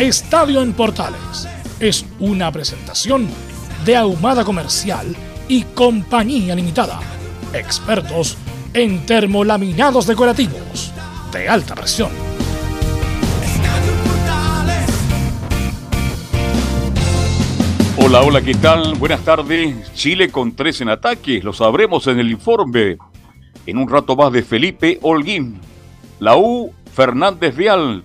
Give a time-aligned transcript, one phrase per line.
[0.00, 1.46] Estadio en Portales
[1.78, 3.28] es una presentación
[3.84, 5.14] de Ahumada Comercial
[5.46, 7.00] y Compañía Limitada.
[7.52, 8.38] Expertos
[8.72, 10.90] en termolaminados decorativos
[11.30, 12.08] de alta presión.
[17.98, 18.94] Hola, hola, ¿qué tal?
[18.94, 19.92] Buenas tardes.
[19.92, 22.96] Chile con tres en ataque, lo sabremos en el informe.
[23.66, 25.60] En un rato más de Felipe Holguín.
[26.20, 28.02] La U, Fernández Vial,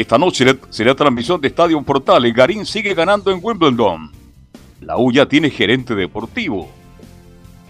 [0.00, 2.34] esta noche será transmisión de Estadio Portales.
[2.34, 4.12] Garín sigue ganando en Wimbledon.
[4.82, 6.68] La U ya tiene gerente deportivo.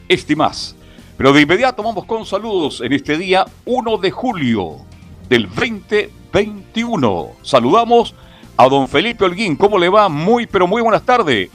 [0.08, 0.74] Este más.
[1.16, 4.78] Pero de inmediato vamos con saludos en este día 1 de julio
[5.28, 7.28] del 2021.
[7.42, 8.12] Saludamos
[8.56, 9.54] a don Felipe Holguín.
[9.54, 10.08] ¿Cómo le va?
[10.08, 11.48] Muy, pero muy buenas tardes.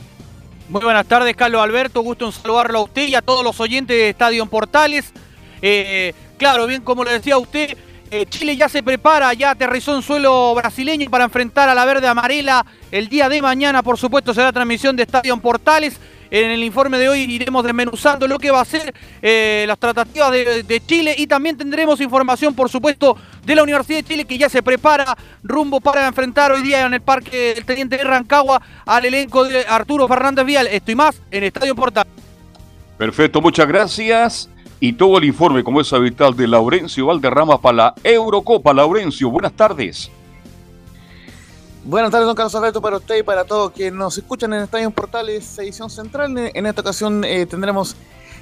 [0.69, 1.99] Muy buenas tardes, Carlos Alberto.
[1.99, 5.11] Gusto en saludarlo a usted y a todos los oyentes de Estadio Portales.
[5.61, 7.77] Eh, claro, bien como le decía usted,
[8.11, 12.07] eh, Chile ya se prepara, ya aterrizó en suelo brasileño para enfrentar a la verde
[12.07, 13.81] amarela el día de mañana.
[13.81, 15.97] Por supuesto, será transmisión de Estadio Portales.
[16.29, 20.31] En el informe de hoy iremos desmenuzando lo que va a ser eh, las tratativas
[20.31, 24.49] de, Chile y también tendremos información, por supuesto, de la Universidad de Chile que ya
[24.49, 29.05] se prepara rumbo para enfrentar hoy día en el Parque del Teniente de Rancagua al
[29.05, 30.67] elenco de Arturo Fernández Vial.
[30.67, 32.11] Esto y más en Estadio Portales.
[32.97, 34.50] Perfecto, muchas gracias
[34.83, 38.73] y todo el informe, como es habitual, de Laurencio Valderrama para la Eurocopa.
[38.73, 40.09] Laurencio, buenas tardes.
[41.85, 44.89] Buenas tardes, don Carlos Alberto, para usted y para todos quienes nos escuchan en Estadio
[44.89, 46.35] Portales, edición central.
[46.35, 47.95] En esta ocasión eh, tendremos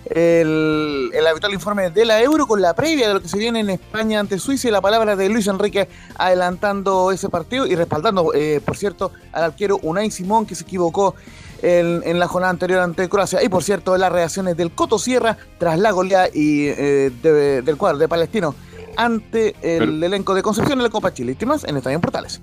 [0.05, 3.71] el, habitual informe de la Euro con la previa de lo que se viene en
[3.71, 8.61] España ante Suiza y la palabra de Luis Enrique adelantando ese partido y respaldando, eh,
[8.63, 11.15] por cierto, al arquero Unai Simón que se equivocó
[11.61, 13.43] en, la jornada anterior ante Croacia.
[13.43, 17.97] Y por cierto, las reacciones del Coto Sierra tras la goleada y, eh, del cuadro
[17.97, 18.55] de Palestino
[18.95, 21.35] ante el elenco de Concepción en la Copa Chile.
[21.39, 22.41] Y más en Estadio Portales.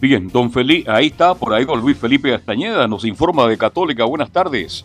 [0.00, 4.04] Bien, don Felipe, ahí está, por ahí don Luis Felipe Castañeda nos informa de Católica.
[4.04, 4.84] Buenas tardes.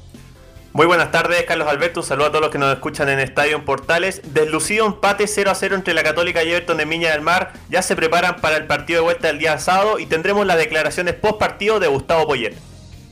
[0.75, 2.01] Muy buenas tardes, Carlos Alberto.
[2.01, 4.21] Un saludo a todos los que nos escuchan en Estadio Portales.
[4.33, 7.53] Deslucido empate 0 a 0 entre la Católica y Everton de Miña del Mar.
[7.69, 11.13] Ya se preparan para el partido de vuelta del día sábado y tendremos las declaraciones
[11.13, 12.57] post partido de Gustavo Poyet.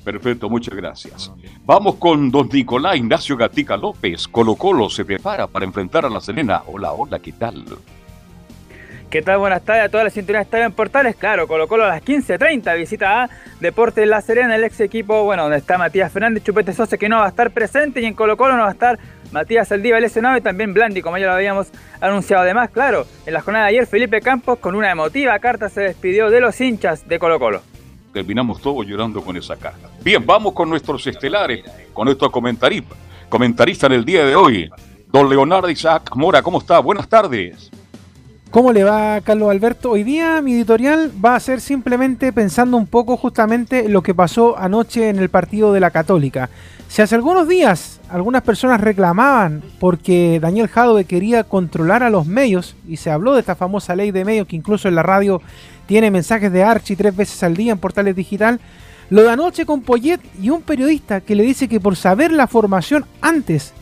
[0.04, 1.32] Perfecto, muchas gracias.
[1.66, 4.28] Vamos con don Nicolás Ignacio Gatica López.
[4.28, 6.62] Colo Colo se prepara para enfrentar a la Serena.
[6.68, 7.64] Hola, hola, ¿qué tal?
[9.10, 9.38] ¿Qué tal?
[9.38, 11.16] Buenas tardes a todas las sintonías de en Portales.
[11.16, 15.44] Claro, Colo Colo a las 15.30 visita a Deportes La Serena, el ex equipo, bueno,
[15.44, 18.38] donde está Matías Fernández Chupete Sosa, que no va a estar presente, y en Colo
[18.38, 18.98] Colo no va a estar
[19.32, 21.68] Matías Aldiva lesionado y también Blandi, como ya lo habíamos
[22.02, 22.42] anunciado.
[22.42, 26.32] Además, claro, en la jornada de ayer Felipe Campos con una emotiva carta se despidió
[26.32, 27.73] de los hinchas de Colo Colo
[28.14, 29.90] terminamos todos llorando con esa carta.
[30.04, 32.96] Bien, vamos con nuestros estelares, con nuestro comentarista,
[33.28, 34.70] comentarista en el día de hoy,
[35.12, 36.42] don Leonardo Isaac Mora.
[36.44, 36.80] ¿Cómo está?
[36.80, 37.72] Buenas tardes.
[38.52, 39.90] ¿Cómo le va, Carlos Alberto?
[39.90, 44.60] Hoy día mi editorial va a ser simplemente pensando un poco justamente lo que pasó
[44.60, 46.52] anoche en el partido de la Católica.
[46.88, 52.76] Si hace algunos días algunas personas reclamaban porque Daniel Jadwe quería controlar a los medios
[52.88, 55.42] y se habló de esta famosa ley de medios que incluso en la radio
[55.86, 58.60] tiene mensajes de Archie tres veces al día en portales digital.
[59.10, 62.48] Lo de anoche con Poyet y un periodista que le dice que por saber la
[62.48, 63.74] formación antes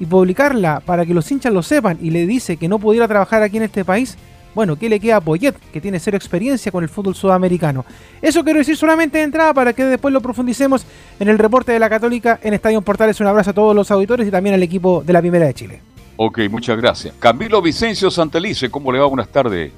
[0.00, 3.42] y publicarla para que los hinchas lo sepan y le dice que no pudiera trabajar
[3.42, 4.16] aquí en este país,
[4.54, 7.84] bueno, ¿qué le queda a Poyet, que tiene cero experiencia con el fútbol sudamericano?
[8.20, 10.84] Eso quiero decir solamente de entrada para que después lo profundicemos
[11.20, 13.20] en el reporte de la Católica en Estadio Portales.
[13.20, 15.80] Un abrazo a todos los auditores y también al equipo de la Primera de Chile.
[16.16, 17.14] Ok, muchas gracias.
[17.20, 19.06] Camilo Vicencio Santelice, ¿cómo le va?
[19.06, 19.70] Buenas tardes.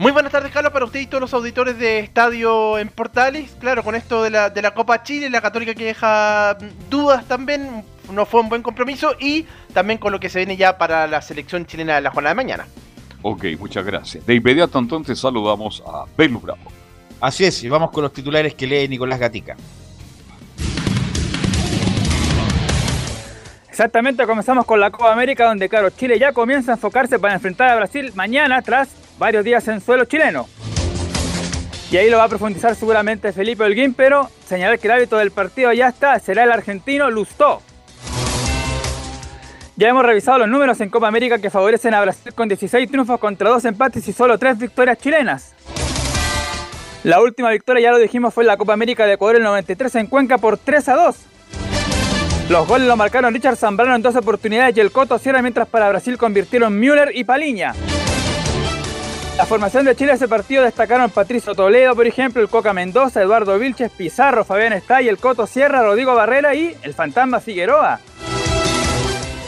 [0.00, 3.54] Muy buenas tardes, Carlos, para usted y todos los auditores de Estadio en Portales.
[3.60, 6.56] Claro, con esto de la, de la Copa Chile, la Católica que deja
[6.88, 9.14] dudas también, no fue un buen compromiso.
[9.20, 9.44] Y
[9.74, 12.36] también con lo que se viene ya para la selección chilena de la jornada de
[12.36, 12.66] mañana.
[13.20, 14.24] Ok, muchas gracias.
[14.24, 16.72] De inmediato entonces saludamos a Belu Bravo.
[17.20, 19.54] Así es, y vamos con los titulares que lee Nicolás Gatica.
[23.68, 27.68] Exactamente, comenzamos con la Copa América, donde claro, Chile ya comienza a enfocarse para enfrentar
[27.68, 28.88] a Brasil mañana tras
[29.20, 30.48] varios días en suelo chileno.
[31.92, 35.30] Y ahí lo va a profundizar seguramente Felipe Holguín, pero señalar que el hábito del
[35.30, 37.60] partido ya está, será el argentino Lustó.
[39.76, 43.20] Ya hemos revisado los números en Copa América que favorecen a Brasil con 16 triunfos
[43.20, 45.54] contra 2 empates y solo 3 victorias chilenas.
[47.02, 49.94] La última victoria, ya lo dijimos, fue en la Copa América de Ecuador el 93
[49.96, 51.16] en Cuenca por 3 a 2.
[52.48, 55.88] Los goles los marcaron Richard Zambrano en dos oportunidades y el Coto Sierra, mientras para
[55.88, 57.74] Brasil convirtieron Müller y Paliña.
[59.40, 63.58] La formación de Chile ese partido destacaron Patricio Toledo, por ejemplo, el Coca Mendoza, Eduardo
[63.58, 68.00] Vilches, Pizarro, Fabián Estay, el Coto Sierra, Rodrigo Barrera y el Fantasma Figueroa.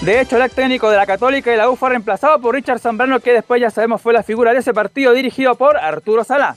[0.00, 2.78] De hecho, el ex técnico de la Católica y la U fue reemplazado por Richard
[2.78, 6.56] Zambrano, que después ya sabemos fue la figura de ese partido dirigido por Arturo Salá.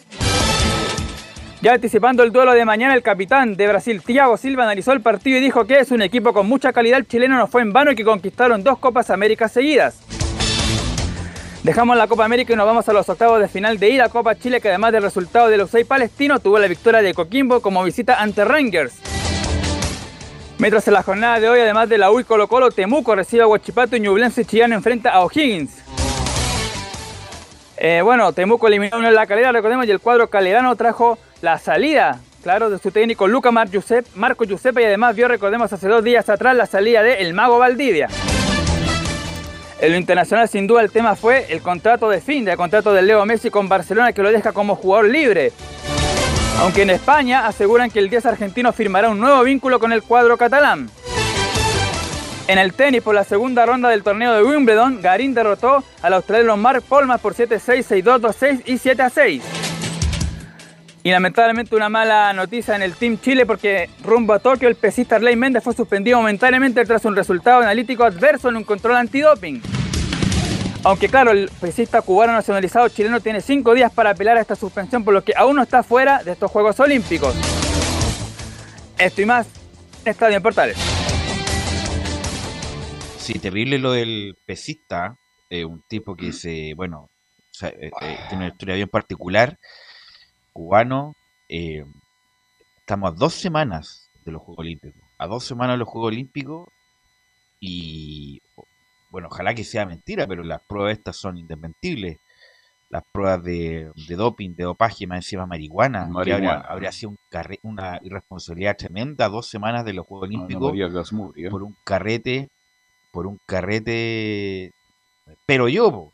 [1.61, 5.39] Ya anticipando el duelo de mañana, el capitán de Brasil, Thiago Silva, analizó el partido
[5.39, 6.99] y dijo que es un equipo con mucha calidad.
[6.99, 10.24] El chileno no fue en vano y que conquistaron dos Copas América seguidas.
[11.65, 14.35] Dejamos la Copa América y nos vamos a los octavos de final de ida Copa
[14.35, 18.21] Chile, que además del resultado del Usay Palestino, tuvo la victoria de Coquimbo como visita
[18.21, 18.93] ante Rangers.
[20.59, 23.47] Mientras en la jornada de hoy, además de la UI Colo Colo, Temuco recibe a
[23.47, 25.71] Huachipato y Ñublense Chillano enfrenta a O'Higgins.
[27.77, 32.19] Eh, bueno, Temuco eliminó en la calera, recordemos, y el cuadro calerano trajo la salida,
[32.43, 33.69] claro, de su técnico Luca Mar
[34.13, 37.57] Marco Giuseppe y además vio, recordemos, hace dos días atrás la salida de El Mago
[37.57, 38.07] Valdivia.
[39.79, 43.01] En lo internacional, sin duda, el tema fue el contrato de fin del contrato de
[43.01, 45.51] Leo Messi con Barcelona que lo deja como jugador libre.
[46.59, 50.37] Aunque en España aseguran que el 10 argentino firmará un nuevo vínculo con el cuadro
[50.37, 50.89] catalán.
[52.47, 56.55] En el tenis, por la segunda ronda del torneo de Wimbledon, Garín derrotó al australiano
[56.55, 59.64] Mark Polman por 7-6, 6-2, 2-6 y 7-6.
[61.05, 65.17] Y lamentablemente una mala noticia en el Team Chile porque rumbo a Tokio el pesista
[65.17, 69.61] Arley Méndez fue suspendido momentáneamente tras un resultado analítico adverso en un control antidoping.
[70.83, 75.03] Aunque claro, el pesista cubano nacionalizado chileno tiene cinco días para apelar a esta suspensión
[75.03, 77.35] por lo que aún no está fuera de estos Juegos Olímpicos.
[78.97, 79.47] Esto y más
[80.05, 80.77] Estadio en Portales.
[83.19, 85.15] Sí, terrible lo del pesista,
[85.51, 87.11] eh, un tipo que se, bueno,
[87.61, 89.55] eh, eh, tiene una historia bien particular
[90.55, 91.15] cubano,
[91.49, 91.85] eh,
[92.77, 95.01] estamos a dos semanas de los Juegos Olímpicos.
[95.17, 96.69] A dos semanas de los Juegos Olímpicos
[97.59, 98.41] y,
[99.11, 102.19] bueno, ojalá que sea mentira, pero las pruebas estas son indesmentibles.
[102.89, 106.07] Las pruebas de, doping, de dopaje, más encima marihuana,
[106.69, 107.17] habría, sido un
[107.63, 109.27] una irresponsabilidad tremenda.
[109.27, 110.71] Dos semanas de los Juegos Olímpicos
[111.49, 112.47] por un carrete,
[113.11, 114.71] por un carrete,
[115.45, 116.13] pero yo,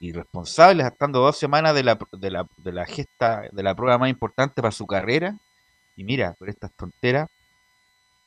[0.00, 4.10] irresponsables, estando dos semanas de la, de la, de la gesta, de la prueba más
[4.10, 5.36] importante para su carrera.
[5.96, 7.28] Y mira, por estas tonteras,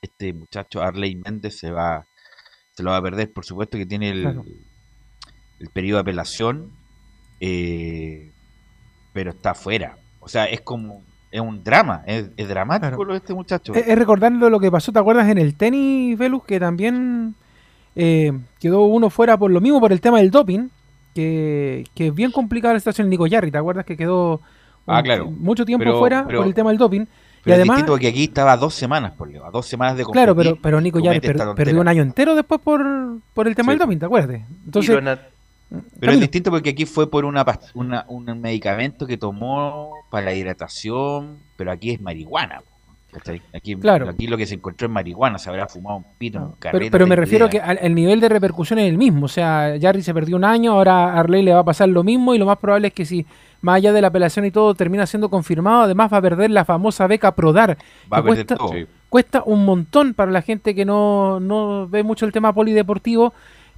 [0.02, 2.06] este muchacho Arley Méndez se va,
[2.74, 4.42] se lo va a perder, por supuesto que tiene el,
[5.60, 6.72] el periodo de apelación,
[7.40, 8.32] eh,
[9.14, 9.98] pero está fuera.
[10.20, 13.74] O sea, es como, es un drama, es, dramático lo de este muchacho.
[13.74, 16.44] Es, recordando lo que pasó, ¿te acuerdas en el tenis, Velus?
[16.46, 17.36] Que también
[17.96, 20.70] eh, quedó uno fuera por lo mismo, por el tema del doping
[21.14, 23.52] que, es bien complicada la situación Nico Yarri.
[23.52, 24.42] ¿Te acuerdas que quedó
[24.88, 25.30] ah, claro.
[25.30, 27.06] mucho tiempo fuera por el tema del doping?
[27.46, 30.58] y además, que aquí estaba dos semanas, por a dos semanas de competir, Claro, pero,
[30.62, 32.82] pero Nico Yarri perdió un año entero después por,
[33.34, 34.42] por el tema del doping, ¿te acuerdas?
[34.66, 34.98] Entonces,
[36.00, 37.44] pero es distinto porque aquí fue por una,
[37.74, 42.62] una, un medicamento que tomó para la hidratación, pero aquí es marihuana.
[43.54, 44.10] Aquí, claro.
[44.10, 47.08] aquí lo que se encontró es marihuana, se habrá fumado un pito, un Pero, pero
[47.08, 49.26] me refiero que el nivel de repercusión es el mismo.
[49.26, 52.04] O sea, Jarry se perdió un año, ahora a Arley le va a pasar lo
[52.04, 53.26] mismo y lo más probable es que si,
[53.62, 56.66] más allá de la apelación y todo, termina siendo confirmado, además va a perder la
[56.66, 57.78] famosa beca Prodar.
[58.12, 58.58] Va a cuesta,
[59.10, 63.34] cuesta un montón para la gente que no, no ve mucho el tema polideportivo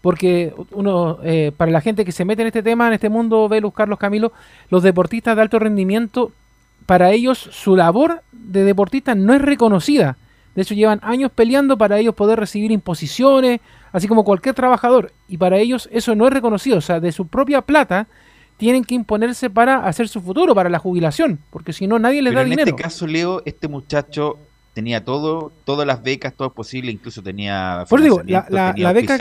[0.06, 3.50] porque uno, eh, para la gente que se mete en este tema, en este mundo,
[3.50, 4.34] Velus, Carlos Camilo,
[4.70, 6.32] los deportistas de alto rendimiento
[6.86, 10.18] para ellos su labor de deportista no es reconocida.
[10.56, 13.60] De hecho, llevan años peleando para ellos poder recibir imposiciones,
[13.92, 15.12] así como cualquier trabajador.
[15.28, 16.78] Y para ellos eso no es reconocido.
[16.78, 18.08] O sea, de su propia plata
[18.58, 22.34] tienen que imponerse para hacer su futuro, para la jubilación, porque si no nadie les
[22.34, 22.62] da dinero.
[22.62, 24.38] En este caso, Leo, este muchacho
[24.74, 27.86] tenía todo, todas las becas, todo posible, incluso tenía...
[27.90, 29.18] Por digo, la, la, beca,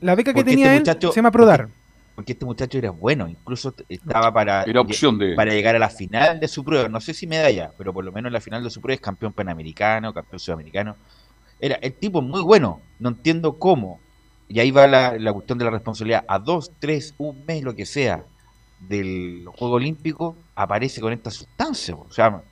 [0.00, 1.83] la beca que este tenía él se llama Prodar porque
[2.32, 4.64] este muchacho era bueno, incluso estaba para,
[5.36, 8.12] para llegar a la final de su prueba, no sé si medalla, pero por lo
[8.12, 10.96] menos en la final de su prueba es campeón panamericano, campeón sudamericano.
[11.60, 14.00] Era el tipo muy bueno, no entiendo cómo.
[14.48, 16.24] Y ahí va la, la cuestión de la responsabilidad.
[16.28, 18.24] A dos, tres, un mes, lo que sea,
[18.80, 21.94] del Juego Olímpico, aparece con esta sustancia.
[21.94, 22.42] O sea,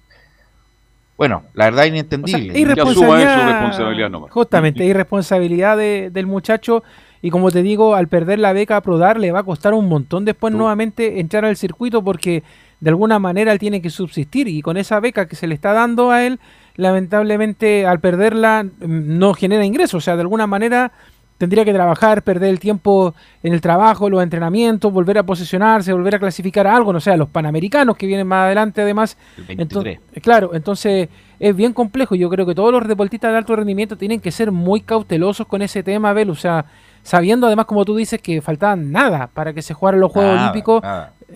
[1.16, 2.59] Bueno, la verdad O sea, inentendible.
[2.59, 4.31] irresponsabilidad, su responsabilidad nomás.
[4.33, 6.83] Justamente, irresponsabilidad de- del muchacho.
[7.23, 9.88] Y como te digo, al perder la beca a Prodar le va a costar un
[9.88, 12.43] montón después nuevamente entrar al circuito porque
[12.81, 15.73] de alguna manera él tiene que subsistir y con esa beca que se le está
[15.73, 16.41] dando a él,
[16.75, 19.95] lamentablemente al perderla mm, no genera ingresos.
[19.95, 20.91] O sea, de alguna manera
[21.38, 23.14] tendría que trabajar, perder el tiempo
[23.45, 27.12] en el trabajo, los entrenamientos, volver a posicionarse, volver a clasificar a algo, no sé,
[27.12, 29.17] a los panamericanos que vienen más adelante además.
[29.37, 29.61] El 23.
[29.61, 32.17] Entonces, claro, entonces es bien complejo.
[32.17, 35.62] Yo creo que todos los deportistas de alto rendimiento tienen que ser muy cautelosos con
[35.62, 36.31] ese tema, Bel.
[36.31, 36.64] O sea,
[37.02, 40.42] sabiendo además, como tú dices, que faltaban nada para que se jugaran los Juegos Nada,
[40.50, 40.82] Olímpicos,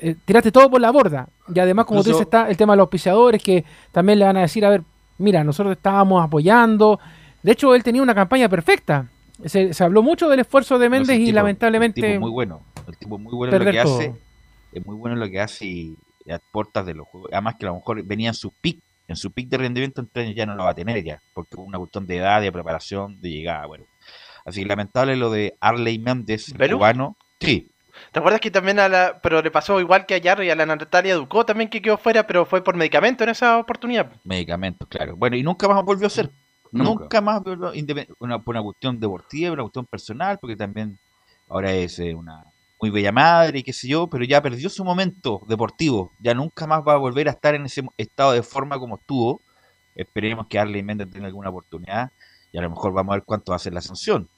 [0.00, 1.28] eh, tiraste todo por la borda.
[1.54, 4.24] Y además, como tú Incluso- dices, está el tema de los auspiciadores que también le
[4.24, 4.82] van a decir, a ver,
[5.18, 6.98] mira, nosotros estábamos apoyando.
[7.42, 9.08] De hecho, él tenía una campaña perfecta.
[9.44, 12.30] Se, se habló mucho del esfuerzo de No, Méndez y tipo- lamentablemente El tipo muy
[12.30, 12.62] bueno.
[12.88, 13.94] El tipo muy bueno en lo que todo.
[13.96, 14.14] hace.
[14.72, 15.96] Es muy bueno en lo que hace y
[16.30, 17.30] a puertas de los juegos.
[17.32, 18.80] Además que a lo mejor venía en su pick.
[19.08, 21.20] En su pick de rendimiento en tres años ya no lo va a tener ya.
[21.32, 23.66] Porque una cuestión de edad, de preparación, de llegada.
[23.66, 23.84] Bueno.
[24.46, 27.16] Así que lamentable lo de Arley Méndez, el cubano.
[27.40, 27.70] Sí,
[28.12, 29.20] ¿Te acuerdas que también a la.
[29.22, 31.98] Pero le pasó igual que a Yarro y a la Natalia Ducó también que quedó
[31.98, 34.12] fuera, pero fue por medicamento en esa oportunidad?
[34.24, 35.16] medicamentos, claro.
[35.16, 36.30] Bueno, y nunca más volvió a ser.
[36.72, 37.20] Nunca, Nunca.
[37.20, 37.72] más volvió,
[38.18, 40.98] una, por una cuestión deportiva, una cuestión personal, porque también
[41.48, 42.44] ahora es eh, una
[42.80, 46.12] muy bella madre y qué sé yo, pero ya perdió su momento deportivo.
[46.20, 49.40] Ya nunca más va a volver a estar en ese estado de forma como estuvo.
[49.94, 52.10] Esperemos que Arley Méndez tenga alguna oportunidad
[52.52, 54.28] y a lo mejor vamos a ver cuánto va a ser la sanción.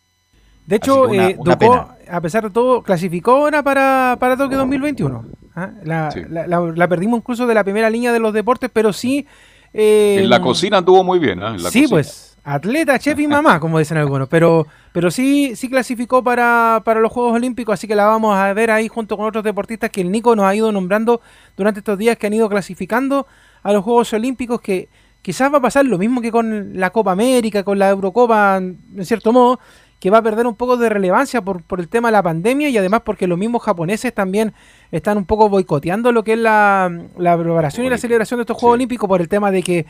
[0.69, 5.25] De hecho, una- eh, una a pesar de todo, clasificó ahora para, para Tokio 2021.
[5.57, 5.71] ¿ah?
[5.83, 6.21] La, Sí.
[6.29, 9.27] la- la- la perdimos incluso de la primera línea de los deportes, pero sí...
[9.73, 11.43] eh, En la cocina anduvo muy bien.
[11.43, 11.89] En la sí, cocina.
[11.89, 17.01] pues, atleta, chef y mamá, como dicen algunos, pero, pero sí, sí clasificó para, para
[17.01, 20.01] los Juegos Olímpicos, así que la vamos a ver ahí junto con otros deportistas que
[20.03, 21.21] el Nico nos ha ido nombrando
[21.57, 23.27] durante estos días que han ido clasificando
[23.63, 24.89] a los Juegos Olímpicos, que
[25.23, 28.79] quizás va a pasar lo mismo que con la Copa América, con la Eurocopa, en
[29.03, 29.61] cierto modo,
[30.01, 32.69] que va a perder un poco de relevancia por, por el tema de la pandemia
[32.69, 34.53] y además porque los mismos japoneses también
[34.93, 38.57] están un poco boicoteando lo que es la, la preparación y la celebración de estos
[38.57, 38.79] Juegos Sí.
[38.79, 39.87] Olímpicos por el tema de que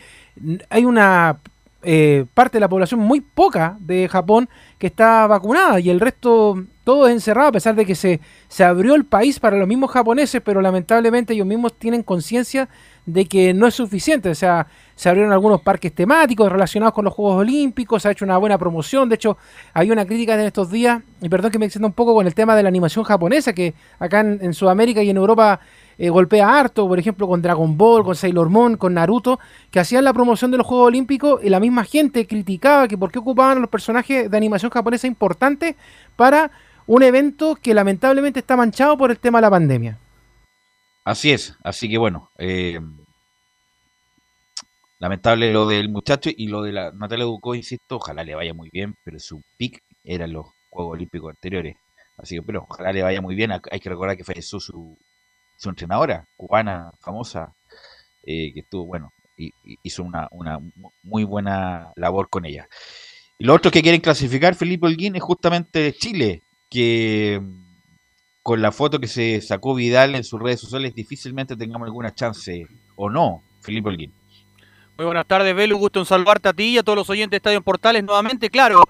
[0.71, 1.39] hay una
[1.83, 4.49] eh, parte de la población muy poca de Japón
[4.79, 8.65] que está vacunada y el resto todo es encerrado a pesar de que se, se
[8.65, 12.69] abrió el país para los mismos japoneses, pero lamentablemente ellos mismos tienen conciencia
[13.09, 14.29] de que no es suficiente.
[14.29, 18.25] O sea, se abrieron algunos parques temáticos relacionados con los Juegos Olímpicos, se ha hecho
[18.25, 19.09] una buena promoción.
[19.09, 19.39] De hecho,
[19.73, 22.35] hay una crítica en estos días, y perdón que me extienda un poco con el
[22.35, 25.61] tema de la animación japonesa, que acá en, en Sudamérica y en Europa
[25.97, 30.05] eh, golpea harto, por ejemplo, con Dragon Ball, con Sailor Moon, con Naruto, que hacían
[30.05, 33.57] la promoción de los Juegos Olímpicos y la misma gente criticaba que por qué ocupaban
[33.57, 35.77] a los personajes de animación japonesa importantes
[36.15, 36.51] para
[36.87, 39.99] un evento que lamentablemente está manchado por el tema de la pandemia.
[41.09, 42.81] Así es, así que bueno, eh,
[44.99, 48.69] lamentable lo del muchacho y lo de la Natalia Ducó, insisto, ojalá le vaya muy
[48.73, 51.77] bien, pero su pick eran los Juegos Olímpicos anteriores.
[52.17, 53.53] Así que, pero ojalá le vaya muy bien.
[53.53, 54.99] Hay que recordar que falleció su,
[55.57, 57.53] su entrenadora, cubana, famosa,
[58.25, 59.51] eh, que estuvo, bueno, y,
[59.83, 62.69] hizo una, una mu- muy buena labor con ella.
[63.39, 67.41] Y los otros que quieren clasificar, Felipe Holguín, es justamente Chile, que
[68.43, 72.67] con la foto que se sacó Vidal en sus redes sociales, difícilmente tengamos alguna chance,
[72.97, 74.13] o no, Felipe Holguín.
[74.99, 75.79] Muy buenas tardes, Belu.
[75.79, 78.51] Gusto en saludarte a ti y a todos los oyentes de Estadio Portales nuevamente.
[78.51, 78.83] Claro,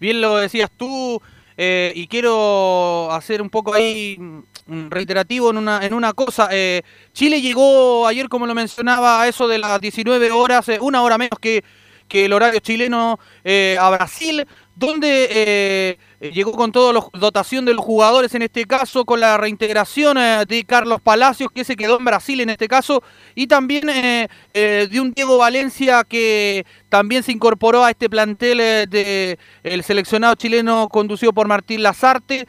[0.00, 1.22] bien lo decías tú,
[1.56, 6.48] eh, y quiero hacer un poco ahí mm, reiterativo en una, en una cosa.
[6.50, 11.00] Eh, Chile llegó ayer, como lo mencionaba, a eso de las 19 horas, eh, una
[11.00, 11.62] hora menos que,
[12.08, 15.98] que el horario chileno eh, a Brasil, donde eh,
[16.32, 20.44] llegó con toda la dotación de los jugadores, en este caso, con la reintegración eh,
[20.46, 23.02] de Carlos Palacios, que se quedó en Brasil en este caso,
[23.34, 28.60] y también eh, eh, de un Diego Valencia que también se incorporó a este plantel
[28.60, 32.46] eh, de el seleccionado chileno conducido por Martín Lazarte.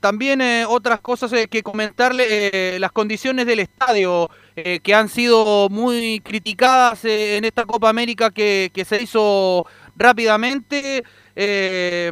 [0.00, 7.44] También otras cosas que comentarle, las condiciones del estadio que han sido muy criticadas en
[7.44, 11.04] esta Copa América que, que se hizo rápidamente.
[11.36, 12.10] Eh,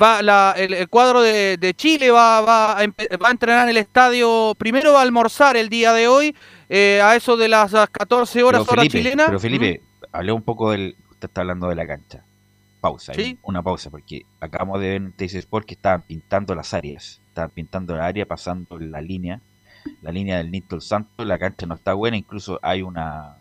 [0.00, 3.70] va la- el, el cuadro de, de Chile va, va, a, va a entrenar en
[3.70, 6.34] el estadio, primero va a almorzar el día de hoy,
[6.68, 9.26] eh, a eso de las 14 horas Pero hora Felipe, chilena.
[9.26, 10.96] pero Felipe, hablé un poco del.
[11.10, 12.24] Usted está hablando de la cancha.
[12.80, 13.38] Pausa, Sí.
[13.42, 17.20] una pausa, porque acabamos de ver en TC Sport que estaban pintando las áreas.
[17.28, 19.40] Estaban pintando la área, pasando la línea,
[20.00, 21.24] la línea del Nito Santo.
[21.26, 23.36] La cancha no está buena, incluso hay una.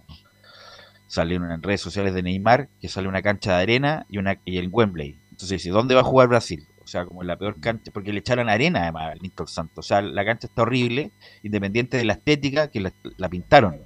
[1.09, 4.57] Salieron en redes sociales de Neymar que sale una cancha de arena y una y
[4.59, 5.17] el Wembley.
[5.31, 6.65] Entonces dice, ¿dónde va a jugar Brasil?
[6.83, 9.81] O sea, como la peor cancha, porque le echaron arena además al Nito Santo.
[9.81, 11.11] O sea, la cancha está horrible,
[11.43, 13.77] independiente de la estética que la, la pintaron.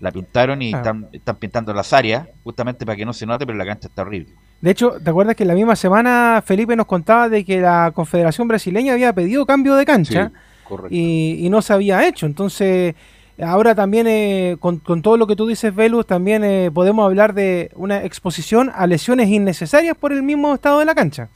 [0.00, 0.76] La pintaron y Ah.
[0.78, 4.02] están, están pintando las áreas, justamente para que no se note, pero la cancha está
[4.02, 4.32] horrible.
[4.60, 8.46] De hecho, ¿te acuerdas que la misma semana Felipe nos contaba de que la Confederación
[8.46, 10.32] Brasileña había pedido cambio de cancha
[10.64, 10.94] correcto.
[10.94, 12.26] y, y no se había hecho?
[12.26, 12.94] Entonces,
[13.42, 17.34] ahora también eh, con, con todo lo que tú dices, Velus, también eh, podemos hablar
[17.34, 21.28] de una exposición a lesiones innecesarias por el mismo estado de la cancha.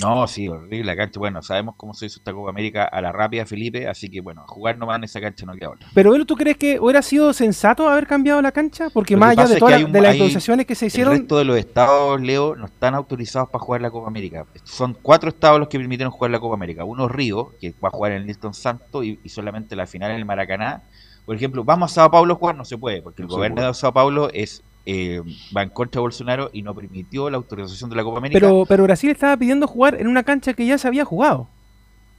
[0.00, 1.20] No, sí, horrible la cancha.
[1.20, 4.42] Bueno, sabemos cómo se hizo esta Copa América a la rápida, Felipe, así que bueno,
[4.48, 5.86] jugar nomás en esa cancha no queda otra.
[5.94, 8.88] Pero, Velus, ¿tú crees que hubiera sido sensato haber cambiado la cancha?
[8.92, 11.44] Porque Lo más allá de todas las- de actualizaciones que se El hicieron, resto de
[11.44, 14.44] los estados, Leo, no están autorizados para jugar la Copa América.
[14.64, 16.82] Son cuatro estados los que permitieron jugar la Copa América.
[16.84, 20.10] Uno Río, que va a jugar en el Nilton Santo y, y solamente la final
[20.10, 20.82] en el Maracaná.
[21.26, 23.36] Por ejemplo, vamos a Sao Paulo a jugar, no se puede, porque el No se
[23.36, 25.22] gobernador de Sao Paulo es eh,
[25.56, 28.38] va en contra de Bolsonaro y no permitió la autorización de la Copa América.
[28.38, 31.48] pero, pero Brasil estaba pidiendo jugar en una cancha que ya se había jugado.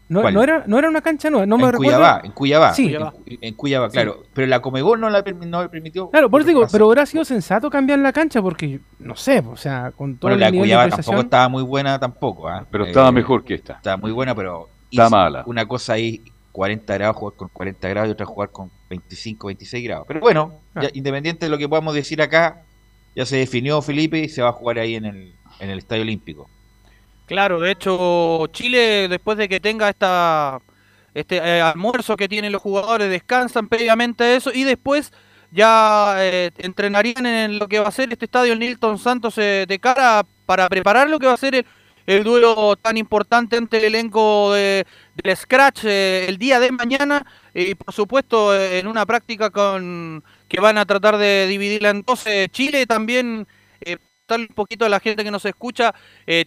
[0.08, 0.34] No, ¿Cuál?
[0.36, 1.98] no era, no era una cancha nueva, no me en recuerdo.
[1.98, 2.74] Cuyabá, en Cuyabá.
[2.76, 2.94] Sí.
[2.94, 4.24] En, en Cuyabá, claro.
[4.36, 6.10] Pero la Comebol no la permitió.
[6.12, 9.58] Claro, por eso digo, pero hubiera sido sensato cambiar la cancha porque, no sé, o
[9.58, 12.48] sea, con todo la el de nivel de Cuyabá tampoco actualización- estaba muy buena tampoco.
[12.48, 12.66] ¿ah?
[12.70, 13.74] Pero estaba Eh, mejor que esta.
[13.74, 15.44] Estaba muy buena, pero Está mala.
[15.48, 16.22] Una cosa ahí,
[16.56, 20.06] 40 grados, jugar con 40 grados y otra jugar con 25, 26 grados.
[20.08, 20.84] Pero bueno, Ah.
[20.84, 22.62] ya, independiente de lo que podamos decir acá,
[23.14, 26.04] ya se definió Felipe y se va a jugar ahí en el, en el Estadio
[26.04, 26.50] Olímpico.
[27.26, 30.60] Claro, de hecho, Chile, después de que tenga esta
[31.14, 35.12] este eh, almuerzo que tienen los jugadores, descansan previamente a eso y después
[35.52, 39.66] ya eh, entrenarían en lo que va a ser este estadio el Nilton Santos eh,
[39.68, 41.66] de cara para preparar lo que va a ser el,
[42.06, 44.86] el duelo tan importante ante el elenco de,
[45.16, 50.24] del Scratch eh, el día de mañana y por supuesto eh, en una práctica con
[50.48, 52.26] que van a tratar de dividirla en dos.
[52.28, 53.48] Eh, Chile también,
[53.82, 55.94] eh, tal un poquito a la gente que nos escucha,
[56.28, 56.46] eh,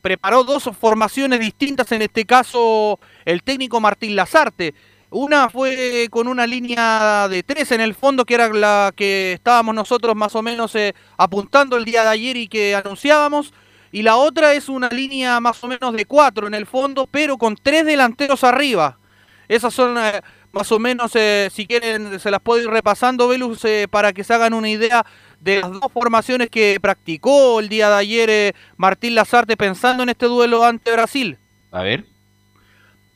[0.00, 4.74] preparó dos formaciones distintas, en este caso el técnico Martín Lazarte.
[5.10, 9.72] Una fue con una línea de tres en el fondo, que era la que estábamos
[9.74, 13.52] nosotros más o menos eh, apuntando el día de ayer y que anunciábamos.
[13.94, 17.38] Y la otra es una línea más o menos de cuatro en el fondo, pero
[17.38, 18.98] con tres delanteros arriba.
[19.46, 23.64] Esas son eh, más o menos, eh, si quieren, se las puedo ir repasando, Velus,
[23.64, 25.06] eh, para que se hagan una idea
[25.38, 30.08] de las dos formaciones que practicó el día de ayer eh, Martín Lazarte pensando en
[30.08, 31.38] este duelo ante Brasil.
[31.70, 32.04] A ver.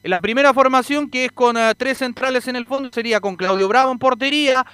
[0.04, 3.90] La primera formación, que es con tres centrales en el fondo, sería con Claudio Bravo
[3.90, 4.64] en portería,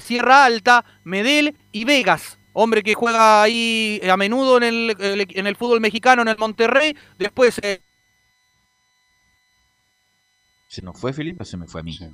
[0.00, 2.38] Sierra Alta, Medel y Vegas.
[2.54, 6.38] Hombre que juega ahí eh, a menudo en el, en el fútbol mexicano, en el
[6.38, 6.96] Monterrey.
[7.18, 7.80] Después eh,
[10.68, 11.92] ¿Se nos fue Felipe o se me fue a mí?
[11.92, 12.06] Sí.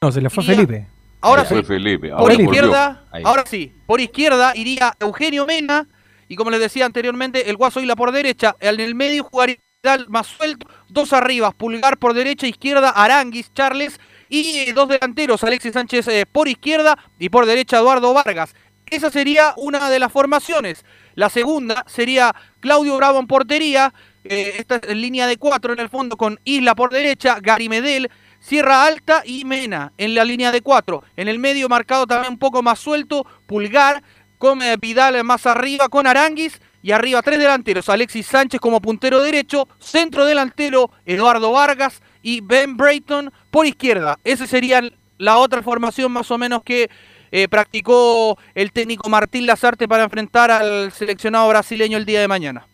[0.00, 0.86] No, se le fue Iría- Felipe.
[1.22, 2.10] Ahora sí, Fue Felipe.
[2.10, 2.44] por Ahora Felipe.
[2.46, 2.62] volvió.
[2.62, 5.88] izquierda, ahora sí, por izquierda iría Eugenio Mena
[6.28, 10.06] y como les decía anteriormente, el Guaso Isla por derecha, en el medio jugaría Vidal
[10.08, 15.72] más suelto, dos arriba, Pulgar por derecha, izquierda Aranguis, Charles y eh, dos delanteros, Alexis
[15.72, 18.54] Sánchez eh, por izquierda y por derecha Eduardo Vargas.
[18.90, 20.84] Esa sería una de las formaciones.
[21.16, 25.88] La segunda sería Claudio Bravo en portería, eh, esta es línea de cuatro en el
[25.88, 30.62] fondo con Isla por derecha, Gary Medel, Sierra Alta y Mena en la línea de
[30.62, 31.02] cuatro.
[31.16, 34.02] En el medio marcado también un poco más suelto, Pulgar,
[34.38, 37.88] con eh, Vidal más arriba, con Aranguis y arriba tres delanteros.
[37.88, 44.18] Alexis Sánchez como puntero derecho, centro delantero Eduardo Vargas y Ben Brayton por izquierda.
[44.22, 44.82] Esa sería
[45.18, 46.90] la otra formación más o menos que
[47.30, 52.66] eh, practicó el técnico Martín Lazarte para enfrentar al seleccionado brasileño el día de mañana.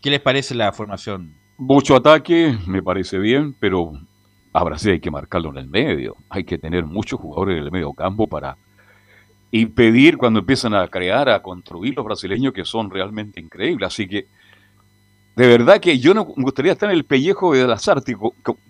[0.00, 1.34] ¿Qué les parece la formación?
[1.58, 3.92] Mucho ataque, me parece bien, pero
[4.52, 6.16] a Brasil hay que marcarlo en el medio.
[6.28, 8.56] Hay que tener muchos jugadores en el medio campo para
[9.52, 13.86] impedir cuando empiezan a crear, a construir los brasileños que son realmente increíbles.
[13.86, 14.26] Así que,
[15.36, 18.16] de verdad que yo no me gustaría estar en el pellejo de Lazarte.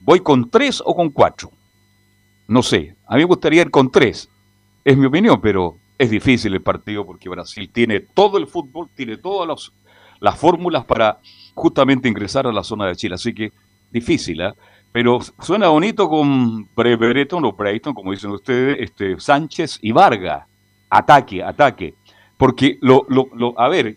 [0.00, 1.50] ¿Voy con tres o con cuatro?
[2.46, 4.28] No sé, a mí me gustaría ir con tres.
[4.84, 9.16] Es mi opinión, pero es difícil el partido porque Brasil tiene todo el fútbol, tiene
[9.16, 9.72] todas
[10.20, 11.18] las fórmulas para
[11.54, 13.14] justamente ingresar a la zona de Chile.
[13.14, 13.52] Así que
[13.90, 14.54] difícil, ¿ah?
[14.90, 20.46] Pero suena bonito con Bre- Brereton o Brayton, como dicen ustedes, este, Sánchez y Vargas.
[20.90, 21.94] Ataque, ataque.
[22.36, 23.96] Porque, lo, lo, lo, a ver,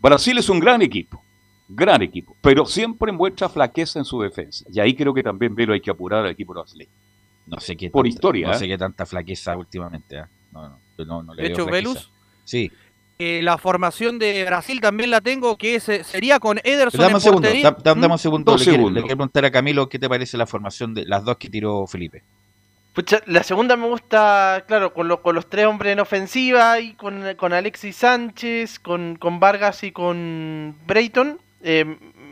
[0.00, 1.22] Brasil es un gran equipo,
[1.68, 4.64] gran equipo, pero siempre muestra flaqueza en su defensa.
[4.70, 6.90] Y ahí creo que también Velo hay que apurar al equipo brasileño.
[7.46, 8.58] No sé qué Por tanta- historia, No ¿eh?
[8.58, 10.18] sé qué tanta flaqueza últimamente.
[10.18, 10.28] ¿ah?
[10.52, 11.72] No, no, yo no, no le De hecho, flaqueza.
[11.72, 12.10] Velus,
[12.44, 12.70] Sí,
[13.18, 17.14] eh, la formación de Brasil también la tengo, que es, eh, sería con Ederson dame
[17.16, 18.12] un segundo, da- da- dame ¿Mm?
[18.12, 18.52] un segundo.
[18.52, 18.94] Le quiero, segundos.
[18.94, 21.86] le quiero preguntar a Camilo qué te parece la formación de las dos que tiró
[21.86, 22.22] Felipe.
[22.94, 26.94] Pucha, la segunda me gusta, claro, con, lo- con los tres hombres en ofensiva y
[26.94, 31.38] con, con Alexis Sánchez, con, con Vargas y con Brayton.
[31.62, 31.84] Eh,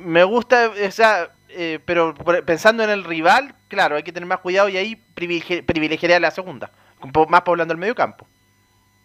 [0.05, 4.27] me gusta, o sea, eh, pero por- pensando en el rival, claro, hay que tener
[4.27, 6.71] más cuidado y ahí privilegi- privilegiaría la segunda,
[7.29, 8.27] más poblando el medio campo.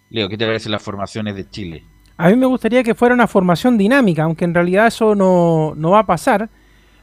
[0.09, 1.83] Leo, ¿qué te parecen las formaciones de Chile?
[2.17, 5.91] A mí me gustaría que fuera una formación dinámica, aunque en realidad eso no, no
[5.91, 6.49] va a pasar.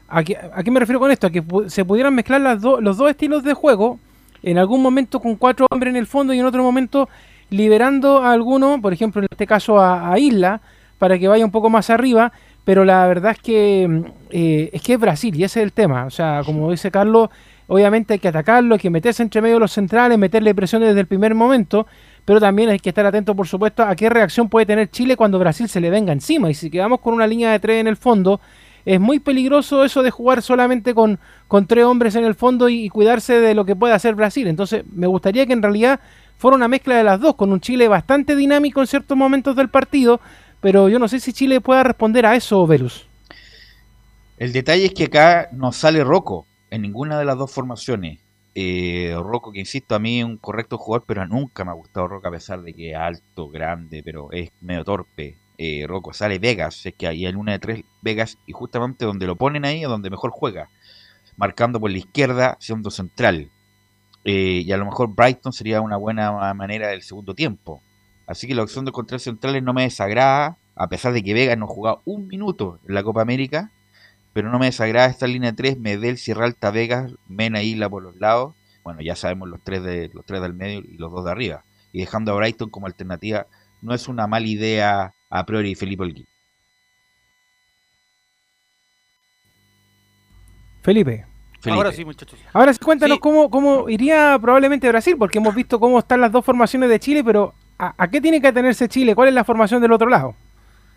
[0.07, 1.27] ¿A qué, ¿A qué me refiero con esto?
[1.27, 3.99] A que se pudieran mezclar las do- los dos estilos de juego,
[4.43, 7.09] en algún momento con cuatro hombres en el fondo y en otro momento
[7.49, 10.61] liberando a alguno, por ejemplo en este caso a, a Isla,
[10.97, 12.31] para que vaya un poco más arriba,
[12.63, 15.73] pero la verdad es que mm, eh, es que es Brasil y ese es el
[15.73, 16.05] tema.
[16.05, 17.29] O sea, como dice Carlos,
[17.71, 20.99] obviamente hay que atacarlo, hay que meterse entre medio de los centrales, meterle presión desde
[20.99, 21.87] el primer momento,
[22.25, 25.39] pero también hay que estar atento, por supuesto, a qué reacción puede tener Chile cuando
[25.39, 26.49] Brasil se le venga encima.
[26.49, 28.41] Y si quedamos con una línea de tres en el fondo,
[28.83, 32.89] es muy peligroso eso de jugar solamente con, con tres hombres en el fondo y,
[32.89, 34.47] cuidarse de lo que puede hacer Brasil.
[34.47, 36.01] Entonces, me gustaría que en realidad
[36.37, 39.69] fuera una mezcla de las dos, con un Chile bastante dinámico en ciertos momentos del
[39.69, 40.19] partido,
[40.59, 43.07] pero yo no sé si Chile pueda responder a eso, Velus.
[44.37, 48.19] El detalle es que acá no sale Rocco en ninguna de las dos formaciones.
[48.55, 52.07] Eh, Rocco, que insisto, a mí es un correcto jugador, pero nunca me ha gustado
[52.07, 55.37] Rocco a pesar de que es alto, grande, pero es medio torpe.
[55.57, 59.27] Eh, Rocco sale Vegas, es que ahí en una de tres Vegas, y justamente donde
[59.27, 60.69] lo ponen ahí es donde mejor juega,
[61.37, 63.51] marcando por la izquierda, siendo central.
[64.23, 67.81] Eh, y a lo mejor Brighton sería una buena manera del segundo tiempo.
[68.27, 71.57] Así que la opción de contra centrales no me desagrada, a pesar de que Vegas
[71.57, 73.71] no ha jugado un minuto en la Copa América
[74.33, 78.15] pero no me desagrada esta línea 3, Medel, Sierra Alta, Vegas, Mena, Isla por los
[78.17, 78.55] lados.
[78.83, 81.63] Bueno, ya sabemos los tres de los tres del medio y los dos de arriba.
[81.91, 83.45] Y dejando a Brighton como alternativa,
[83.81, 86.25] no es una mala idea a priori Felipe Olguín.
[90.81, 91.25] Felipe.
[91.59, 91.77] Felipe.
[91.77, 92.39] Ahora sí, muchachos.
[92.53, 93.21] Ahora sí, cuéntanos Sí.
[93.21, 97.23] cómo, cómo iría probablemente Brasil, porque hemos visto cómo están las dos formaciones de Chile,
[97.23, 99.13] pero ¿a, a qué tiene que atenerse Chile?
[99.13, 100.35] ¿Cuál es la formación del otro lado?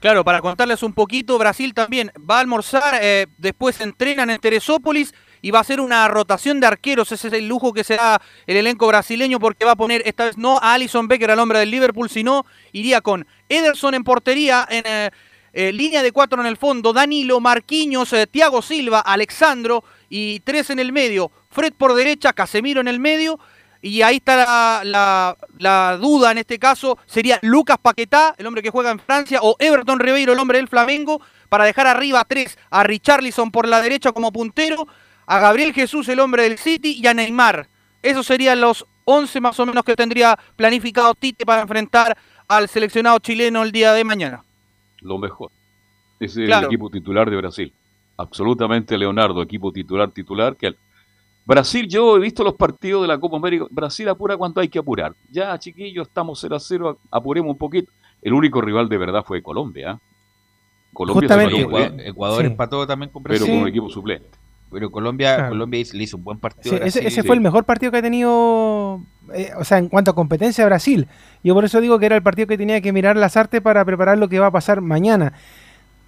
[0.04, 5.14] Claro, para contarles un poquito, Brasil también va a almorzar, eh, después entrenan en Teresópolis
[5.40, 7.10] y va a hacer una rotación de arqueros.
[7.10, 10.26] Ese es el lujo que se da el elenco brasileño porque va a poner esta
[10.26, 14.66] vez no a Alison Becker, al hombre del Liverpool, sino iría con Ederson en portería,
[14.68, 15.10] en eh,
[15.54, 20.80] eh, línea de cuatro en el fondo, Danilo, Marquinhos, Thiago Silva, Alexandro y tres en
[20.80, 21.30] el medio.
[21.48, 23.40] Fred por derecha, Casemiro en el medio.
[23.86, 28.62] Y ahí está la, la- la duda en este caso, sería Lucas Paquetá, el hombre
[28.62, 31.20] que juega en Francia, o Everton Ribeiro, el hombre del Flamengo,
[31.50, 34.86] para dejar arriba a tres, a Richarlison por la derecha como puntero,
[35.26, 37.68] a Gabriel Jesús, el hombre del City, y a Neymar.
[38.02, 42.16] Esos serían los 11 más o menos que tendría planificado Tite para enfrentar
[42.48, 44.42] al seleccionado chileno el día de mañana.
[45.02, 45.50] Lo mejor.
[46.20, 46.68] Ese es Claro.
[46.68, 47.74] el equipo titular de Brasil.
[48.16, 50.56] Absolutamente Leonardo, equipo titular, titular.
[50.56, 50.74] que
[51.46, 53.66] Brasil, yo he visto los partidos de la Copa América.
[53.70, 55.14] Brasil apura cuanto hay que apurar.
[55.30, 57.92] Ya, chiquillos, estamos 0 a 0, apuremos un poquito.
[58.22, 59.90] El único rival de verdad fue Colombia.
[59.92, 60.00] ¿ah?
[60.94, 61.60] Colombia se Justamente.
[61.62, 62.46] Ecuador, Ecuador Sí.
[62.46, 64.28] empató también con pero Brasil, con un pero, equipo suplente.
[64.90, 65.50] Colombia, Claro.
[65.50, 66.62] Colombia hizo- le hizo un buen partido.
[66.64, 67.06] Sí, a ese, Brasil.
[67.06, 67.26] ese sí.
[67.26, 69.00] fue el mejor partido que ha tenido,
[69.32, 71.06] eh, o sea, en cuanto a competencia Brasil.
[71.44, 73.84] Yo por eso digo que era el partido que tenía que mirar las artes para
[73.84, 75.32] preparar lo que va a pasar mañana.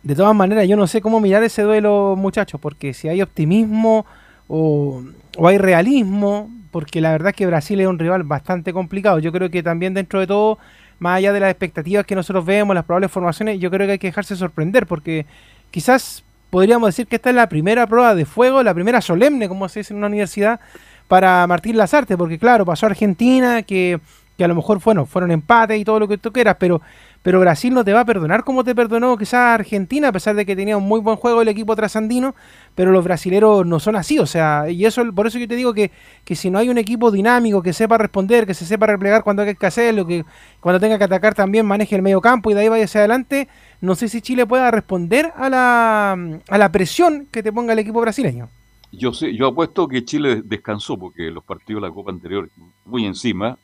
[0.03, 4.05] De todas maneras, yo no sé cómo mirar ese duelo, muchachos, porque si hay optimismo
[4.49, 5.03] o,
[5.45, 9.19] hay realismo, porque la verdad es que Brasil es un rival bastante complicado.
[9.19, 10.59] Yo creo que también dentro de todo,
[10.99, 13.99] más allá de las expectativas que nosotros vemos, las probables formaciones, yo creo que hay
[13.99, 15.27] que dejarse sorprender, porque
[15.71, 19.69] quizás podríamos decir que esta es la primera prueba de fuego, la primera solemne, como
[19.69, 20.61] se dice en una universidad,
[21.09, 24.01] para Martín Lazarte, porque claro, pasó a Argentina, que,
[24.37, 26.81] que a lo mejor bueno, fueron empates y todo lo que tú quieras, pero,
[27.27, 30.47] pero Brasil no te va a perdonar como te perdonó quizás Argentina, a pesar de
[30.47, 32.37] que tenía un muy buen juego el equipo trasandino,
[32.77, 35.75] pero los brasileros no son así, o sea, y eso por eso yo te digo
[35.75, 35.91] que,
[36.25, 39.43] que si no hay un equipo dinámico que sepa responder, que se sepa replegar cuando
[39.43, 40.25] hay que hacerlo, que
[40.61, 43.49] cuando tenga que atacar también maneje el medio campo y de ahí vaya hacia adelante,
[43.81, 47.81] no sé si Chile pueda responder a la, a la presión que te ponga el
[47.81, 48.51] equipo brasileño.
[48.93, 52.49] Yo sé, yo apuesto que Chile descansó porque los partidos de la Copa anterior
[52.85, 53.59] muy encima.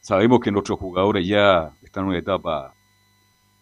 [0.00, 2.72] Sabemos que nuestros jugadores ya están en una etapa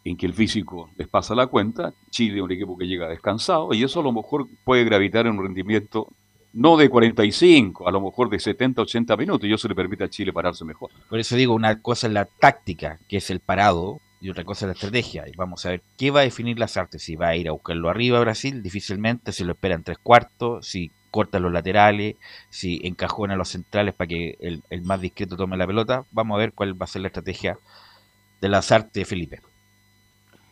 [0.05, 1.93] en que el físico les pasa la cuenta.
[2.11, 5.39] Chile es un equipo que llega descansado y eso a lo mejor puede gravitar en
[5.39, 6.09] un rendimiento
[6.53, 10.09] no de 45, a lo mejor de 70, 80 minutos y eso le permite a
[10.09, 10.91] Chile pararse mejor.
[11.09, 14.67] Por eso digo, una cosa es la táctica, que es el parado, y otra cosa
[14.67, 15.27] es la estrategia.
[15.29, 17.03] Y vamos a ver qué va a definir las artes.
[17.03, 20.67] Si va a ir a buscarlo arriba Brasil, difícilmente, si lo espera en tres cuartos,
[20.67, 22.17] si corta los laterales,
[22.51, 26.05] si encajona los centrales para que el, el más discreto tome la pelota.
[26.13, 27.59] Vamos a ver cuál va a ser la estrategia
[28.41, 29.41] de las artes, Felipe.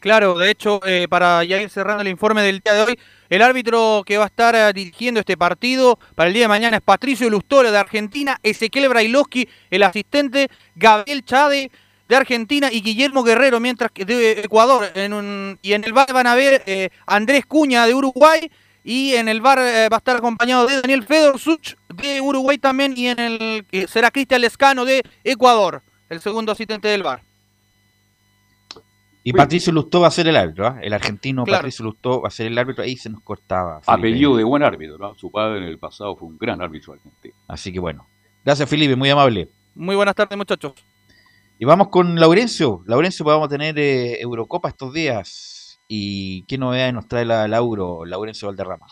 [0.00, 2.98] Claro, de hecho, eh, para ya ir cerrando el informe del día de hoy,
[3.30, 6.76] el árbitro que va a estar eh, dirigiendo este partido para el día de mañana
[6.76, 11.70] es Patricio Lustore de Argentina, Ezequiel Brailovsky, el asistente, Gabriel Chade
[12.08, 14.90] de Argentina y Guillermo Guerrero, mientras que de Ecuador.
[14.94, 18.50] En un, y en el bar van a ver eh, Andrés Cuña de Uruguay
[18.84, 22.94] y en el bar eh, va a estar acompañado de Daniel Fedorsuch de Uruguay también
[22.96, 27.27] y en el será Cristian Lescano de Ecuador, el segundo asistente del bar.
[29.28, 30.78] Y Patricio Lustó va a ser el árbitro, ¿ah?
[30.80, 31.58] el argentino Claro.
[31.58, 33.82] Patricio Lustó va a ser el árbitro, ahí se nos cortaba.
[33.82, 33.92] Felipe.
[33.92, 35.14] Apellido de buen árbitro, ¿no?
[35.16, 37.34] Su padre en el pasado fue un gran árbitro argentino.
[37.46, 38.06] Así que bueno.
[38.42, 39.50] Gracias Felipe, muy amable.
[39.74, 40.72] Muy buenas tardes, muchachos.
[41.58, 42.82] Y vamos con Laurencio.
[42.86, 45.78] Laurencio, pues vamos a tener eh, Eurocopa estos días.
[45.88, 48.86] ¿Y qué novedades nos trae la, la Euro, Laurencio Valderrama?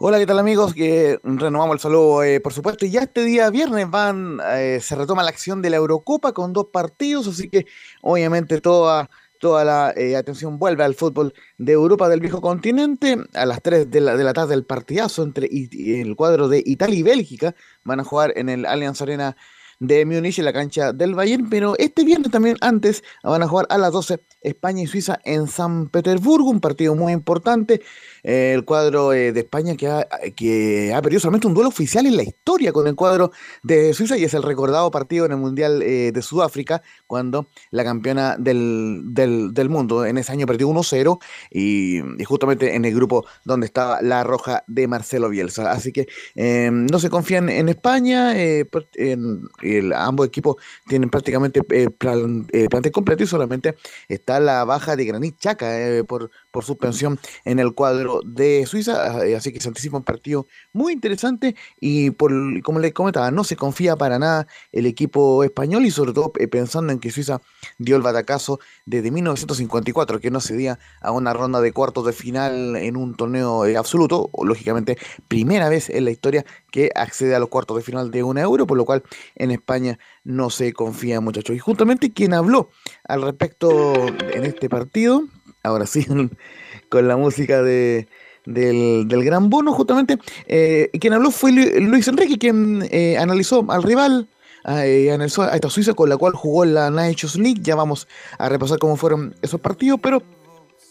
[0.00, 0.74] Hola, ¿qué tal amigos?
[0.74, 2.86] Que renovamos el saludo, eh, por supuesto.
[2.86, 6.52] Y ya este día viernes van, eh, se retoma la acción de la Eurocopa con
[6.52, 7.66] dos partidos, así que
[8.00, 13.16] obviamente toda, toda la eh, atención vuelve al fútbol de Europa del viejo continente.
[13.34, 17.00] A las 3 de la, de la tarde el partidazo entre el cuadro de Italia
[17.00, 19.36] y Bélgica van a jugar en el Allianz Arena
[19.80, 23.66] de Múnich en la cancha del Bayern, pero este viernes también antes van a jugar
[23.70, 27.82] a las 12 España y Suiza en San Petersburgo, un partido muy importante.
[28.28, 32.14] El cuadro eh, de España que ha, que ha perdido solamente un duelo oficial en
[32.14, 35.80] la historia con el cuadro de Suiza y es el recordado partido en el Mundial
[35.82, 41.18] eh, de Sudáfrica cuando la campeona del, del, mundo en ese año perdió 1-0
[41.50, 45.72] y, justamente en el grupo donde estaba la roja de Marcelo Bielsa.
[45.72, 51.62] Así que eh, no se confían en España, eh, en- el- ambos equipos tienen prácticamente
[51.70, 53.74] eh, plan, plantel completo y solamente
[54.06, 59.36] está la baja de Granit Chaca por, por suspensión en el cuadro de Suiza, eh,
[59.36, 63.56] así que se anticipa un partido muy interesante y por como les comentaba, no se
[63.56, 67.40] confía para nada el equipo español y sobre todo eh, pensando en que Suiza
[67.78, 72.76] dio el batacazo desde 1954, que no cedía a una ronda de cuartos de final
[72.76, 77.38] en un torneo eh, absoluto, o, lógicamente primera vez en la historia que accede a
[77.38, 79.02] los cuartos de final de un euro, por lo cual
[79.34, 81.56] en España no se confía muchachos.
[81.56, 82.70] Y justamente quien habló
[83.04, 83.94] al respecto
[84.32, 85.24] en este partido,
[85.62, 86.06] ahora sí,
[86.88, 88.08] con la música de,
[88.46, 93.64] del, del gran bono, justamente, eh, quien habló fue Lu- Luis Enrique, quien eh, analizó
[93.70, 94.28] al rival,
[94.66, 97.60] eh, analizó a esta Suiza con la cual jugó la Nations League.
[97.62, 100.22] Ya vamos a repasar cómo fueron esos partidos, pero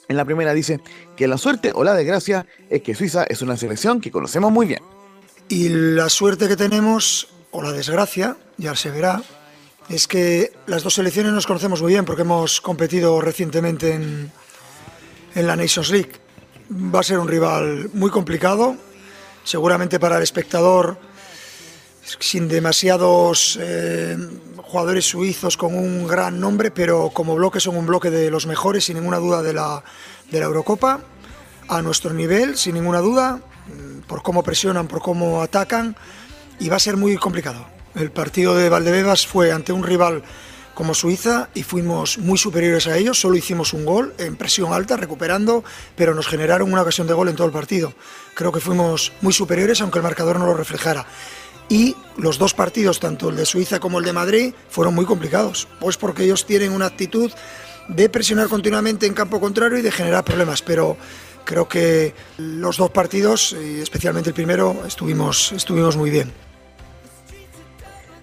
[0.07, 0.79] en la primera dice
[1.15, 4.65] que la suerte o la desgracia es que Suiza es una selección que conocemos muy
[4.65, 4.81] bien.
[5.49, 9.21] Y la suerte que tenemos, o la desgracia, ya se verá,
[9.89, 14.31] es que las dos selecciones nos conocemos muy bien porque hemos competido recientemente en,
[15.37, 16.13] en la Nations League.
[16.71, 18.75] Va a ser un rival muy complicado,
[19.43, 20.97] seguramente para el espectador
[22.19, 24.17] sin demasiados eh,
[24.57, 28.85] jugadores suizos con un gran nombre, pero como bloque son un bloque de los mejores,
[28.85, 29.83] sin ninguna duda, de la,
[30.31, 31.01] de la Eurocopa,
[31.67, 33.39] a nuestro nivel, sin ninguna duda,
[34.07, 35.95] por cómo presionan, por cómo atacan,
[36.59, 37.67] y va a ser muy complicado.
[37.93, 40.23] El partido de Valdebebas fue ante un rival
[40.77, 44.95] como Suiza y fuimos muy superiores a ellos, solo hicimos un gol en presión alta,
[44.95, 45.63] recuperando,
[45.95, 47.95] pero nos generaron una ocasión de gol en todo el partido.
[48.35, 51.07] Creo que fuimos muy superiores, aunque el marcador no lo reflejara.
[51.67, 55.67] Y los dos partidos, tanto el de Suiza como el de Madrid, fueron muy complicados,
[55.79, 57.31] pues porque ellos tienen una actitud
[57.87, 60.95] de presionar continuamente en campo contrario y de generar problemas, pero
[61.43, 66.46] creo que los dos partidos, y especialmente el primero, estuvimos, estuvimos muy bien.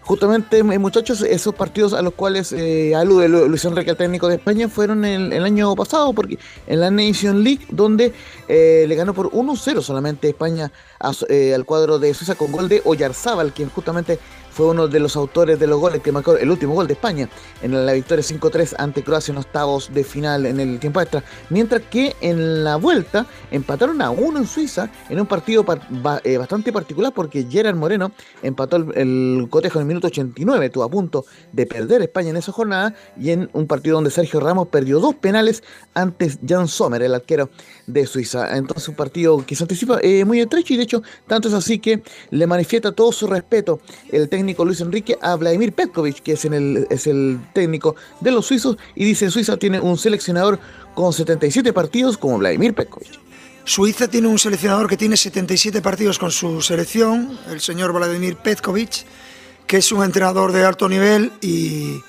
[0.04, 4.28] Justamente, eh, muchachos, esos partidos a los cuales eh, alude Lu- Luis Enrique, el técnico
[4.28, 8.12] de España, fueron el, año pasado, porque en la Nation League, donde
[8.46, 12.68] eh, le ganó por 1-0 solamente España a eh, al cuadro de Suiza con gol
[12.68, 14.18] de Oyarzábal, quien justamente
[14.54, 17.28] fue uno de los autores de los goles que marcó el último gol de España
[17.60, 21.24] en la victoria 5-3 ante Croacia en octavos de final en el tiempo extra.
[21.50, 25.64] Mientras que en la vuelta empataron a uno en Suiza en un partido
[26.22, 28.12] eh, bastante particular porque Gerard Moreno
[28.42, 32.36] empató el, el cotejo en el minuto 89, estuvo a punto de perder España en
[32.36, 35.64] esa jornada y en un partido donde Sergio Ramos perdió dos penales
[35.94, 37.50] ante Jan Sommer, el arquero
[37.88, 38.56] de Suiza.
[38.56, 41.80] Entonces un partido que se anticipa eh, muy estrecho y de hecho tanto es así
[41.80, 43.80] que le manifiesta todo su respeto
[44.12, 48.30] el técnico Luis Enrique a Vladimir Petkovic, que es, en el, es el técnico de
[48.30, 50.58] los suizos y dice Suiza tiene un seleccionador
[50.94, 53.18] con 77 partidos como Vladimir Petkovic.
[53.64, 59.06] Suiza tiene un seleccionador que tiene 77 partidos con su selección, el señor Vladimir Petkovic,
[59.66, 62.00] que es un entrenador de alto nivel y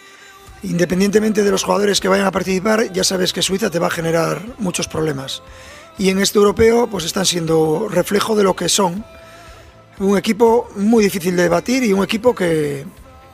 [0.64, 3.92] independientemente de los jugadores que vayan a participar, ya sabes que Suiza te va a
[3.92, 5.42] generar muchos problemas.
[5.98, 9.06] Y en este europeo pues están siendo reflejo de lo que son.
[10.00, 12.86] Un equipo muy difícil de batir y un equipo que,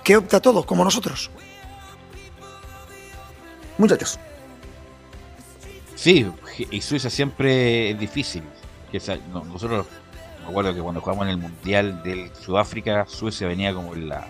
[0.03, 1.31] que opta a todo, como nosotros.
[3.77, 4.19] Muchachos.
[5.95, 6.25] Sí,
[6.69, 8.43] y Suiza siempre es difícil.
[9.51, 9.87] Nosotros,
[10.43, 14.27] me acuerdo que cuando jugamos en el Mundial del Sudáfrica, Suecia venía como la,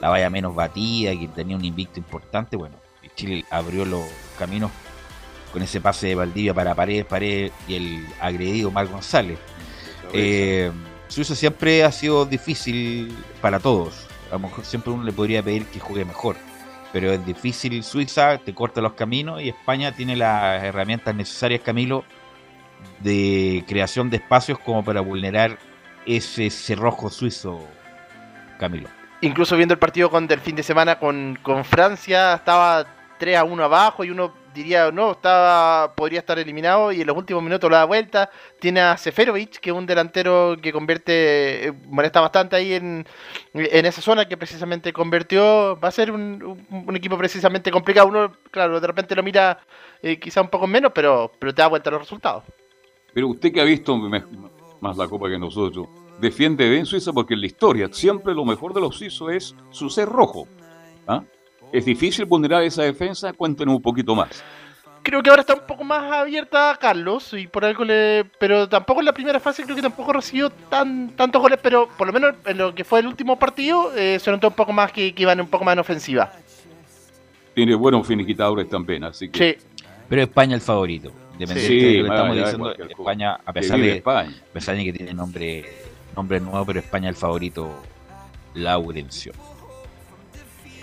[0.00, 2.56] la valla menos batida, que tenía un invicto importante.
[2.56, 4.04] Bueno, y Chile abrió los
[4.38, 4.70] caminos
[5.52, 9.38] con ese pase de Valdivia para Paredes, Paredes y el agredido Mar González.
[10.12, 10.70] Eh,
[11.08, 14.06] Suiza siempre ha sido difícil para todos.
[14.30, 16.36] A lo mejor siempre uno le podría pedir que juegue mejor.
[16.92, 17.82] pero es difícil.
[17.82, 22.04] Suiza te corta los caminos y España tiene las herramientas necesarias, Camilo,
[23.00, 25.58] de creación de espacios como para vulnerar
[26.06, 27.60] ese cerrojo suizo,
[28.58, 28.88] Camilo.
[29.20, 32.86] Incluso viendo el partido con, del fin de semana con, con Francia, estaba
[33.18, 37.16] 3 a 1 abajo y uno diría, no, estaba podría estar eliminado y en los
[37.16, 38.30] últimos minutos lo da vuelta.
[38.60, 43.06] Tiene a Seferovic, que es un delantero que convierte, eh, molesta bastante ahí en,
[43.54, 45.78] en esa zona que precisamente convirtió.
[45.80, 46.58] Va a ser un,
[46.94, 48.08] equipo precisamente complicado.
[48.08, 49.60] Uno, claro, de repente lo mira
[50.02, 52.44] eh, quizá un poco menos, pero, pero te da vuelta los resultados.
[53.14, 53.96] Pero usted que ha visto
[54.80, 55.88] más la Copa que nosotros,
[56.20, 59.88] defiende bien Suiza porque en la historia siempre lo mejor de los suizos es su
[59.88, 60.46] ser rojo.
[61.06, 61.22] ¿Ah?
[61.72, 64.42] Es difícil vulnerar esa defensa, cuéntenos un poquito más.
[65.02, 69.00] Creo que ahora está un poco más abierta Carlos y por algo le, pero tampoco
[69.00, 72.34] en la primera fase creo que tampoco recibió tan tantos goles, pero por lo menos
[72.44, 75.22] en lo que fue el último partido eh, se notó un poco más que, que
[75.22, 76.32] iban un poco más en ofensiva.
[77.54, 79.56] Tiene buenos finiquitadores también, así que...
[79.56, 79.66] Sí.
[80.08, 81.12] Pero España el favorito.
[81.38, 82.72] Sí, de lo que estamos diciendo.
[82.72, 84.34] España, a pesar de, España.
[84.50, 85.64] a pesar de que tiene nombre,
[86.16, 87.82] nombre nuevo, pero España el favorito,
[88.54, 89.32] Laurencio.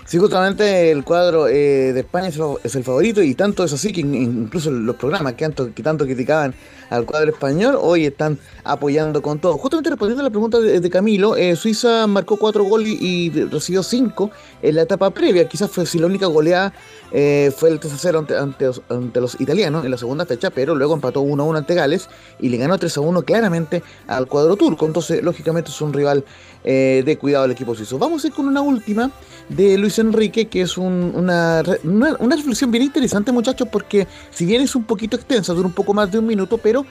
[0.06, 4.02] Sí, justamente el cuadro eh, de España es, el- favorito y tanto es así que
[4.02, 6.54] in- incluso los programas que tanto, que tanto criticaban
[6.90, 9.58] al cuadro español hoy están apoyando con todo.
[9.58, 14.30] Justamente respondiendo a la pregunta de, Camilo, eh, Suiza marcó cuatro goles y recibió cinco
[14.62, 15.48] en la etapa previa.
[15.48, 16.72] Quizás fue si la única goleada
[17.10, 20.94] eh, fue el 3 a 0 ante, los, italianos en la segunda fecha, pero luego
[20.94, 24.54] empató 1 a 1 ante Gales y le ganó 3 a 1 claramente al cuadro
[24.54, 24.86] turco.
[24.86, 26.24] Entonces, lógicamente, es un rival
[26.62, 27.98] eh, de cuidado del equipo suizo.
[27.98, 29.10] Vamos a ir con una última
[29.48, 34.06] de Luis Enrique, que es un- una, re- una, una reflexión bien interesante, muchachos, porque
[34.30, 36.84] si bien es un poquito extensa, dura un poco más de un minuto, pero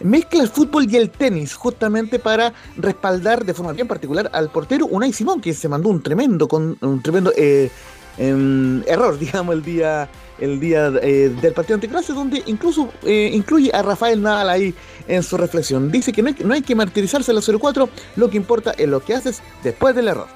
[0.00, 4.86] mezcla el fútbol y el tenis, justamente para respaldar de forma bien particular al portero
[4.86, 7.70] Unai Simón, que se mandó un tremendo, con, un tremendo eh,
[8.16, 13.72] em, error, digamos, el día el día eh, del partido ante donde incluso eh, incluye
[13.74, 14.72] a Rafael Nadal ahí
[15.08, 15.90] en su reflexión.
[15.90, 18.88] Dice que no hay, no hay que martirizarse a los 0-4, lo que importa es
[18.88, 20.28] lo que haces después del error.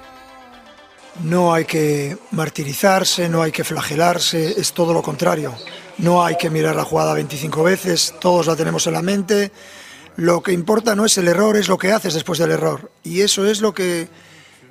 [1.20, 5.54] No hay que martirizarse, no hay que flagelarse, es todo lo contrario.
[5.98, 9.52] No hay que mirar la jugada 25 veces, todos la tenemos en la mente.
[10.16, 12.90] Lo que importa no es el error, es lo que haces después del error.
[13.02, 14.08] Y eso es lo que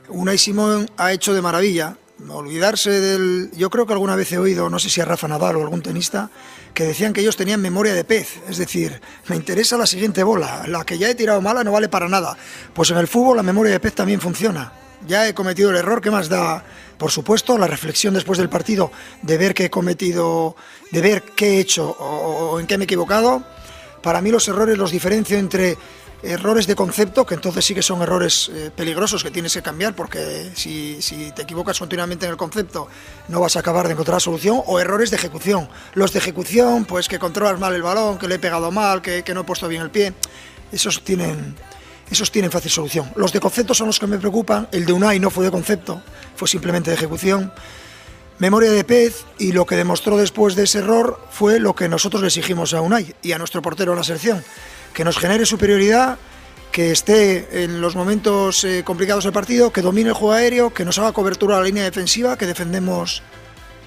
[0.09, 1.97] Unai Simón ha hecho de maravilla.
[2.27, 3.51] Olvidarse del...
[3.55, 5.81] Yo creo que alguna vez he oído, no sé si a Rafa Nadal o algún
[5.81, 6.29] tenista,
[6.73, 8.39] que decían que ellos tenían memoria de pez.
[8.49, 11.87] Es decir, me interesa la siguiente bola, la que ya he tirado mala no vale
[11.87, 12.35] para nada.
[12.73, 14.71] Pues en el fútbol la memoria de pez también funciona.
[15.07, 16.63] Ya he cometido el error, ¿qué más da?
[16.97, 18.91] Por supuesto, la reflexión después del partido
[19.23, 20.55] de ver qué he cometido,
[20.91, 23.43] de ver qué he hecho o, en qué me he equivocado.
[24.03, 25.77] Para mí los errores los diferencio entre
[26.23, 29.95] errores de concepto, que entonces sí que son errores eh, peligrosos que tienes que cambiar,
[29.95, 32.87] porque si, si te equivocas continuamente en el concepto
[33.27, 35.67] no vas a acabar de encontrar solución, o errores de ejecución.
[35.95, 39.23] Los de ejecución, pues que controlas mal el balón, que le he pegado mal, que,
[39.23, 40.13] que no he puesto bien el pie,
[40.71, 41.55] esos tienen,
[42.11, 43.11] esos tienen fácil solución.
[43.15, 46.01] Los de concepto son los que me preocupan, el de Unai no fue de concepto,
[46.35, 47.51] fue simplemente de ejecución.
[48.39, 52.21] Memoria de pez y lo que demostró después de ese error fue lo que nosotros
[52.21, 54.43] le exigimos a Unai y a nuestro portero en la selección,
[54.93, 56.17] que nos genere superioridad,
[56.71, 60.85] que esté en los momentos eh, complicados del partido, que domine el juego aéreo, que
[60.85, 63.21] nos haga cobertura a la línea defensiva, que defendemos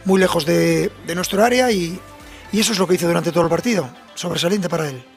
[0.04, 1.98] muy lejos de, de nuestro área y
[2.52, 5.13] eso es lo que hizo durante todo el partido, sobresaliente para él.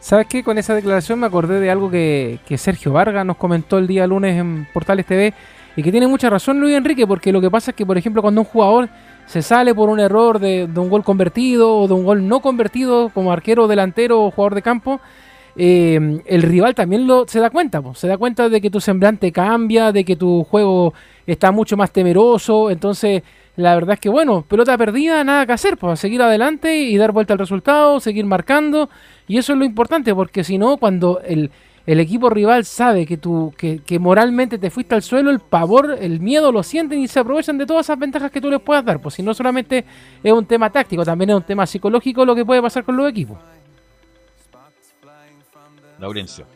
[0.00, 0.44] ¿Sabes qué?
[0.44, 4.38] Con esa declaración me acordé de algo que, Sergio Vargas nos comentó el día lunes
[4.38, 5.34] en Portales TV
[5.74, 8.22] y que tiene mucha razón Luis Enrique, porque lo que pasa es que, por ejemplo,
[8.22, 8.88] cuando un jugador
[9.26, 13.10] se sale por un error de, un gol convertido o de un gol no convertido
[13.10, 15.00] como arquero, delantero o jugador de campo,
[15.56, 19.32] eh, el rival también lo, se da cuenta, se da cuenta de que tu semblante
[19.32, 20.94] cambia, de que tu juego
[21.26, 23.22] está mucho más temeroso, entonces
[23.56, 27.12] la verdad es que bueno, pelota perdida, nada que hacer, pues seguir adelante y dar
[27.12, 28.90] vuelta al resultado, seguir marcando,
[29.26, 31.50] y eso es lo importante, porque si no, cuando el,
[31.86, 35.96] el equipo rival sabe que, tú, que, que moralmente te fuiste al suelo, el pavor,
[36.00, 38.84] el miedo lo sienten y se aprovechan de todas esas ventajas que tú les puedas
[38.84, 39.84] dar, pues si no solamente
[40.22, 43.08] es un tema táctico, también es un tema psicológico lo que puede pasar con los
[43.08, 43.38] equipos.
[45.98, 46.46] Laurencio.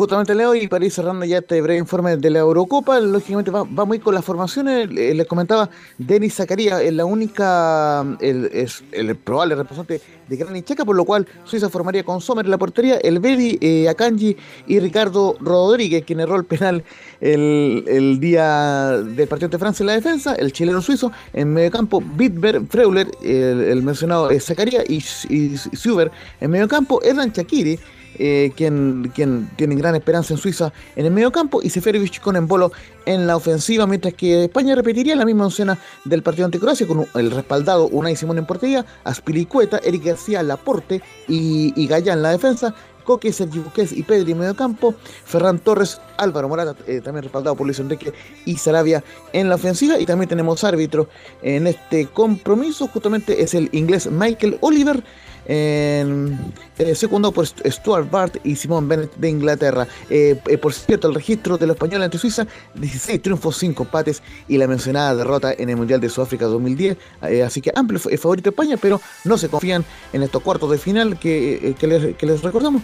[0.00, 3.64] Justamente Leo, y para ir cerrando ya este breve informe de la Eurocopa, lógicamente va,
[3.64, 4.90] va muy con las formaciones.
[4.90, 10.86] Les comentaba, Denis Zakaria es la única, el, es el probable representante de Granit Xhaka,
[10.86, 14.80] por lo cual Suiza formaría con Sommer en la portería, el Bedi, eh, Akanji y
[14.80, 16.82] Ricardo Rodríguez, quien erró el penal
[17.20, 21.70] el, el día del partido de Francia en la defensa, el chileno suizo, en medio
[21.70, 27.78] campo, Bitber, Freuler, el, mencionado Zakaria y, y Suber en medio campo, Erdan Shakiri
[28.18, 32.36] eh, quien, quien tiene gran esperanza en Suiza en el medio campo, y Seferovic con
[32.36, 32.72] Embolo
[33.06, 37.06] en la ofensiva, mientras que España repetiría la misma escena del partido ante Croacia con
[37.14, 42.30] el respaldado Unai Simón en portería, Aspilicueta, Eric García Laporte y, y Gallá en la
[42.30, 44.94] defensa, Coque, Sergio Busquets y Pedri en medio campo,
[45.24, 48.12] Ferran Torres, Álvaro Morata, eh, también respaldado por Luis Enrique
[48.44, 49.02] y Sarabia
[49.32, 49.98] en la ofensiva.
[49.98, 51.08] Y también tenemos árbitro
[51.42, 55.02] en este compromiso, justamente es el inglés Michael Oliver,
[55.50, 56.38] en,
[56.78, 59.88] eh, secundado por Stuart Bart y Simón Bennett de Inglaterra.
[60.08, 64.22] Eh, eh, por cierto, el registro de los españoles ante Suiza, 16 triunfos, 5 empates
[64.46, 66.96] y la mencionada derrota en el Mundial de Sudáfrica 2010.
[67.22, 71.18] Eh, así que amplio favorito España, pero no se confían en estos cuartos de final
[71.18, 71.86] que, que
[72.26, 72.82] les, recordamos.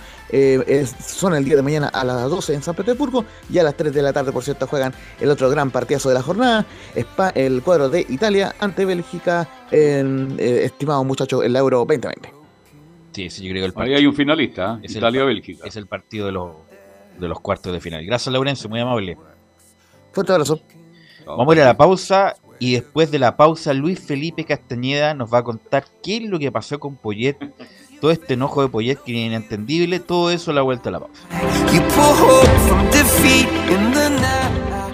[1.07, 3.95] Son el día de mañana a las 12 en San Petersburgo y a las 3
[3.95, 6.67] de la tarde, por cierto, juegan el otro gran partidazo de la jornada,
[7.35, 12.37] el cuadro de Italia ante Bélgica, estimados muchachos, el Euro 2020.
[13.17, 14.81] Sí, ese yo creo que el Ahí partido hay un finalista, ¿eh?
[14.85, 15.67] es el- Italia-Bélgica.
[15.67, 16.53] es el partido de los,
[17.19, 18.05] de los cuartos de final.
[18.05, 19.17] Gracias, Laurencio, muy amable.
[20.13, 20.61] Fuerte abrazo.
[21.25, 25.33] Vamos a ir a la pausa y después de la pausa Luis Felipe Castañeda nos
[25.33, 27.37] va a contar qué es lo que pasó con Poyet,
[28.03, 31.01] todo este enojo de Poyet que es inentendible, todo eso a la vuelta a la
[31.01, 31.23] pausa.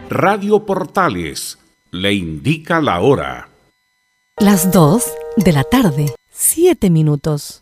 [0.08, 1.58] Radio Portales
[1.90, 3.48] le indica la hora.
[4.38, 5.04] Las 2
[5.38, 7.61] de la tarde, 7 minutos.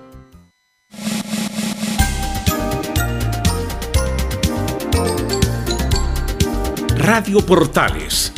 [7.03, 8.31] Radio Portales,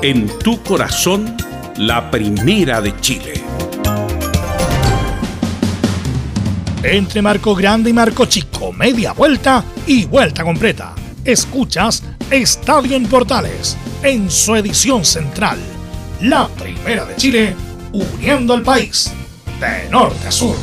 [0.00, 1.36] en tu corazón,
[1.76, 3.32] la primera de Chile.
[6.84, 10.94] Entre Marco Grande y Marco Chico, media vuelta y vuelta completa.
[11.24, 15.58] Escuchas Estadio en Portales, en su edición central.
[16.20, 17.56] La primera de Chile,
[17.92, 19.12] uniendo al país,
[19.58, 20.54] de norte a sur.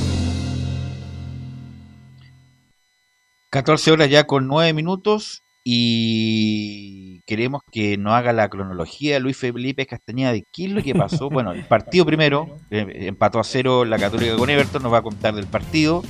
[3.49, 9.85] 14 horas ya con 9 minutos y queremos que nos haga la cronología Luis Felipe
[9.85, 11.29] Castañeda de qué es lo que pasó.
[11.29, 15.03] Bueno, el partido primero, eh, empató a cero la Católica con Everton, nos va a
[15.03, 16.03] contar del partido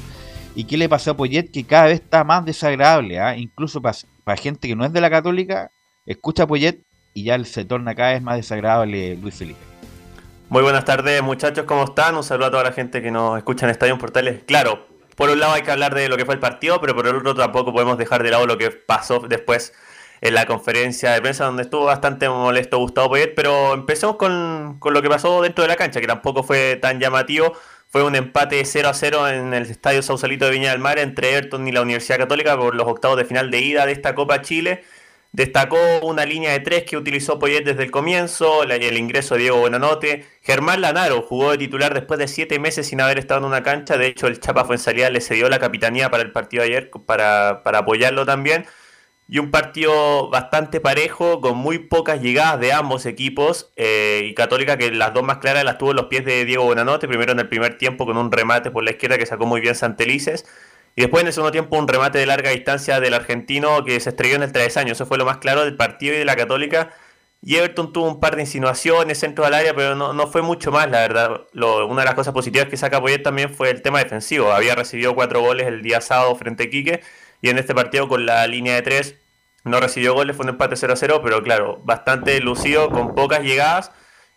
[0.56, 3.38] y qué le pasó a Poyet que cada vez está más desagradable, ¿ah?
[3.38, 5.72] incluso para gente que no es de la Católica,
[6.06, 6.82] escucha a Poyet
[7.14, 9.60] y ya se torna cada vez más desagradable Luis Felipe.
[10.49, 12.16] Muy buenas tardes muchachos, ¿cómo están?
[12.16, 14.43] Un saludo a toda la gente que nos escucha en Estadio Portales.
[14.45, 17.07] Claro, por un lado hay que hablar de lo que fue el partido, pero por
[17.07, 19.74] el otro tampoco podemos dejar de lado lo que pasó después
[20.22, 24.93] en la conferencia de prensa donde estuvo bastante molesto Gustavo Poyet, pero empecemos con, con,
[24.93, 27.53] lo que pasó dentro de la cancha, que tampoco fue tan llamativo.
[27.89, 31.32] Fue un empate 0 a 0 en el Estadio Sausalito de Viña del Mar entre
[31.34, 34.41] Everton y la Universidad Católica por los octavos de final de ida de esta Copa
[34.41, 34.84] Chile.
[35.34, 39.57] Destacó una línea de tres que utilizó Poyet desde el comienzo, el ingreso de Diego
[39.61, 40.27] Buenanote.
[40.43, 43.97] Germán Lanaro jugó de titular después de siete meses sin haber estado en una cancha.
[43.97, 47.79] De hecho, el Chapa Fuensalida le cedió la capitanía para el partido ayer para, para
[47.79, 48.67] apoyarlo también.
[49.27, 53.71] y un partido bastante parejo, con muy pocas llegadas de ambos equipos.
[53.77, 56.65] eh, y Católica, que las dos más claras las tuvo en los pies de Diego
[56.65, 59.61] Bonanote, primero en el primer tiempo con un remate por la izquierda que sacó muy
[59.61, 60.45] bien Santelices.
[60.95, 64.09] Y después en el segundo tiempo un remate de larga distancia del argentino que se
[64.09, 64.93] estrelló en el travesaño.
[64.93, 66.91] Eso fue lo más claro del partido y de la Católica.
[67.41, 70.71] Y Everton tuvo un par de insinuaciones, centro al área, pero no, no fue mucho
[70.71, 71.41] más, la verdad.
[71.53, 74.53] Una de las cosas positivas que saca Poyet también fue el tema defensivo.
[74.53, 77.01] Había recibido cuatro goles el día sábado frente a Quique.
[77.41, 79.15] Y en este partido con la línea de tres
[79.65, 83.91] no recibió goles, fue un empate 0-0, pero claro, bastante lucido, con pocas llegadas.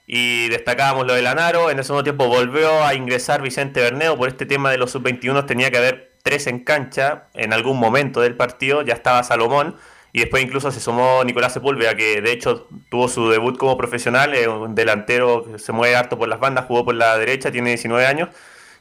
[0.07, 1.71] Y destacábamos lo de Lanaro.
[1.71, 4.17] En el segundo tiempo volvió a ingresar Vicente Berneo.
[4.17, 8.21] Por este tema de los sub-21 tenía que haber tres en cancha en algún momento
[8.21, 8.83] del partido.
[8.83, 9.77] Ya estaba Salomón.
[10.13, 14.35] Y después incluso se sumó Nicolás Sepúlveda, que de hecho tuvo su debut como profesional.
[14.35, 17.71] Es un delantero que se mueve harto por las bandas, jugó por la derecha, tiene
[17.71, 18.31] 19 años.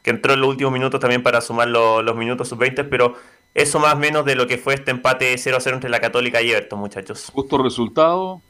[0.01, 2.87] Que entró en los últimos minutos también para sumar lo- los minutos sub-20.
[2.89, 3.15] Pero
[3.53, 6.51] eso más o menos de lo que fue este empate 0-0 entre la Católica y
[6.51, 7.29] Everton, muchachos.
[7.33, 8.41] Justo resultado.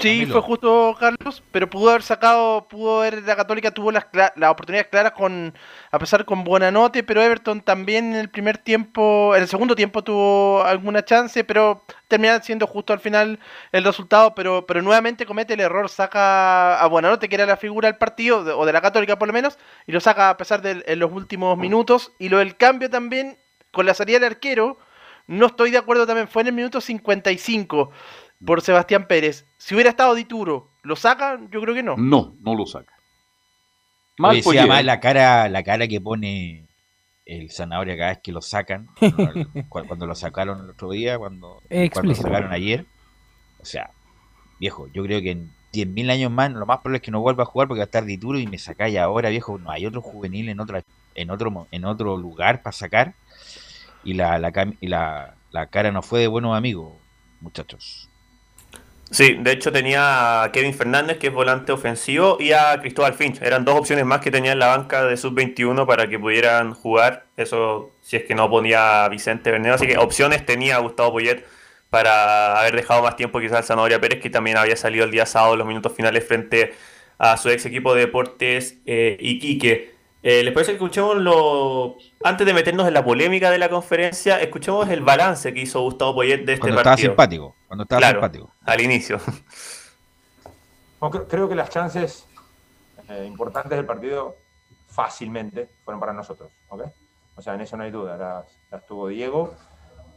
[0.00, 0.32] Sí, Camilo.
[0.32, 4.88] fue justo Carlos, pero pudo haber sacado, pudo haber, la Católica tuvo las, las oportunidades
[4.90, 5.52] claras con,
[5.90, 10.02] a pesar con Buenanote, pero Everton también en el primer tiempo, en el segundo tiempo
[10.02, 13.38] tuvo alguna chance, pero termina siendo justo al final
[13.72, 17.88] el resultado, pero, pero nuevamente comete el error, saca a Buenanote, que era la figura
[17.88, 20.82] del partido, o de la Católica por lo menos, y lo saca a pesar de
[20.86, 23.38] en los últimos minutos, y lo del cambio también,
[23.70, 24.78] con la salida del arquero,
[25.26, 27.92] no estoy de acuerdo también, fue en el minuto 55
[28.44, 29.46] por Sebastián Pérez.
[29.58, 31.38] Si hubiera estado Dituro, ¿lo saca?
[31.50, 31.96] Yo creo que no.
[31.96, 32.94] No, no lo saca.
[34.18, 36.66] Mal Oye, además la cara, la cara que pone
[37.24, 41.18] el zanahoria cada vez que lo sacan, cuando, cu- cuando lo sacaron el otro día,
[41.18, 41.62] cuando,
[41.92, 42.86] cuando lo sacaron ayer.
[43.60, 43.90] O sea,
[44.58, 47.44] viejo, yo creo que en 10.000 años más lo más probable es que no vuelva
[47.44, 49.58] a jugar porque va a estar Dituro y me sacáis ahora, viejo.
[49.58, 50.82] No hay otro juvenil en otra,
[51.14, 53.14] en otro, mo- en otro lugar para sacar.
[54.04, 56.92] Y la, la, y la, la cara no fue de buenos amigos,
[57.40, 58.09] muchachos.
[59.12, 63.42] Sí, de hecho tenía a Kevin Fernández, que es volante ofensivo, y a Cristóbal Finch.
[63.42, 67.26] Eran dos opciones más que tenía en la banca de sub-21 para que pudieran jugar.
[67.36, 69.74] Eso si es que no ponía Vicente Bernero.
[69.74, 71.44] Así que opciones tenía Gustavo Poyet
[71.90, 75.26] para haber dejado más tiempo quizás al Zanahoria Pérez, que también había salido el día
[75.26, 76.72] sábado los minutos finales frente
[77.18, 79.92] a su ex equipo de deportes eh, Iquique.
[80.22, 81.96] Eh, ¿Les parece que escuchemos lo...
[82.22, 86.14] Antes de meternos en la polémica de la conferencia, escuchemos el balance que hizo Gustavo
[86.16, 87.10] Poyet de este Cuando estaba partido.
[87.12, 88.54] simpático, cuando estaba Claro, simpático.
[88.66, 89.18] al inicio.
[91.00, 92.26] Bueno, creo que las chances
[93.08, 94.36] eh, importantes del partido
[94.88, 96.52] fácilmente fueron para nosotros.
[96.68, 96.82] ¿ok?
[97.36, 98.16] O sea, en eso no hay duda.
[98.18, 99.54] Las, las tuvo Diego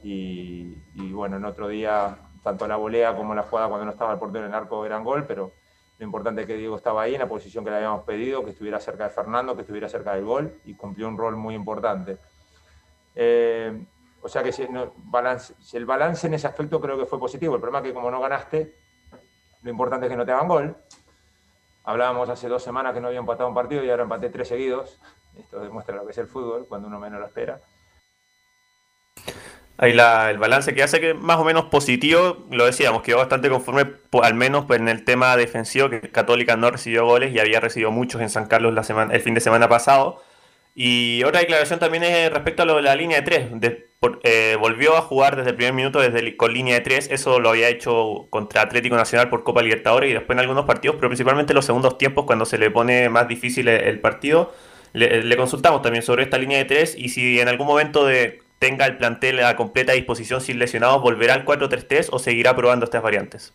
[0.04, 4.12] y, y, bueno, en otro día tanto la volea como la jugada cuando no estaba
[4.12, 5.54] el portero en el arco eran gol, pero
[6.04, 8.51] lo importante es que Diego estaba ahí en la posición que le habíamos pedido, que
[8.51, 12.18] estuviera cerca de Fernando, que estuviera cerca del gol y cumplió un rol muy importante.
[13.16, 13.86] Eh,
[14.22, 17.56] o sea que si, el balance en ese aspecto creo que fue positivo.
[17.56, 18.76] El problema es que como no ganaste,
[19.62, 20.76] lo importante es que no te hagan gol.
[21.86, 24.99] Hablábamos hace dos semanas que no había empatado un partido y ahora empaté tres seguidos.
[25.38, 27.62] Esto demuestra lo que es el fútbol, cuando uno menos lo espera.
[29.78, 33.49] Ahí la- el balance que hace que más o menos positivo, lo decíamos, quedó bastante
[33.49, 37.91] conforme, al menos en el tema defensivo, que Católica no recibió goles y había recibido
[37.91, 40.21] muchos en San Carlos la semana, el fin de semana pasado.
[40.76, 43.47] Y otra declaración también es respecto a lo de la línea de tres.
[44.24, 47.09] Eh, volvió a jugar desde el primer minuto desde con línea de tres.
[47.11, 50.97] Eso lo había hecho contra Atlético Nacional por Copa Libertadores y después en algunos partidos,
[50.97, 54.53] pero principalmente en los segundos tiempos cuando se le pone más difícil el, partido.
[54.93, 58.86] Le consultamos también sobre esta línea de tres y si en algún momento de, tenga
[58.86, 63.51] el plantel a completa disposición sin lesionados, volverá al 4-3-3 o seguirá probando estas variantes.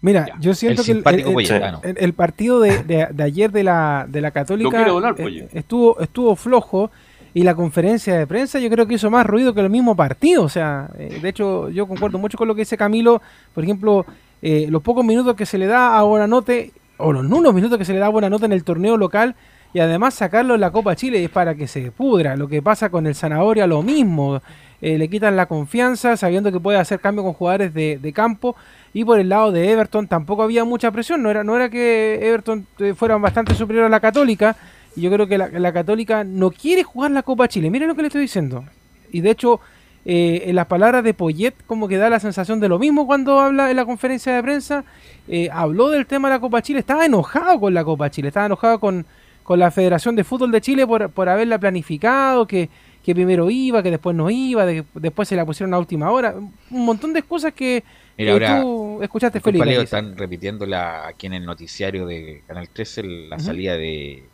[0.00, 1.36] Mira, yo siento el que el, simpático el-
[1.84, 5.22] el- el partido de, de- de ayer de la, de la Católica donar, eh,
[5.52, 6.90] estuvo, estuvo flojo
[7.34, 10.42] y la conferencia de prensa yo creo que hizo más ruido que el mismo partido.
[10.42, 13.22] O sea, eh, de hecho yo concuerdo mucho con lo que dice Camilo.
[13.54, 14.04] Por ejemplo,
[14.42, 17.84] eh, los pocos minutos que se le da a Buenanote, o los nulos minutos que
[17.84, 19.34] se le da a Buenanote en el torneo local,
[19.72, 22.36] y además sacarlo en la Copa Chile es para que se pudra.
[22.36, 24.42] Lo que pasa con el Zanahoria, lo mismo.
[24.82, 28.56] Eh, le quitan la confianza sabiendo que puede hacer cambio con jugadores de, de campo.
[28.92, 31.22] Y por el lado de Everton tampoco había mucha presión.
[31.22, 34.56] No era, no era que Everton eh, fuera bastante superior a la Católica.
[34.96, 37.70] Y yo creo que la, la Católica no quiere jugar la Copa Chile.
[37.70, 38.64] Miren lo que le estoy diciendo.
[39.12, 39.60] Y de hecho,
[40.04, 43.38] eh, en las palabras de Poyet, como que da la sensación de lo mismo cuando
[43.38, 44.84] habla en la conferencia de prensa.
[45.28, 46.80] eh, habló del tema de la Copa Chile.
[46.80, 48.28] Estaba enojado con la Copa Chile.
[48.28, 49.04] Estaba enojado con,
[49.42, 52.68] con la Federación de Fútbol de Chile por, por haberla planificado, que,
[53.04, 56.34] que primero iba, que después no iba, de- después se la pusieron a última hora.
[56.36, 57.84] Un montón de excusas que,
[58.18, 59.38] Mira, que ahora, tú escuchaste,
[59.82, 59.84] dice.
[59.96, 64.24] están repitiendo la, aquí en el noticiario de Canal 13 el- la salida de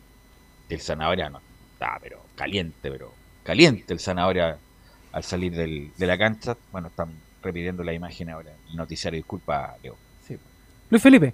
[0.69, 1.29] del Zanahoria.
[1.29, 1.39] No,
[1.73, 3.13] está, pero caliente, pero
[3.43, 4.57] caliente el Zanahoria
[5.17, 6.55] al salir del, de la cancha.
[6.71, 7.09] Bueno, están
[7.41, 9.17] repitiendo la imagen ahora en el noticiario.
[9.17, 9.95] Disculpa, Leo.
[10.91, 11.33] Luis Felipe.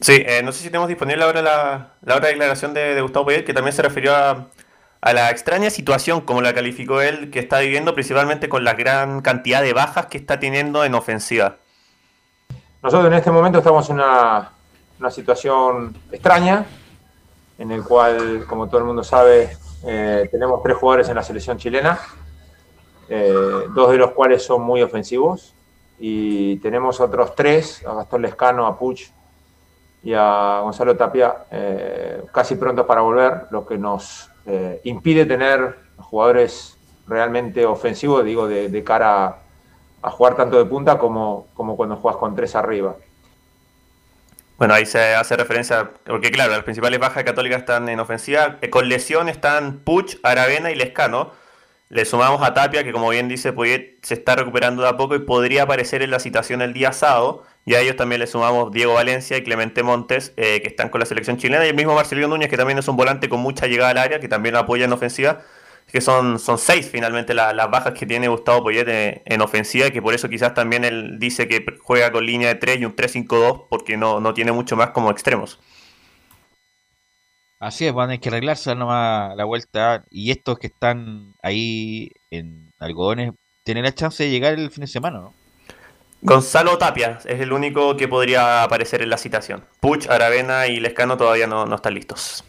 [0.00, 3.26] Sí, eh, no sé si tenemos disponible ahora la, la otra declaración de, de Gustavo
[3.26, 4.46] Poyet, que también se refirió a,
[5.00, 9.22] a la extraña situación, como la calificó él, que está viviendo principalmente con la gran
[9.22, 11.56] cantidad de bajas que está teniendo en ofensiva.
[12.80, 14.52] Nosotros en este momento estamos en una,
[15.00, 16.64] una situación extraña,
[17.58, 21.58] en el cual, como todo el mundo sabe, eh, tenemos tres jugadores en la selección
[21.58, 21.98] chilena,
[23.10, 25.52] eh, dos de los cuales son muy ofensivos,
[25.98, 29.10] y tenemos otros tres, a Gastón Lescano, a Puch
[30.02, 35.76] y a Gonzalo Tapia, eh, casi prontos para volver, lo que nos eh, impide tener
[35.98, 39.38] jugadores realmente ofensivos, digo, de, cara
[40.00, 42.94] a, jugar tanto de punta como, como cuando juegas con tres arriba.
[44.56, 48.58] Bueno, ahí se hace referencia, porque claro, las principales bajas de Católica están en ofensiva.
[48.70, 51.32] Con lesión están Puch, Aravena y Lescano.
[51.90, 55.16] Le sumamos a Tapia, que como bien dice Poyet, se está recuperando de a poco
[55.16, 57.42] y podría aparecer en la citación el día sábado.
[57.66, 61.00] Y a ellos también le sumamos Diego Valencia y Clemente Montes, eh, que están con
[61.00, 61.66] la selección chilena.
[61.66, 64.20] Y el mismo Marcelino Núñez, que también es un volante con mucha llegada al área,
[64.20, 65.42] que también lo apoya en ofensiva.
[65.90, 69.88] Que son, son seis finalmente la- las bajas que tiene Gustavo Poyet en, en ofensiva.
[69.88, 72.84] Y que por eso quizás también él dice que juega con línea de 3 y
[72.84, 75.58] un 3-5-2, porque no, no tiene mucho más como extremos.
[77.60, 80.04] Así es, van a tener que arreglarse nomás la vuelta.
[80.10, 83.32] Y estos que están ahí en algodones
[83.64, 85.34] tienen la chance de llegar el fin de semana, ¿no?
[86.22, 89.64] Gonzalo Tapia es el único que podría aparecer en la citación.
[89.80, 92.44] Puch, Aravena y Lescano todavía no, no están listos.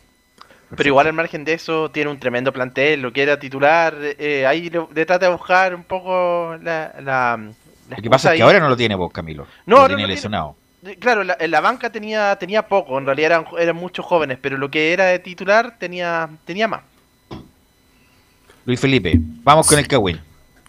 [0.75, 4.69] Pero igual al margen de eso tiene un tremendo plantel, lo quiera titular, eh, ahí
[4.69, 6.93] le, le trata de buscar un poco la...
[7.01, 7.37] la,
[7.89, 8.43] la Lo que pasa es que ahí.
[8.43, 9.47] ahora no lo tiene vos, Camilo.
[9.65, 10.60] No, lo no tiene lo lesionado.
[10.99, 14.57] Claro, la- en la banca tenía tenía poco, en realidad eran, eran muchos jóvenes, pero
[14.57, 16.81] lo que era de titular tenía tenía más.
[18.65, 19.13] Luis Felipe,
[19.43, 20.19] vamos con el Cagüín.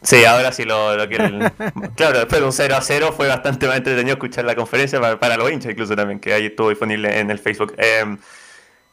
[0.03, 1.09] Sí, ahora sí lo, el-
[1.97, 5.19] claro, después de un 0 a 0 fue bastante más entretenido escuchar la conferencia para,
[5.19, 7.75] para los hinchas incluso también, que ahí estuvo disponible en el Facebook.
[7.79, 8.17] Eh,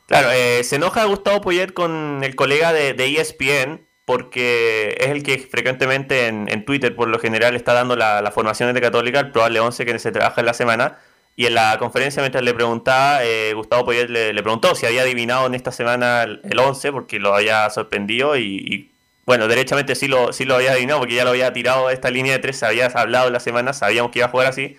[0.08, 5.24] claro, eh, se enoja Gustavo Poyet con el colega de, de ESPN porque es el
[5.24, 9.20] que frecuentemente en, en Twitter por lo general está dando la, la formación de Católica,
[9.20, 10.98] el probable 11 que se trabaja en la semana.
[11.36, 15.48] Y en la conferencia, mientras le preguntaba, eh, Gustavo Poyet le, preguntó si había adivinado
[15.48, 18.92] en esta semana el, el 11 porque lo había sorprendido y,
[19.26, 22.34] bueno, derechamente sí lo, sí lo había adivinado porque ya lo había tirado esta línea
[22.34, 24.78] de tres, había hablado la semana, sabíamos que iba a jugar así.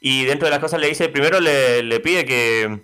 [0.00, 2.80] Y dentro de las cosas le dice, primero le, le pide que,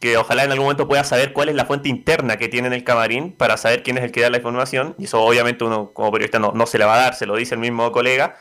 [0.00, 2.74] que ojalá en algún momento pueda saber cuál es la fuente interna que tiene en
[2.74, 4.94] el camarín para saber quién es el que da la información.
[4.98, 7.36] Y eso obviamente uno como periodista no, no se la va a dar, se lo
[7.36, 8.36] dice el mismo colega.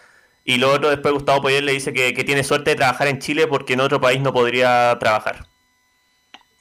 [0.47, 3.19] Y lo otro después Gustavo Poyet le dice que, que tiene suerte de trabajar en
[3.19, 5.47] Chile porque en otro país no podría trabajar.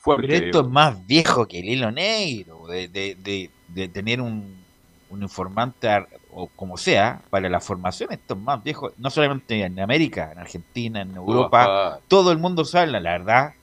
[0.05, 4.65] Pero esto es más viejo que el hilo negro, de, de, de, de tener un,
[5.11, 5.89] un informante,
[6.31, 8.11] o como sea, para la formación.
[8.13, 11.63] Esto es más viejo, no solamente en América, en Argentina, en Europa.
[11.63, 12.01] Ajá.
[12.09, 13.55] Todo el mundo sabe, la, la verdad.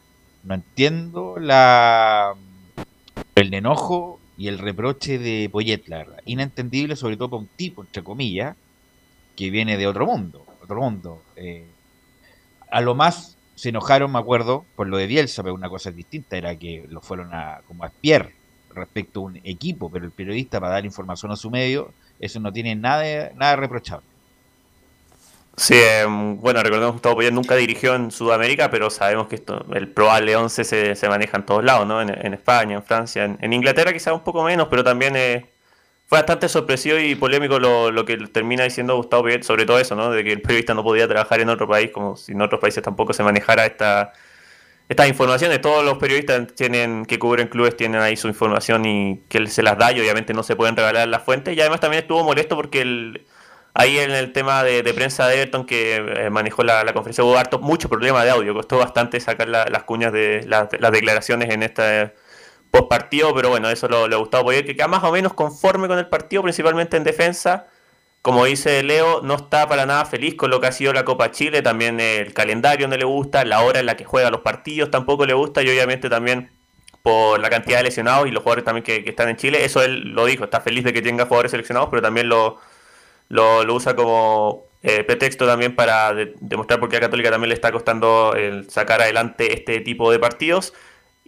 [0.44, 2.34] No entiendo la
[3.36, 6.20] el enojo y el reproche de Poyet, la verdad.
[6.26, 8.56] Inentendible, sobre todo para un tipo, entre comillas,
[9.36, 10.46] que viene de otro mundo.
[10.64, 11.22] Otro mundo.
[11.36, 11.66] Eh,
[12.70, 16.38] a lo más se enojaron, me acuerdo, por lo de Bielsa, pero una cosa distinta
[16.38, 18.32] era que lo fueron a como a espiar
[18.74, 22.52] respecto a un equipo, pero el periodista para dar información a su medio, eso no
[22.52, 24.06] tiene nada, nada reprochable.
[25.58, 29.66] Sí, eh, bueno, recordemos que Gustavo Poyet nunca dirigió en Sudamérica, pero sabemos que esto,
[29.76, 32.02] el probable 11 se, se maneja en todos lados, ¿no?
[32.02, 35.51] En, en España, en Francia, en, en Inglaterra quizás un poco menos, pero también eh,
[36.12, 39.96] fue bastante sorpresivo y polémico lo, lo que termina diciendo Gustavo Poyet, sobre todo eso,
[39.96, 40.12] ¿no?
[40.12, 42.84] De que el periodista no podía trabajar en otro país, como si en otros países
[42.84, 44.12] tampoco se manejara esta,
[44.90, 45.62] estas informaciones.
[45.62, 49.78] Todos los periodistas tienen que cubren clubes tienen ahí su información y que se las
[49.78, 51.56] da y obviamente no se pueden revelar las fuentes.
[51.58, 53.26] Y además también estuvo molesto porque el,
[53.74, 57.60] ahí en el tema de, prensa de Everton que eh, manejó la, conferencia hubo harto,
[57.60, 58.54] mucho problema de audio.
[58.54, 62.14] Costó bastante sacar la- las cuñas de las, declaraciones en este
[62.72, 65.88] post partido, pero bueno, eso lo, le gustaba Poyet, que queda más o menos conforme
[65.88, 67.68] con el partido, principalmente en defensa.
[68.22, 71.32] Como dice Leo, no está para nada feliz con lo que ha sido la Copa
[71.32, 74.92] Chile, también el calendario no le gusta, la hora en la que juega los partidos
[74.92, 76.52] tampoco le gusta y obviamente también
[77.04, 80.10] por la cantidad de lesionados y los jugadores también que, están en Chile, eso él
[80.14, 82.60] lo dijo, está feliz de que tenga jugadores seleccionados, pero también lo,
[83.30, 87.50] lo, lo usa como eh, pretexto también para de- demostrar por qué a Católica también
[87.50, 90.74] le está costando el sacar adelante este tipo de partidos.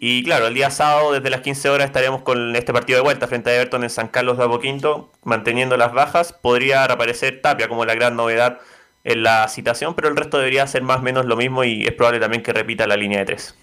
[0.05, 3.25] Y claro, el día sábado desde las 15 horas estaremos con este partido de vuelta
[3.25, 6.33] frente a Everton en San Carlos de Apoquinto, manteniendo las bajas.
[6.33, 8.59] Podría reaparecer Tapia como la gran novedad
[9.05, 11.93] en la citación, pero el resto debería ser más o menos lo mismo y es
[11.93, 13.55] probable también que repita la línea de tres.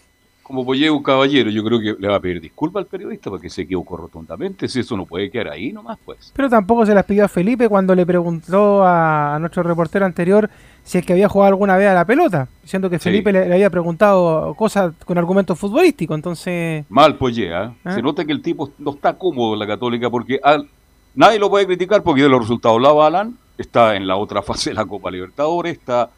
[0.43, 3.51] Como Polle un caballero, yo creo que le va a pedir disculpas al periodista porque
[3.51, 4.67] se equivocó rotundamente.
[4.67, 6.33] Si eso no puede quedar ahí nomás, pues.
[6.35, 10.49] Pero tampoco se las pidió a Felipe cuando le preguntó a nuestro reportero anterior
[10.83, 13.55] si es que había jugado alguna vez a la pelota, siendo que Felipe le, le
[13.55, 16.85] había preguntado cosas con argumentos futbolísticos, entonces...
[16.89, 17.73] Mal Polle, ¿ah?
[17.85, 17.95] ¿Ah?
[17.95, 20.69] Se nota que el tipo no está cómodo en la Católica porque al-
[21.15, 23.37] nadie lo puede criticar porque de los resultados la avalan.
[23.59, 26.11] Está en la otra fase de la Copa Libertadores, está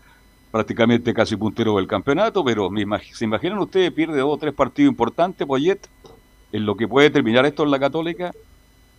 [0.50, 4.52] prácticamente casi puntero del campeonato, pero me imag- ¿se imaginan ustedes pierde dos o tres
[4.54, 5.78] partidos importantes, Poyet,
[6.52, 8.32] en lo que puede terminar esto en la Católica?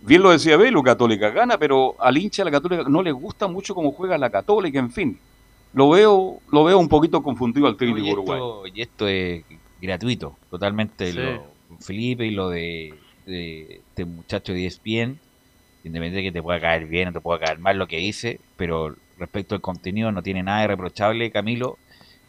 [0.02, 3.46] Bien lo decía Belu, Católica gana, pero al hincha de la Católica no le gusta
[3.46, 5.18] mucho cómo juega la Católica, en fin.
[5.74, 8.64] Lo veo, lo veo un poquito confundido al técnico y, uruguayo.
[8.64, 9.44] esto, y esto es
[9.80, 11.12] gratuito, totalmente.
[11.12, 11.18] Sí.
[11.18, 12.94] Lo, Felipe y lo de,
[13.26, 15.18] de este muchacho de ESPN,
[15.82, 18.40] independientemente de que te pueda caer bien o te pueda caer mal lo que dice,
[18.56, 21.78] pero respecto al contenido no tiene nada de reprochable, Camilo,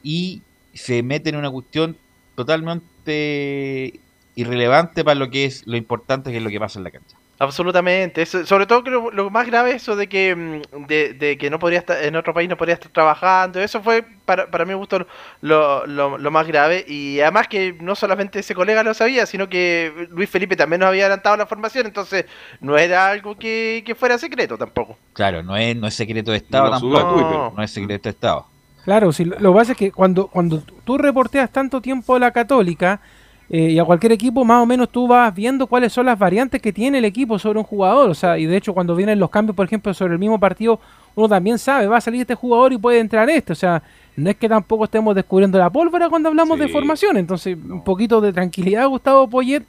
[0.03, 0.41] y
[0.73, 1.97] se mete en una cuestión
[2.35, 3.99] totalmente
[4.35, 7.17] irrelevante para lo que es lo importante que es lo que pasa en la cancha.
[7.37, 8.21] Absolutamente.
[8.21, 11.49] Eso, sobre todo creo lo más grave es eso de que mm, de, de que
[11.49, 13.59] no podría estar en otro país no podría estar trabajando.
[13.59, 15.05] Eso fue para, para mi gusto
[15.41, 16.85] lo, lo, lo más grave.
[16.87, 20.87] Y además que no solamente ese colega lo sabía, sino que Luis Felipe también nos
[20.87, 21.85] había adelantado la formación.
[21.85, 22.25] Entonces
[22.61, 24.97] no era algo que, que fuera secreto tampoco.
[25.13, 27.39] Claro, no es, no es secreto de Estado No tampoco, Twitter.
[27.57, 28.45] no es secreto de Estado.
[28.85, 32.19] Claro, si lo, lo que pasa es que cuando, cuando tú reporteas tanto tiempo a
[32.19, 33.01] la Católica
[33.49, 36.61] eh, y a cualquier equipo, más o menos tú vas viendo cuáles son las variantes
[36.61, 38.09] que tiene el equipo sobre un jugador.
[38.09, 40.79] O sea, y de hecho cuando vienen los cambios, por ejemplo, sobre el mismo partido,
[41.15, 43.53] uno también sabe, va a salir este jugador y puede entrar este.
[43.53, 43.81] O sea,
[44.15, 47.17] no es que tampoco estemos descubriendo la pólvora cuando hablamos de formación.
[47.17, 49.63] Entonces, un poquito de tranquilidad, Gustavo Poyet,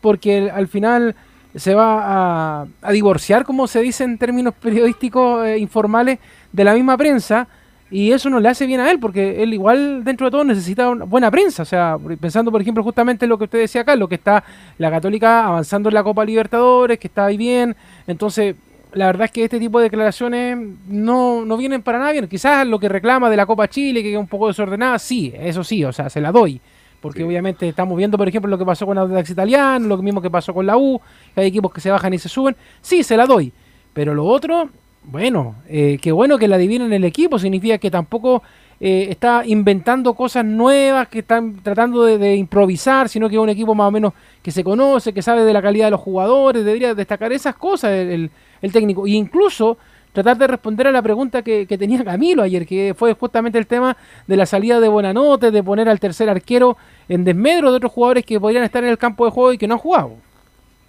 [0.00, 1.14] porque el- al final
[1.54, 6.18] se va a, a divorciar, como se dice en términos periodísticos eh, informales,
[6.52, 7.48] de la misma prensa.
[7.92, 10.88] Y eso no le hace bien a él, porque él igual dentro de todo necesita
[10.88, 11.62] una buena prensa.
[11.62, 14.42] O sea, pensando por ejemplo justamente en lo que usted decía acá, lo que está
[14.78, 17.76] la Católica avanzando en la Copa Libertadores, que está ahí bien.
[18.06, 18.56] Entonces,
[18.94, 20.56] la verdad es que este tipo de declaraciones
[20.88, 22.28] no, no vienen para nada bien.
[22.28, 25.62] Quizás lo que reclama de la Copa Chile, que es un poco desordenada, sí, eso
[25.62, 26.62] sí, o sea, se la doy.
[27.02, 30.30] Porque obviamente estamos viendo, por ejemplo, lo que pasó con Audax Italiano, lo mismo que
[30.30, 30.98] pasó con la U,
[31.34, 32.56] que hay equipos que se bajan y se suben.
[32.80, 33.52] Sí, se la doy.
[33.92, 34.70] Pero lo otro,
[35.04, 38.42] bueno, eh, qué bueno que la adivinen el equipo, significa que tampoco
[38.80, 43.74] eh, está inventando cosas nuevas, que están tratando de, improvisar, sino que es un equipo
[43.74, 46.94] más o menos que se conoce, que sabe de la calidad de los jugadores, debería
[46.94, 48.30] destacar esas cosas el
[48.72, 49.06] técnico.
[49.06, 49.76] E incluso
[50.12, 53.66] tratar de responder a la pregunta que, que tenía Camilo ayer, que fue justamente el
[53.66, 53.96] tema
[54.26, 56.76] de la salida de Bonanote, de poner al tercer arquero
[57.08, 59.66] en desmedro de otros jugadores que podrían estar en el campo de juego y que
[59.66, 60.16] no han jugado.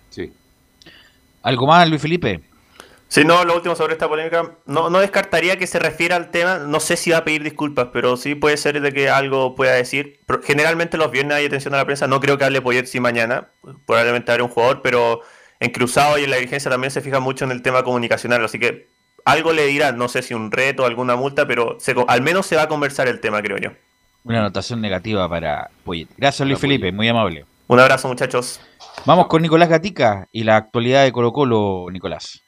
[0.09, 0.31] Sí.
[1.41, 2.52] ¿Algo más, Luis Felipe?
[3.13, 6.57] Si no, lo último sobre esta polémica, no, no descartaría que se refiera al tema,
[6.57, 9.73] no sé si va a pedir disculpas, pero sí puede ser de que algo pueda
[9.73, 10.19] decir.
[10.25, 12.99] Pero generalmente los viernes hay atención a la prensa, no creo que hable Poyet si
[12.99, 13.49] mañana,
[13.85, 15.21] probablemente habrá un jugador, pero
[15.59, 18.57] en Cruzado y en la dirigencia también se fija mucho en el tema comunicacional, así
[18.57, 18.87] que
[19.25, 22.55] algo le dirán, no sé si un reto, alguna multa, pero se al menos se
[22.55, 23.69] va a conversar el tema, creo yo.
[24.23, 26.07] Una anotación negativa para Poyet.
[26.17, 26.79] Gracias, Luis Para Poyet.
[26.79, 27.45] Felipe, muy amable.
[27.67, 28.59] Un abrazo muchachos.
[29.05, 32.42] Vamos con Nicolás Gatica y la actualidad de Colo Colo, Nicolás.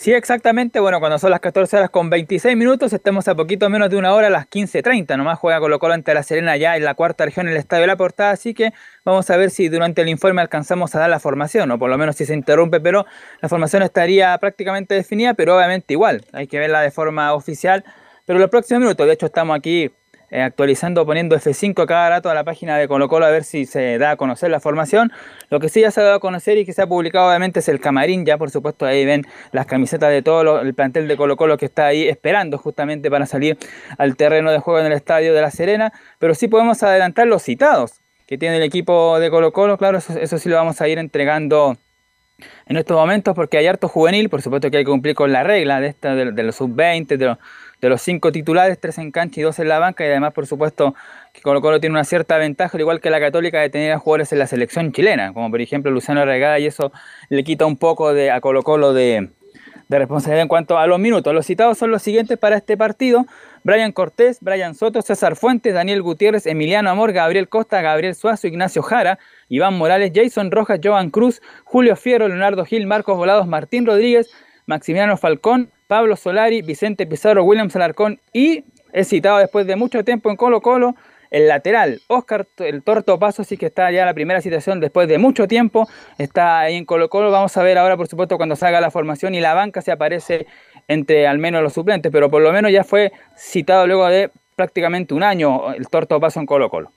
[0.00, 0.80] Sí, exactamente.
[0.80, 4.14] Bueno, cuando son las 14 horas con 26 minutos, estamos a poquito menos de una
[4.14, 5.14] hora, a las 15.30.
[5.18, 7.82] Nomás juega Colo Colo ante La Serena ya en la cuarta región en el Estadio
[7.82, 8.30] de La Portada.
[8.30, 8.72] Así que
[9.04, 11.98] vamos a ver si durante el informe alcanzamos a dar la formación, o por lo
[11.98, 13.04] menos si se interrumpe, pero
[13.42, 16.24] la formación estaría prácticamente definida, pero obviamente igual.
[16.32, 17.84] Hay que verla de forma oficial.
[18.24, 19.92] Pero los próximos minutos, de hecho, estamos aquí
[20.30, 23.66] eh, actualizando, poniendo F5 cada rato a la página de Colo Colo a ver si
[23.66, 25.12] se da a conocer la formación.
[25.48, 27.60] Lo que sí ya se ha dado a conocer y que se ha publicado obviamente
[27.60, 31.16] es el camarín, ya por supuesto ahí ven las camisetas de todo el plantel de
[31.16, 33.58] Colo Colo que está ahí esperando justamente para salir
[33.98, 37.42] al terreno de juego en el estadio de La Serena, pero sí podemos adelantar los
[37.42, 40.86] citados que tiene el equipo de Colo Colo, claro, eso, eso sí lo vamos a
[40.86, 41.76] ir entregando
[42.66, 45.42] en estos momentos porque hay harto juvenil, por supuesto que hay que cumplir con la
[45.42, 47.38] regla de esta de, de los sub-20, de, los-
[47.80, 50.46] de los cinco titulares, tres en cancha y dos en la banca, y además, por
[50.46, 50.94] supuesto,
[51.32, 53.98] que Colo Colo tiene una cierta ventaja, al igual que la Católica, de tener a
[53.98, 56.92] jugadores en la selección chilena, como por ejemplo Luciano Regada, y eso
[57.28, 59.30] le quita un poco de, a Colo Colo de,
[59.88, 61.34] de responsabilidad en cuanto a los minutos.
[61.34, 63.26] Los citados son los siguientes para este partido.
[63.62, 68.82] Brian Cortés, Brian Soto, César Fuentes, Daniel Gutiérrez, Emiliano Amor, Gabriel Costa, Gabriel Suazo, Ignacio
[68.82, 69.18] Jara,
[69.50, 74.30] Iván Morales, Jason Rojas, Joan Cruz, Julio Fierro, Leonardo Gil, Marcos Volados, Martín Rodríguez,
[74.70, 80.30] Maximiliano Falcón, Pablo Solari, Vicente Pizarro, William Salarcón y es citado después de mucho tiempo
[80.30, 80.94] en Colo Colo
[81.32, 85.18] el lateral, Oscar el Torto Paso, sí que está ya la primera situación después de
[85.18, 88.80] mucho tiempo, está ahí en Colo Colo, vamos a ver ahora por supuesto cuando salga
[88.80, 90.46] la formación y la banca se aparece
[90.86, 95.14] entre al menos los suplentes, pero por lo menos ya fue citado luego de prácticamente
[95.14, 96.92] un año el Torto Paso en Colo Colo.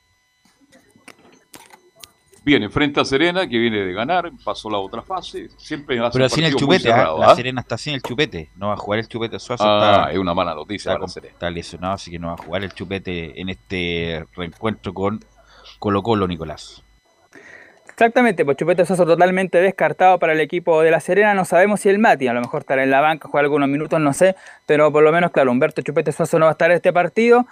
[2.46, 5.48] Bien, enfrenta a Serena, que viene de ganar, pasó la otra fase.
[5.58, 6.96] Siempre hace Pero sin el chupete, ¿ah?
[6.96, 7.36] cerrado, la ¿ah?
[7.36, 8.50] Serena está sin el chupete.
[8.58, 9.64] No va a jugar el chupete Suazo.
[9.66, 11.34] Ah, está, es una mala noticia está, para Serena.
[11.34, 15.24] está lesionado, así que no va a jugar el chupete en este reencuentro con
[15.80, 16.84] Colo Colo, Nicolás.
[17.88, 21.36] Exactamente, pues Chupete Soso totalmente descartado para el equipo de La Serena.
[21.36, 24.02] No sabemos si el Mati, a lo mejor estará en la banca, juega algunos minutos,
[24.02, 24.36] no sé.
[24.66, 27.46] Pero por lo menos, claro, Humberto Chupete Soso no va a estar en este partido.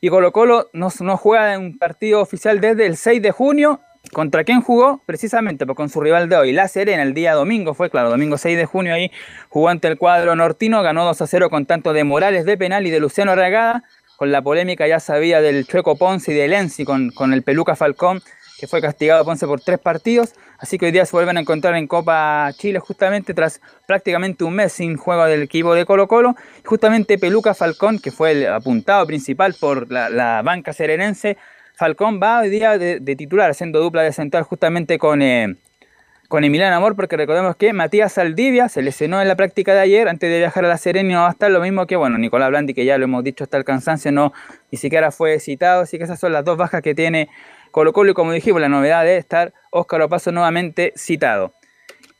[0.00, 3.80] Y Colo Colo no, no juega en un partido oficial desde el 6 de junio.
[4.10, 5.00] ¿Contra quién jugó?
[5.06, 8.36] Precisamente, pues con su rival de hoy, La Serena, el día domingo, fue claro, domingo
[8.36, 9.10] 6 de junio ahí,
[9.48, 12.86] jugó ante el cuadro nortino, ganó 2 a 0 con tanto de Morales de penal
[12.86, 13.84] y de Luciano Regada,
[14.16, 17.74] con la polémica ya sabía del Chueco Ponce y de Lenzi con, con el Peluca
[17.74, 18.22] Falcón,
[18.58, 21.74] que fue castigado Ponce por tres partidos, así que hoy día se vuelven a encontrar
[21.76, 26.34] en Copa Chile justamente tras prácticamente un mes sin juego del equipo de Colo Colo,
[26.64, 31.38] justamente Peluca Falcón, que fue el apuntado principal por la, la banca serenense,
[31.82, 35.56] Falcón va hoy día de, de titular, haciendo dupla de central justamente con, eh,
[36.28, 40.06] con Emiliano Amor, porque recordemos que Matías Saldivia se lesionó en la práctica de ayer
[40.08, 42.18] antes de viajar a la Serena y no va a estar lo mismo que, bueno,
[42.18, 44.32] Nicolás Blandi, que ya lo hemos dicho hasta el cansancio, no
[44.70, 47.28] ni siquiera fue citado, así que esas son las dos bajas que tiene
[47.72, 51.52] Colo Colo y como dijimos, la novedad de estar Óscar Opaso nuevamente citado.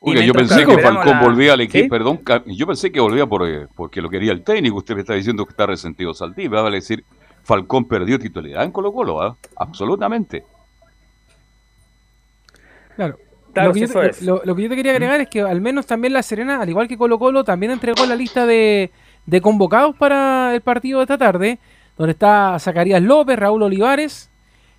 [0.01, 1.89] Oiga, yo pensé que Falcón la- volvía al equipo, ¿Sí?
[1.89, 4.79] perdón, yo pensé que volvía por, eh, porque lo quería el técnico.
[4.79, 7.05] Usted me está diciendo que está resentido Saldivia, vale decir,
[7.45, 9.37] Falcón perdió titularidad en Colo Colo, ¿ah?
[9.57, 10.45] absolutamente.
[12.97, 13.19] Claro.
[13.53, 14.23] Claro, lo, que yo, eso te- es.
[14.23, 16.69] lo- lo que yo te quería agregar es que al menos también la Serena, al
[16.71, 18.91] igual que Colo Colo, también entregó la lista de,
[19.27, 21.59] de convocados para el partido de esta tarde,
[21.99, 24.31] donde está Zacarías López, Raúl Olivares,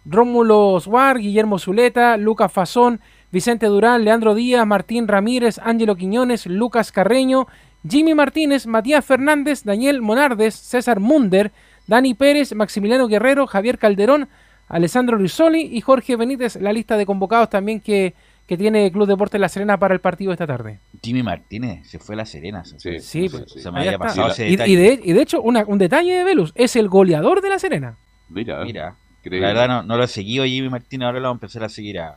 [0.06, 3.00] Rómulo Suar, Guillermo Zuleta, Lucas Fazón,
[3.32, 7.48] Vicente Durán, Leandro Díaz, Martín Ramírez, Ángelo Quiñones, Lucas Carreño,
[7.88, 11.52] Jimmy Martínez, Matías Fernández, Daniel Monardes, César Munder,
[11.88, 14.28] Dani Pérez, Maximiliano Guerrero, Javier Calderón,
[14.70, 18.14] Alessandro Rizzoli y Jorge Benítez, la lista de convocados también que,
[18.48, 20.80] que tiene Club Deportes La Serena para el partido de esta tarde.
[21.02, 22.64] Jimmy Martínez se fue a la Serena.
[22.66, 24.04] Se, Sí, se, pues, se me había está.
[24.06, 24.72] pasado ese y, detalle.
[24.72, 27.60] y de, y de hecho, una- un detalle de Velus, es el goleador de La
[27.60, 27.98] Serena.
[28.30, 29.48] Mira, Mira, increíble.
[29.48, 31.64] la verdad no, no lo he seguido a Jimmy Martínez, ahora lo vamos a empezar
[31.64, 32.16] a seguir a,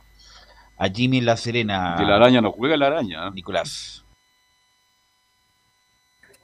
[0.77, 1.95] a Jimmy La Serena.
[2.01, 3.29] La araña no juega la araña.
[3.31, 4.05] Nicolás.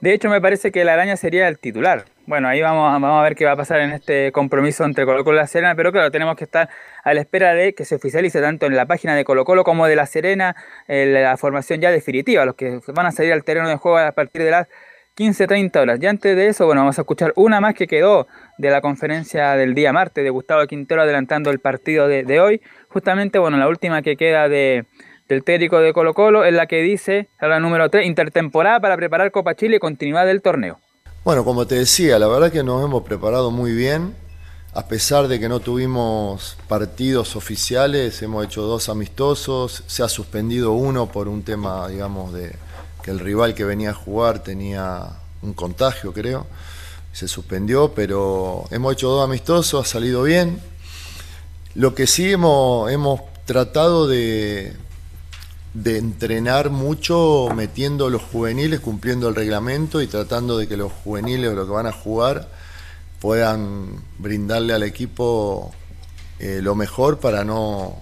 [0.03, 2.03] De hecho, me parece que la araña sería el titular.
[2.25, 5.37] Bueno, ahí vamos, a- ver qué va a pasar en este compromiso entre Colo Colo
[5.37, 6.67] y La Serena, pero claro, tenemos que estar
[7.05, 9.87] a la espera de que se oficialice tanto en la página de Colo Colo como
[9.87, 10.57] de La Serena
[10.89, 14.11] eh, la formación ya definitiva, los que van a salir al terreno de juego a
[14.11, 14.67] partir de las
[15.15, 15.99] 15.30 horas.
[16.01, 18.27] Y antes de eso, bueno, vamos a escuchar una más que quedó
[18.57, 22.61] de la conferencia del día martes de Gustavo Quintero adelantando el partido de hoy.
[22.89, 24.85] Justamente, bueno, la última que queda de,
[25.27, 29.31] del técnico de Colo Colo es la que dice, la número 3, intertemporada para preparar
[29.31, 30.79] Copa Chile y continuidad del torneo.
[31.23, 34.13] Bueno, como te decía, la verdad que nos hemos preparado muy bien.
[34.73, 39.83] A pesar de que no tuvimos partidos oficiales, hemos hecho dos amistosos.
[39.87, 42.55] Se ha suspendido uno por un tema, digamos, de
[43.03, 45.09] que el rival que venía a jugar tenía
[45.43, 46.47] un contagio, creo.
[47.11, 50.59] Se suspendió, pero hemos hecho dos amistosos, ha salido bien.
[51.75, 54.73] Lo que sí hemos, hemos tratado de,
[55.73, 61.51] de entrenar mucho metiendo los juveniles, cumpliendo el reglamento y tratando de que los juveniles
[61.51, 62.47] o los que van a jugar
[63.19, 63.87] puedan
[64.19, 65.73] brindarle al equipo
[66.39, 68.01] eh, lo mejor para no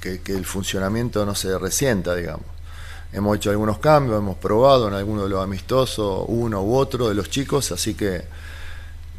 [0.00, 2.46] que, que el funcionamiento no se resienta, digamos.
[3.12, 7.14] Hemos hecho algunos cambios, hemos probado en algunos de los amistosos uno u otro de
[7.14, 8.22] los chicos, así que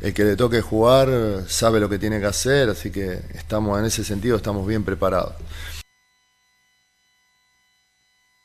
[0.01, 3.85] el que le toque jugar sabe lo que tiene que hacer, así que estamos en
[3.85, 5.33] ese sentido estamos bien preparados.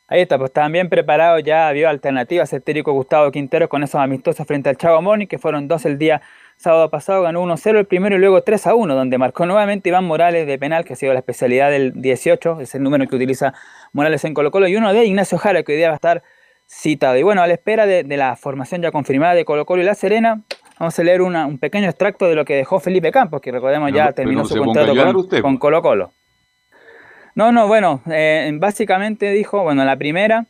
[0.09, 4.01] Ahí está, pues estaban bien preparados, ya vio alternativas el técnico Gustavo Quinteros con esos
[4.01, 6.23] amistosos frente al Chavo Moni, que fueron dos el día
[6.57, 10.59] sábado pasado, ganó 1-0 el primero y luego 3-1, donde marcó nuevamente Iván Morales de
[10.59, 13.53] penal, que ha sido la especialidad del 18, es el número que utiliza
[13.93, 16.23] Morales en Colo Colo, y uno de Ignacio Jara, que hoy día va a estar
[16.69, 17.17] citado.
[17.17, 19.85] Y bueno, a la espera de, de la formación ya confirmada de Colo Colo y
[19.85, 20.41] La Serena,
[20.79, 23.91] vamos a leer una- un pequeño extracto de lo que dejó Felipe Campos, que recordemos
[23.93, 25.61] ya no- terminó su contrato usted, con pues.
[25.61, 26.13] Colo Colo.
[27.37, 30.47] No, no, bueno, eh, básicamente dijo, bueno, la primera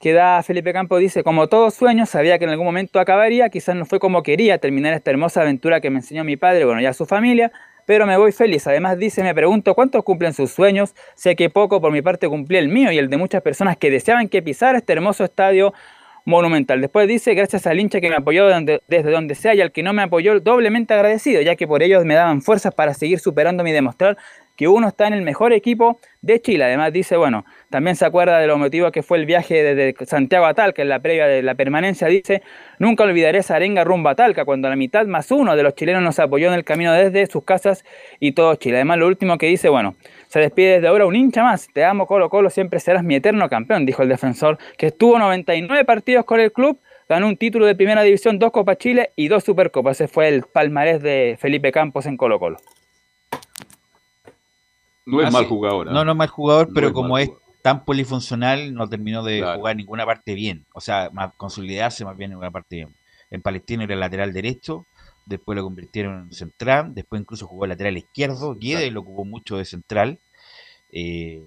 [0.00, 3.76] que da Felipe Campos dice, como todo sueño, sabía que en algún momento acabaría, quizás
[3.76, 6.94] no fue como quería terminar esta hermosa aventura que me enseñó mi padre, bueno, ya
[6.94, 7.52] su familia,
[7.84, 8.66] pero me voy feliz.
[8.66, 12.56] Además dice, me pregunto cuántos cumplen sus sueños, sé que poco por mi parte cumplí
[12.56, 15.74] el mío y el de muchas personas que deseaban que pisara este hermoso estadio
[16.24, 16.80] monumental.
[16.80, 19.92] Después dice, gracias al hincha que me apoyó desde donde sea y al que no
[19.92, 23.72] me apoyó, doblemente agradecido, ya que por ellos me daban fuerzas para seguir superándome y
[23.74, 24.16] demostrar
[24.56, 26.64] que uno está en el mejor equipo de Chile.
[26.64, 30.46] Además dice, bueno, también se acuerda de lo motivo que fue el viaje desde Santiago
[30.46, 32.42] a Talca, en la previa de la permanencia, dice,
[32.78, 36.02] nunca olvidaré esa arenga rumba a Talca, cuando la mitad más uno de los chilenos
[36.02, 37.84] nos apoyó en el camino desde sus casas
[38.20, 38.76] y todo Chile.
[38.76, 39.96] Además lo último que dice, bueno,
[40.28, 43.48] se despide desde ahora un hincha más, te amo Colo Colo, siempre serás mi eterno
[43.48, 46.78] campeón, dijo el defensor, que estuvo 99 partidos con el club,
[47.08, 50.00] ganó un título de primera división, dos Copas Chile y dos Supercopas.
[50.00, 52.56] Ese fue el palmarés de Felipe Campos en Colo Colo.
[55.06, 55.88] No es Ah, mal jugador.
[55.88, 55.90] ¿eh?
[55.92, 57.30] No, no es mal jugador, No pero es como es
[57.62, 59.58] tan polifuncional, no terminó de Claro.
[59.58, 60.66] jugar ninguna parte bien.
[60.74, 62.94] O sea, más consolidarse más bien en una parte bien.
[63.30, 64.86] En Palestino era lateral derecho,
[65.26, 69.64] después lo convirtieron en central, después incluso jugó lateral izquierdo, Guedes lo ocupó mucho de
[69.64, 70.18] central.
[70.92, 71.42] Eh,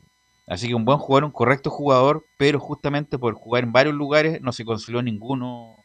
[0.47, 4.41] así que un buen jugador, un correcto jugador, pero justamente por jugar en varios lugares
[4.41, 5.75] no se consolidó ninguno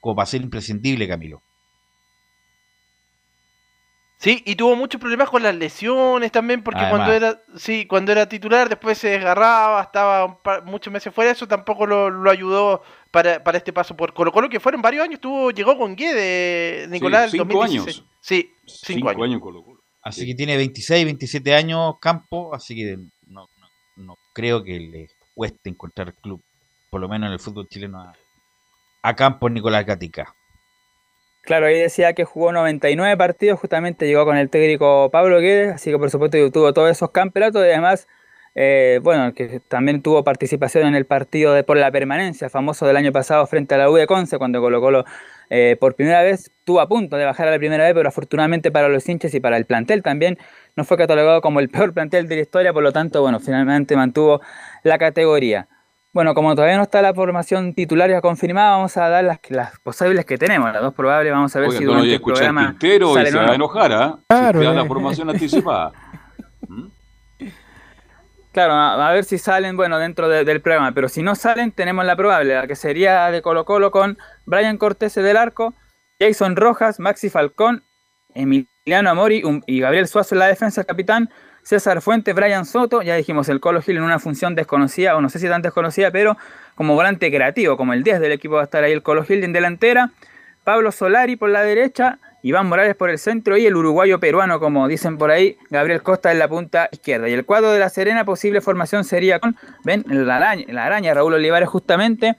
[0.00, 1.42] como para ser imprescindible, Camilo.
[4.22, 7.08] Sí, y tuvo muchos problemas con las lesiones también, porque Además.
[7.08, 11.32] cuando era, sí, cuando era titular, después se desgarraba, estaba un par- muchos meses fuera,
[11.32, 15.02] eso tampoco lo, lo ayudó para, para este paso por Colo Colo, que fueron varios
[15.04, 17.96] años, tuvo, llegó con Guede, Nicolás, Sí, cinco 2016.
[17.98, 18.08] años.
[18.20, 19.40] Sí, cinco, años.
[19.40, 19.80] Colo Colo.
[20.02, 22.96] Así que tiene 26, 27 años Campo, así que
[23.26, 26.40] no, no, no creo que le cueste encontrar club,
[26.90, 28.12] por lo menos en el fútbol chileno, a,
[29.02, 30.32] a Campos Nicolás Gatica.
[31.42, 35.90] Claro, ahí decía que jugó 99 partidos, justamente llegó con el técnico Pablo Guedes, así
[35.90, 38.06] que por supuesto tuvo todos esos campeonatos y además,
[38.54, 42.96] eh, bueno, que también tuvo participación en el partido de por la permanencia, famoso del
[42.96, 45.04] año pasado frente a la U de Conce, cuando Colo Colo
[45.50, 48.70] eh, por primera vez estuvo a punto de bajar a la primera vez, pero afortunadamente
[48.70, 50.38] para los hinchas y para el plantel también
[50.76, 53.96] no fue catalogado como el peor plantel de la historia, por lo tanto, bueno, finalmente
[53.96, 54.40] mantuvo
[54.84, 55.66] la categoría.
[56.12, 59.78] Bueno, como todavía no está la formación titular ya confirmada, vamos a dar las, las
[59.80, 62.68] posibles que tenemos, las dos probables, vamos a ver si no durante a el programa
[62.78, 63.54] Quintero y salen se o va a no.
[63.54, 64.18] enojar, ¿ah?
[64.28, 64.86] Claro, Si da la eh.
[64.86, 65.92] formación anticipada.
[68.52, 71.72] Claro, a, a ver si salen, bueno, dentro de- del programa, pero si no salen,
[71.72, 75.72] tenemos la probable, la que sería de Colo Colo con Brian Cortés del arco,
[76.20, 77.82] Jason Rojas, Maxi Falcón,
[78.34, 81.30] Emiliano Amori y Gabriel Suazo en la defensa, el capitán,
[81.62, 85.28] César Fuentes, Brian Soto, ya dijimos el Colo Gil en una función desconocida, o no
[85.28, 86.36] sé si tan desconocida, pero
[86.74, 89.44] como volante creativo, como el 10 del equipo va a estar ahí el Colo Gil
[89.44, 90.10] en delantera,
[90.64, 94.88] Pablo Solari por la derecha, Iván Morales por el centro y el uruguayo peruano, como
[94.88, 97.28] dicen por ahí, Gabriel Costa en la punta izquierda.
[97.28, 101.68] Y el cuadro de la Serena, posible formación sería con, ven, la araña, Raúl Olivares
[101.68, 102.36] justamente,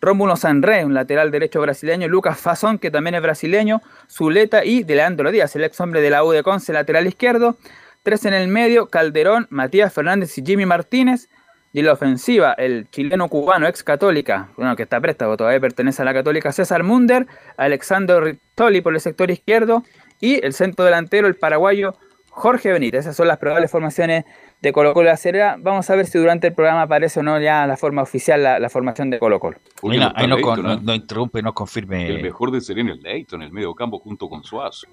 [0.00, 4.94] Rómulo Sanré, un lateral derecho brasileño, Lucas Fazón, que también es brasileño, Zuleta y de
[4.94, 7.56] Leandro Díaz, el ex hombre de la U de Conce, lateral izquierdo.
[8.02, 11.28] Tres en el medio, Calderón, Matías Fernández y Jimmy Martínez.
[11.72, 16.02] Y en la ofensiva, el chileno cubano ex católica, bueno, que está préstamo, todavía pertenece
[16.02, 19.84] a la católica, César Munder, Alexander Rittoli por el sector izquierdo
[20.20, 21.94] y el centro delantero, el paraguayo
[22.30, 23.00] Jorge Benítez.
[23.00, 24.24] Esas son las probables formaciones
[24.60, 25.56] de Colo Colo de la Serena.
[25.58, 28.58] Vamos a ver si durante el programa aparece o no ya la forma oficial, la,
[28.58, 29.58] la formación de Colo Colo.
[29.82, 30.78] No ahí Leighton, ¿eh?
[30.82, 32.08] nos interrumpe, nos confirme.
[32.08, 34.86] El mejor de Serena es Leighton en el medio campo junto con Suazo.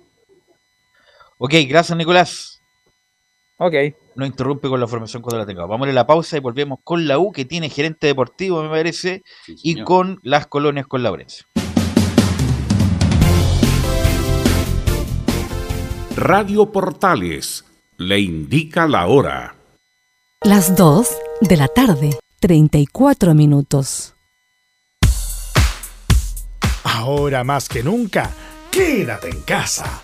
[1.38, 2.57] Ok, gracias Nicolás.
[3.58, 3.74] Ok.
[4.16, 5.70] Nos interrumpe con la formación cuando la tengamos.
[5.70, 9.24] Vamos a la pausa y volvemos con la U que tiene gerente deportivo, me parece,
[9.48, 11.46] y con las colonias con Laurencio.
[16.16, 17.66] Radio Portales
[17.98, 19.56] le indica la hora.
[20.44, 24.14] Las 2 de la tarde, 34 minutos.
[26.84, 28.32] Ahora más que nunca,
[28.72, 30.04] quédate en casa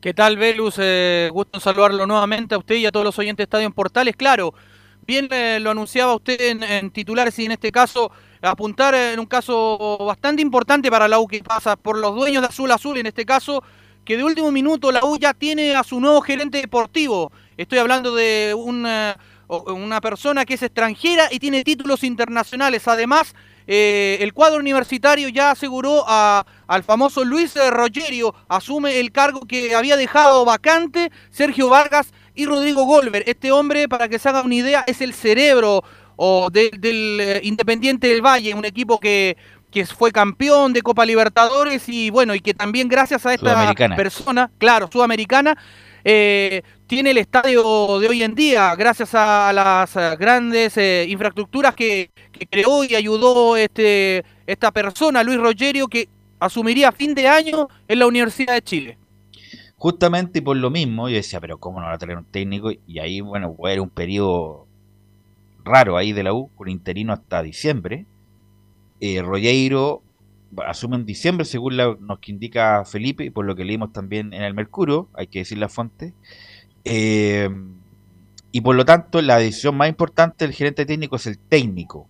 [0.00, 0.76] ¿Qué tal, Velus?
[0.80, 3.72] Eh, gusto en saludarlo nuevamente a usted y a todos los oyentes de Estadio en
[3.72, 4.16] Portales.
[4.16, 4.52] Claro,
[5.06, 8.10] bien eh, lo anunciaba usted en, en titulares y en este caso
[8.42, 12.48] apuntar en un caso bastante importante para la U que pasa por los dueños de
[12.48, 13.62] Azul Azul, en este caso,
[14.04, 17.32] que de último minuto la U ya tiene a su nuevo gerente deportivo.
[17.56, 19.16] Estoy hablando de una,
[19.48, 22.86] o- una persona que es extranjera y tiene títulos internacionales.
[22.86, 23.34] Además,
[23.66, 29.40] eh, el cuadro universitario ya aseguró a- al famoso Luis eh, Rogerio, asume el cargo
[29.40, 33.24] que había dejado vacante Sergio Vargas y Rodrigo Golver.
[33.26, 35.82] Este hombre, para que se haga una idea, es el cerebro
[36.16, 39.36] o de- del eh, Independiente del Valle, un equipo que,
[39.70, 43.54] que fue campeón de Copa Libertadores y bueno, y que también gracias a esta
[43.96, 45.56] persona, claro, sudamericana,
[46.04, 51.74] eh, tiene el estadio de hoy en día, gracias a las eh, grandes eh, infraestructuras
[51.74, 56.08] que, que creó y ayudó este, esta persona, Luis Rogerio, que
[56.38, 58.98] asumiría a fin de año en la Universidad de Chile.
[59.76, 62.70] Justamente por lo mismo, yo decía, pero ¿cómo no va a traer un técnico?
[62.86, 64.65] Y ahí, bueno, fue un periodo
[65.66, 68.06] raro ahí de la U, con interino hasta diciembre.
[69.00, 70.02] Eh, Rogueiro
[70.66, 74.32] asume en diciembre, según la- nos que indica Felipe, y por lo que leímos también
[74.32, 76.14] en el Mercurio, hay que decir la fuente.
[76.84, 77.50] Eh,
[78.52, 82.06] y por lo tanto, la decisión más importante del gerente técnico es el técnico.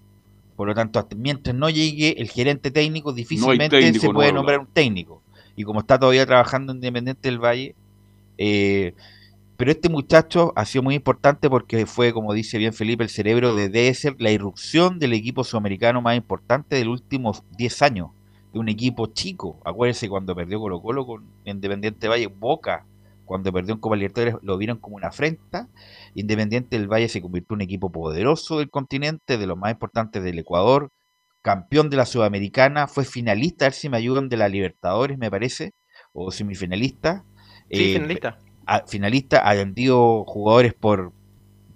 [0.55, 4.67] Por lo tanto, mientras no llegue el gerente técnico, difícilmente técnico se puede nombrar un
[4.67, 5.23] técnico.
[5.57, 7.75] Y como está todavía trabajando en Independiente del Valle,
[8.39, 8.95] eh,
[9.57, 13.55] pero este muchacho ha sido muy importante porque fue, como dice bien Felipe, el cerebro
[13.55, 18.11] de debe ser la irrupción del equipo sudamericano más importante de los últimos 10 años.
[18.53, 19.61] De un equipo chico.
[19.65, 22.87] Acuérdense cuando perdió Colo Colo con Independiente Valle, Boca,
[23.25, 25.69] cuando perdió en Copa Libertadores, lo vieron como una afrenta.
[26.15, 30.23] Independiente del Valle se convirtió en un equipo poderoso del continente, de los más importantes
[30.23, 30.91] del Ecuador,
[31.43, 35.31] campeón de la Sudamericana, fue finalista, a ver si me ayudan, de la Libertadores, me
[35.31, 35.75] parece,
[36.13, 37.25] o semifinalista.
[37.71, 38.39] Sí, Eh, finalista.
[38.87, 41.13] Finalista, ha vendido jugadores por,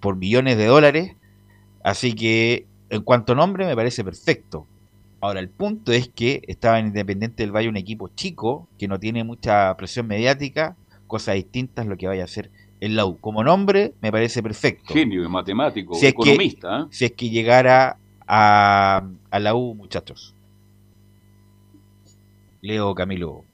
[0.01, 1.15] por millones de dólares.
[1.83, 4.67] Así que, en cuanto a nombre, me parece perfecto.
[5.21, 8.99] Ahora, el punto es que estaba en Independiente del Valle un equipo chico, que no
[8.99, 10.77] tiene mucha presión mediática,
[11.07, 12.51] cosas distintas lo que vaya a hacer
[12.81, 13.19] el la U.
[13.19, 14.95] Como nombre, me parece perfecto.
[14.95, 16.81] Genio, matemático, Si es que- economista.
[16.81, 16.85] ¿eh?
[16.91, 20.35] Si es que llegara a, a la U, muchachos.
[22.63, 23.45] Leo Camilo.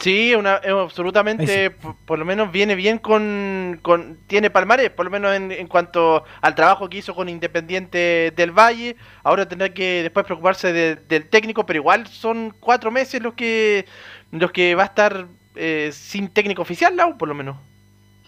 [0.00, 5.04] Sí, una, es absolutamente, por, por lo menos viene bien con, con tiene palmarés, por
[5.04, 8.96] lo menos en, en cuanto al trabajo que hizo con Independiente del Valle.
[9.22, 13.84] Ahora tendrá que después preocuparse de- del técnico, pero igual son cuatro meses los que
[14.32, 17.58] los que va a estar eh, sin técnico oficial, Lau, por lo menos.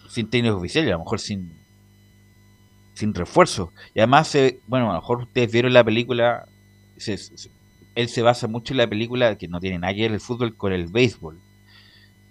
[0.09, 1.51] sin técnicos oficiales, a lo mejor sin
[2.93, 3.71] sin refuerzo.
[3.95, 6.45] Y además, eh, bueno, a lo mejor ustedes vieron la película,
[6.97, 7.49] se- se-
[7.95, 10.55] él se basa mucho en la película, que no tiene nada que ver el fútbol
[10.55, 11.39] con el béisbol,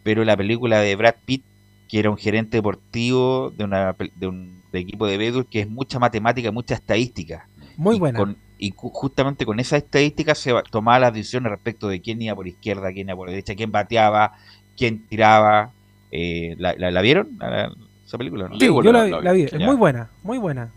[0.02, 1.44] pero la película de Brad Pitt,
[1.88, 5.60] que era un gerente deportivo de, una, pel- de un de equipo de béisbol, que
[5.60, 7.46] es mucha matemática, mucha estadística.
[7.76, 8.18] Muy Y buena.
[8.18, 12.46] con- y justamente con esa estadística se tomaba las decisiones respecto de quién iba por
[12.46, 14.32] izquierda, quién iba por derecha, quién bateaba,
[14.76, 15.72] quién tiraba.
[16.10, 17.36] Eh, ¿la, la, la vieron?
[17.38, 17.72] ¿La- la-
[18.06, 18.48] esa película?
[18.48, 18.58] no?
[18.58, 19.42] Sí, yo la, vi, la vi.
[19.42, 20.70] Es muy buena, muy buena.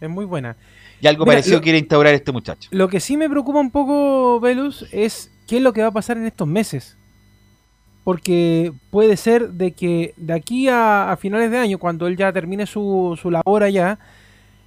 [0.00, 0.56] Es muy buena.
[1.00, 2.68] Y algo Mira, parecido lo- quiere instaurar este muchacho.
[2.72, 5.92] Lo que sí me preocupa un poco, Velus, es qué es lo que va a
[5.92, 6.96] pasar en estos meses.
[8.04, 12.32] Porque puede ser de que de aquí a, a finales de año, cuando él ya
[12.32, 13.98] termine su, su labor allá,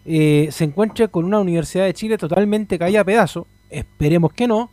[0.05, 3.45] eh, se encuentre con una Universidad de Chile totalmente caída a pedazo.
[3.69, 4.71] Esperemos que no.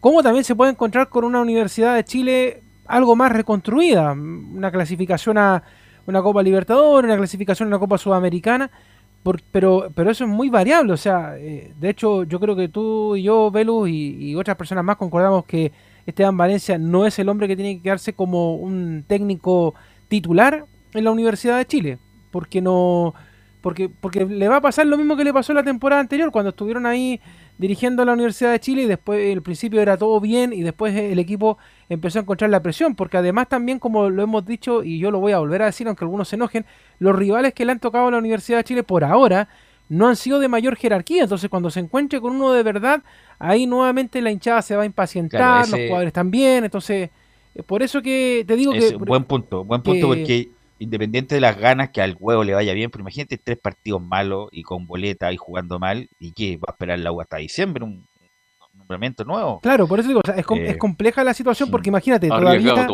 [0.00, 4.12] Como también se puede encontrar con una Universidad de Chile algo más reconstruida.
[4.12, 5.62] Una clasificación a
[6.06, 8.70] una Copa Libertadores, una clasificación a una Copa Sudamericana.
[9.52, 13.16] Pero, pero eso es muy variable, o sea, eh, de hecho yo creo que tú
[13.16, 15.72] y yo, Velus, y, y otras personas más concordamos que
[16.10, 19.74] Esteban Valencia no es el hombre que tiene que quedarse como un técnico
[20.08, 21.98] titular en la Universidad de Chile,
[22.30, 23.14] porque no,
[23.60, 26.50] porque, porque le va a pasar lo mismo que le pasó la temporada anterior, cuando
[26.50, 27.20] estuvieron ahí
[27.58, 31.18] dirigiendo la Universidad de Chile y después al principio era todo bien y después el
[31.18, 31.58] equipo
[31.90, 35.20] empezó a encontrar la presión, porque además también como lo hemos dicho y yo lo
[35.20, 36.64] voy a volver a decir aunque algunos se enojen,
[36.98, 39.48] los rivales que le han tocado a la Universidad de Chile por ahora
[39.90, 43.02] no han sido de mayor jerarquía, entonces cuando se encuentre con uno de verdad,
[43.40, 47.10] ahí nuevamente la hinchada se va a impacientar, Claro, los jugadores también, entonces
[47.54, 48.96] eh, por eso que te digo Es que...
[48.96, 50.48] un buen punto, buen punto que- porque
[50.78, 54.48] independiente de las ganas que al huevo le vaya bien, pero imagínate tres partidos malos
[54.52, 56.56] y con boleta y jugando mal, ¿y qué?
[56.56, 57.84] ¿Va a esperar la U hasta diciembre?
[57.84, 58.06] ¿Un
[58.72, 59.58] un nombramiento nuevo?
[59.60, 62.28] Claro, por eso digo, o sea, es, com- Eh, es compleja la situación porque imagínate,
[62.28, 62.86] todavía,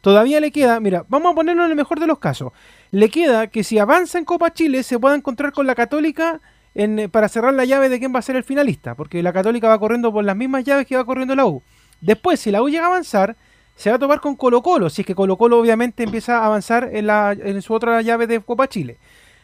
[0.00, 2.52] todavía le queda, mira, vamos a ponerlo en el mejor de los casos,
[2.90, 6.40] le queda que si avanza en Copa Chile se pueda encontrar con la Católica
[6.74, 9.32] en, eh, para cerrar la llave de quién va a ser el finalista, porque la
[9.32, 11.62] Católica va corriendo por las mismas llaves que va corriendo la U.
[12.00, 13.36] Después, si la U llega a avanzar,
[13.76, 16.46] se va a topar con Colo Colo, si es que Colo Colo obviamente empieza a
[16.46, 18.98] avanzar en, la, en su otra llave de Copa Chile.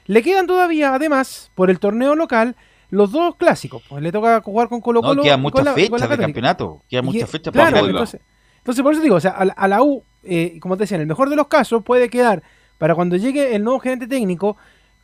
[0.07, 2.55] Le quedan todavía, además, por el torneo local,
[2.91, 3.83] los dos clásicos.
[3.89, 5.23] Pues le toca jugar con Colo No, Colo.
[5.23, 6.83] quedan y muchas fechas de campeonato.
[6.89, 8.21] Quedan muchas fechas claro, para entonces,
[8.59, 10.97] entonces, por eso digo, o sea, a la, a la U, eh, como te decía,
[10.97, 12.43] en el mejor de los casos, puede quedar,
[12.79, 14.57] para cuando llegue el nuevo gerente técnico,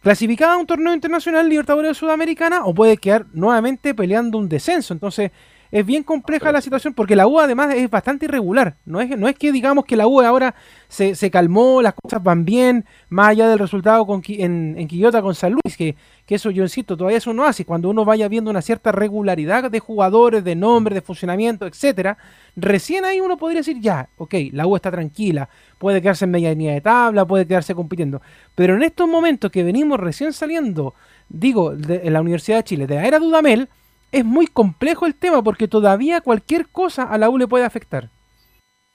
[0.03, 4.93] clasificada a un torneo internacional Libertadores Sudamericana, o puede quedar nuevamente peleando un descenso.
[4.93, 5.31] Entonces,
[5.73, 8.77] es bien compleja la situación, porque la U además es bastante irregular.
[8.85, 10.55] No es, no es que digamos que la U ahora
[10.87, 15.23] se, se calmó, las cosas van bien, más allá del resultado con, en, en Quillota
[15.23, 15.97] con San Luis, que,
[16.27, 17.65] que eso yo insisto, todavía eso no hace.
[17.65, 22.19] Cuando uno vaya viendo una cierta regularidad de jugadores, de nombres, de funcionamiento, etcétera,
[22.55, 26.51] recién ahí uno podría decir, ya, ok, la U está tranquila, puede quedarse en media
[26.51, 28.21] línea de tabla, puede quedarse compitiendo.
[28.55, 30.93] Pero en estos momentos que venimos recién saliendo,
[31.31, 33.71] digo, de, en la Universidad de Chile, de la era Dudamel,
[34.13, 38.11] es muy complejo el tema porque todavía cualquier cosa a la U le puede afectar.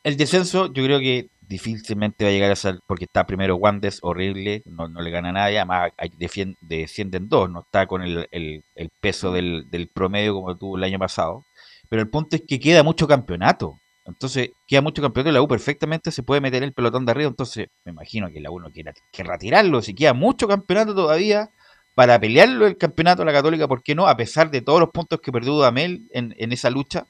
[0.03, 3.99] El descenso, yo creo que difícilmente va a llegar a ser, porque está primero Wandes,
[4.01, 8.63] horrible, no, le gana a nadie, además hay, defien- descienden dos, no está con el,
[9.01, 11.43] peso del, del promedio como tuvo el año pasado.
[11.89, 13.75] Pero el punto es que queda mucho campeonato.
[14.05, 17.29] Entonces, queda mucho campeonato y la U perfectamente se puede meter el pelotón de arriba.
[17.29, 19.81] Entonces, me imagino que la U no quiera, querrá tirarlo.
[19.81, 21.49] Si queda mucho campeonato todavía
[21.97, 24.07] para pelearlo el campeonato a la Católica, ¿por qué no?
[24.07, 27.07] A pesar de todos los puntos que perdió Dudamel en, esa lucha.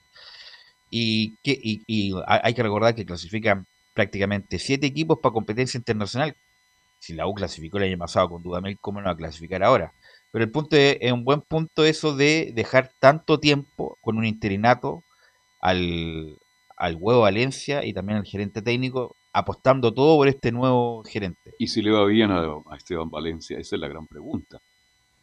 [0.89, 5.77] Y, que, y, y ha- hay que recordar que clasifican prácticamente siete equipos para competencia
[5.77, 6.37] internacional.
[7.01, 9.91] Si la U clasificó el año pasado con Dudamel, ¿cómo no va a clasificar ahora?
[10.31, 14.23] Pero el punto es, es un buen punto eso de dejar tanto tiempo con un
[14.23, 15.03] interinato
[15.59, 16.37] al,
[16.77, 21.51] al huevo Valencia y también al gerente técnico apostando todo por este nuevo gerente.
[21.59, 24.59] Y si le va bien a, a Esteban Valencia, esa es la gran pregunta.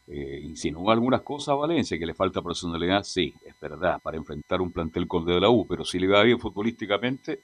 [0.06, 4.60] Eh, insinúa algunas cosas a Valencia, que le falta personalidad, sí, es verdad, para enfrentar
[4.60, 7.40] un plantel con el de la U, pero si le va bien futbolísticamente,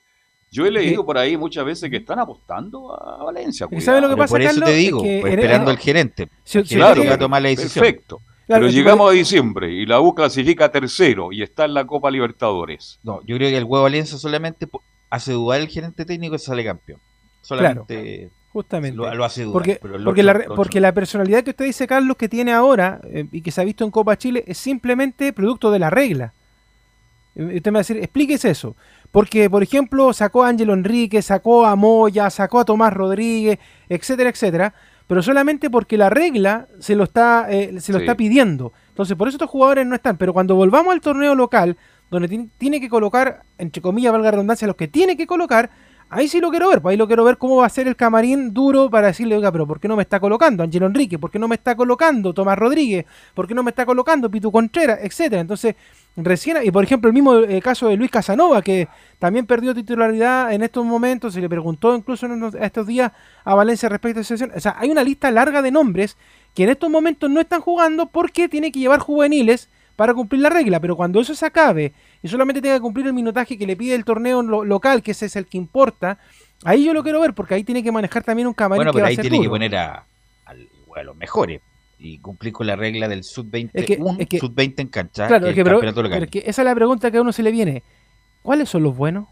[0.51, 3.67] yo he leído por ahí muchas veces que están apostando a Valencia.
[3.71, 6.29] ¿Y sabe lo que pasa, Por eso te digo, Es que pues, esperando al gerente.
[6.45, 7.83] Si- El gerente va a tomar la decisión.
[7.85, 8.21] Perfecto.
[8.47, 11.87] Claro, pero llegamos puede- a diciembre y la U clasifica tercero y está en la
[11.87, 12.99] Copa Libertadores.
[13.05, 14.69] No, yo creo que el huevo Valencia solamente
[15.09, 17.01] hace dudar el gerente técnico y sale campeón.
[17.43, 18.97] Solamente Justamente.
[18.97, 19.53] Lo, lo hace dudar.
[19.53, 23.01] Porque, pero porque, otro- la, porque la personalidad que usted dice, Carlos, que tiene ahora
[23.05, 26.33] eh, y que se ha visto en Copa Chile es simplemente producto de la regla.
[27.37, 28.75] Eh, Usted me va a decir, explíquese eso.
[29.13, 33.59] Porque, por ejemplo, sacó a Ángelo Enrique, sacó a Moya, sacó a Tomás Rodríguez,
[33.89, 34.75] etcétera, etcétera,
[35.07, 38.05] pero solamente porque la regla se lo está, eh, se lo Sí.
[38.05, 38.73] está pidiendo.
[38.91, 40.17] Entonces, por eso estos jugadores no están.
[40.17, 41.77] Pero cuando volvamos al torneo local,
[42.11, 45.71] donde ti- tiene que colocar, entre comillas, valga la redundancia, los que tiene que colocar,
[46.13, 47.95] Ahí sí lo quiero ver, pues ahí lo quiero ver cómo va a ser el
[47.95, 51.21] camarín duro para decirle, oiga, pero ¿por qué no me está colocando Angelo Enrique?
[51.21, 53.07] ¿Por qué no me está colocando Tomás Rodríguez?
[53.33, 54.99] ¿Por qué no me está colocando Pitu Contreras?
[55.03, 55.41] Etcétera.
[55.41, 55.77] Entonces,
[56.17, 58.89] recién, y por ejemplo, el mismo eh, caso de Luis Casanova, que
[59.21, 63.13] también perdió titularidad en estos momentos, se le preguntó incluso en estos días
[63.45, 64.51] a Valencia respecto a esa sesión.
[64.57, 66.17] O sea, hay una lista larga de nombres
[66.57, 70.51] que en estos momentos no están jugando porque tiene que llevar juveniles para cumplir la
[70.51, 73.77] regla, pero cuando eso se acabe y solamente tenga que cumplir el minutaje que le
[73.77, 76.19] pide el torneo local, que ese es el que importa,
[76.65, 79.07] ahí yo lo quiero ver porque ahí tiene que manejar también un camarín bueno, pero
[79.07, 80.05] ahí tiene que poner a,
[81.05, 81.63] los mejores
[81.99, 85.27] y cumplir con la regla del sub-20, un sub-20 en cancha.
[85.27, 87.83] Claro, que, pero, esa es la pregunta que a uno se le viene.
[88.43, 89.29] ¿Cuáles son los buenos?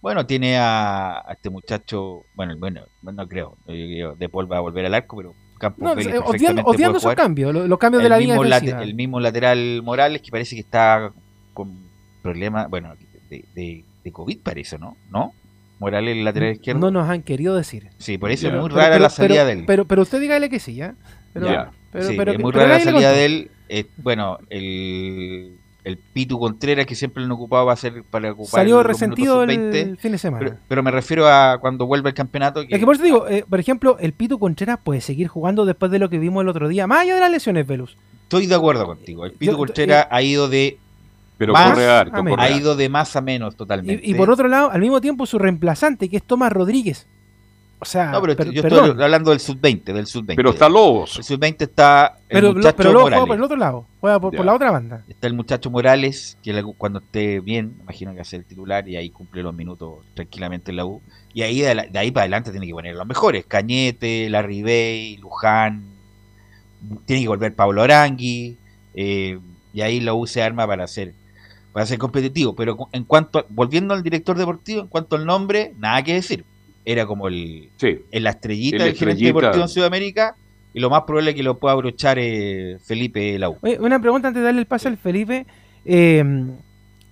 [0.00, 4.94] Bueno, tiene a, este muchacho, bueno, bueno, no creo, de Paul va a volver al
[4.94, 9.20] arco, pero Campos no, eh, odiando, esos cambios, los, cambios de la mismo El mismo
[9.20, 11.12] lateral Morales que parece que está
[11.54, 11.85] con
[12.26, 12.94] problemas, bueno,
[13.30, 14.96] de, de, COVID parece, ¿no?
[15.10, 15.32] ¿No?
[15.78, 16.80] Morales el lateral izquierdo.
[16.80, 17.88] No nos han querido decir.
[17.98, 19.64] Sí, por eso es muy rara la salida de él.
[19.66, 20.94] Pero, pero usted dígale que sí, ¿ya?
[21.32, 21.70] Pero,
[22.00, 23.50] sí, es muy rara la salida de él.
[23.98, 28.60] bueno, el el Pitu Contreras que siempre lo han ocupado va a ser para ocupar
[28.60, 32.68] salió resentido el fin de semana pero, me refiero a cuando vuelva el campeonato es
[32.68, 36.00] que por eso digo eh, por ejemplo el Pitu Contreras puede seguir jugando después de
[36.00, 38.84] lo que vimos el otro día más allá de las lesiones Velus estoy de acuerdo
[38.84, 40.76] contigo el Pitu Contreras eh, ha ido de
[41.38, 45.00] pero más ha ido de más a menos totalmente y, por otro lado al mismo
[45.00, 47.06] tiempo su reemplazante que es Tomás Rodríguez
[47.78, 50.34] o sea, no, pero yo estoy hablando del sub-20, del sub-20.
[50.34, 51.18] Pero está Lobos.
[51.18, 54.44] El sub-20 está el pero, muchacho pero Lobos juega por el otro lado, juega por,
[54.46, 55.04] la otra banda.
[55.06, 59.10] Está el muchacho Morales, que cuando esté bien, imagino que hace el titular y ahí
[59.10, 61.02] cumple los minutos tranquilamente en la U.
[61.34, 65.84] Y ahí de, ahí para adelante tiene que poner los mejores, Cañete, Larry Bay, Luján,
[67.04, 68.56] tiene que volver Pablo Arangui,
[68.94, 69.38] eh,
[69.74, 71.12] y ahí la U se arma para hacer
[71.76, 76.02] para ser competitivo, pero en cuanto volviendo al director deportivo, en cuanto al nombre, nada
[76.02, 76.42] que decir.
[76.86, 77.68] Era como el,
[78.12, 80.36] la estrellita del gerente deportivo en Sudamérica
[80.72, 83.58] y lo más probable es que lo pueda abrochar eh, Felipe Lau.
[83.78, 85.44] una pregunta antes de darle el paso al Felipe.
[85.84, 86.52] Em,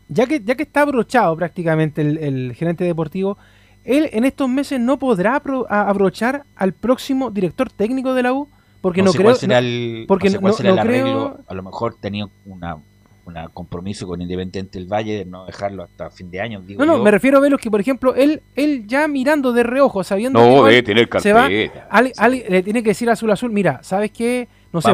[0.08, 3.36] ya, que, ya que está abrochado prácticamente el, gerente deportivo,
[3.84, 8.48] él en estos meses no podrá abrochar al próximo director técnico de la U
[8.80, 9.34] porque no, creo
[10.08, 12.78] porque no, creo a lo mejor tenía una
[13.26, 16.62] un compromiso con Independiente del Valle de no dejarlo hasta fin de año.
[16.76, 20.04] no, no, me refiero a verlos que, por ejemplo, él, él ya mirando de reojo,
[20.04, 24.10] sabiendo no, que tener se va, le tiene que decir a Azul Azul, mira, ¿sabes
[24.10, 24.48] qué?
[24.74, 24.92] No sé,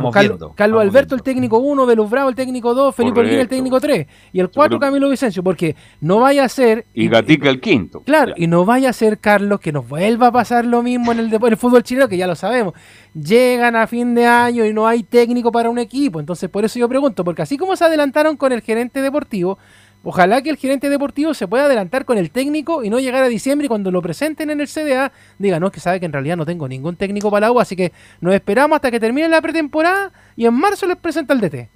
[0.55, 4.07] Carlos, Alberto el técnico 1, Velus Bravo el técnico 2, Felipe Olguín el técnico 3
[4.31, 6.85] y el 4 Camilo Vicencio, porque no vaya a ser...
[6.93, 8.03] Y, Gatica el quinto.
[8.03, 11.21] Claro, y no vaya a ser Carlos que nos vuelva a pasar lo mismo en
[11.21, 12.75] el, en el fútbol chileno, que ya lo sabemos.
[13.15, 16.79] Llegan a fin de año y no hay técnico para un equipo, entonces por eso
[16.79, 19.57] yo pregunto, porque así como se adelantaron con el gerente deportivo,
[20.03, 23.29] Ojalá que el gerente deportivo se pueda adelantar con el técnico y no llegar a
[23.29, 26.13] diciembre y cuando lo presenten en el CDA diga, no, es que sabe que en
[26.13, 29.29] realidad no tengo ningún técnico para la U, así que nos esperamos hasta que termine
[29.29, 31.69] la pretemporada y en marzo les presenta el DT.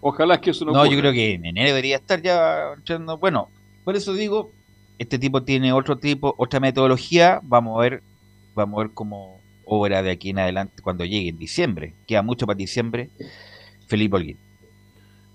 [0.00, 2.74] Ojalá que eso no No, yo creo que en enero debería estar ya
[3.18, 3.48] Bueno,
[3.84, 4.52] por eso digo,
[4.98, 8.02] este tipo tiene otro tipo, otra metodología, vamos a ver,
[8.54, 11.94] vamos a ver cómo obra de aquí en adelante cuando llegue en diciembre.
[12.06, 13.10] Queda mucho para diciembre.
[13.86, 14.45] Felipe Olguín.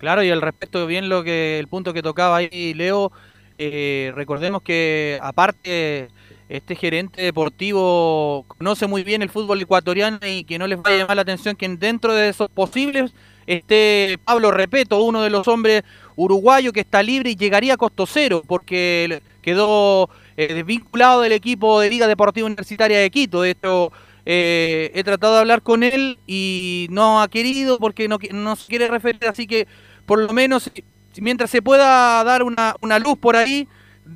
[0.02, 3.12] Claro, y al respecto, bien lo que el punto que tocaba ahí Leo,
[3.60, 6.08] eh, recordemos que aparte
[6.50, 10.98] este gerente deportivo conoce muy bien el fútbol ecuatoriano y que no les va a
[10.98, 13.14] llamar la atención que dentro de esos posibles
[13.46, 15.84] esté Pablo Repeto, uno de los hombres
[16.16, 21.80] uruguayos que está libre y llegaría a costo cero porque quedó eh, desvinculado del equipo
[21.80, 23.44] de Liga Deportiva Universitaria de Quito.
[23.44, 23.92] De hecho,
[24.26, 28.68] eh, he tratado de hablar con él y no ha querido porque no, no se
[28.68, 29.68] quiere referir, así que
[30.12, 30.70] por lo menos
[31.22, 33.66] mientras se pueda dar una, luz por ahí,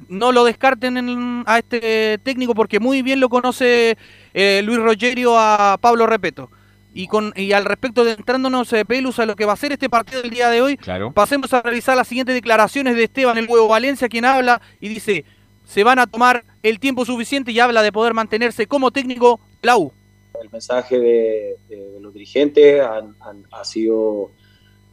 [0.09, 3.97] no lo descarten a este técnico porque muy bien lo conoce
[4.33, 6.51] eh, Luis Rogerio a Pablo Repeto.
[6.93, 9.71] Y, con, y al respecto de entrándonos eh, Pelus a lo que va a ser
[9.71, 10.77] este partido del día de hoy,
[11.13, 15.23] pasemos a realizar las siguientes declaraciones de Esteban el Huevo Valencia, quien habla y dice,
[15.63, 19.77] se van a tomar el tiempo suficiente y habla de poder mantenerse como técnico la
[19.77, 19.93] U.
[20.41, 21.55] El mensaje de,
[22.01, 24.31] los dirigentes ha sido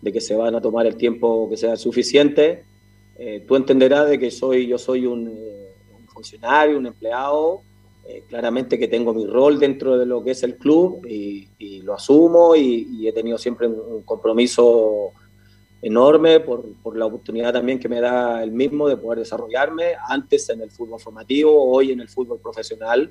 [0.02, 2.64] de que se van a tomar el tiempo que sea suficiente.
[3.16, 5.74] Eh, tú entenderás de que soy, yo soy un, eh,
[6.08, 7.62] funcionario, un empleado,
[8.06, 11.48] eh, claramente que tengo mi rol dentro de lo que es el club y,
[11.82, 15.12] lo asumo y, he tenido siempre un, compromiso
[15.80, 20.48] enorme por, por, la oportunidad también que me da el mismo de poder desarrollarme antes
[20.50, 23.10] en el fútbol formativo, hoy en el fútbol profesional.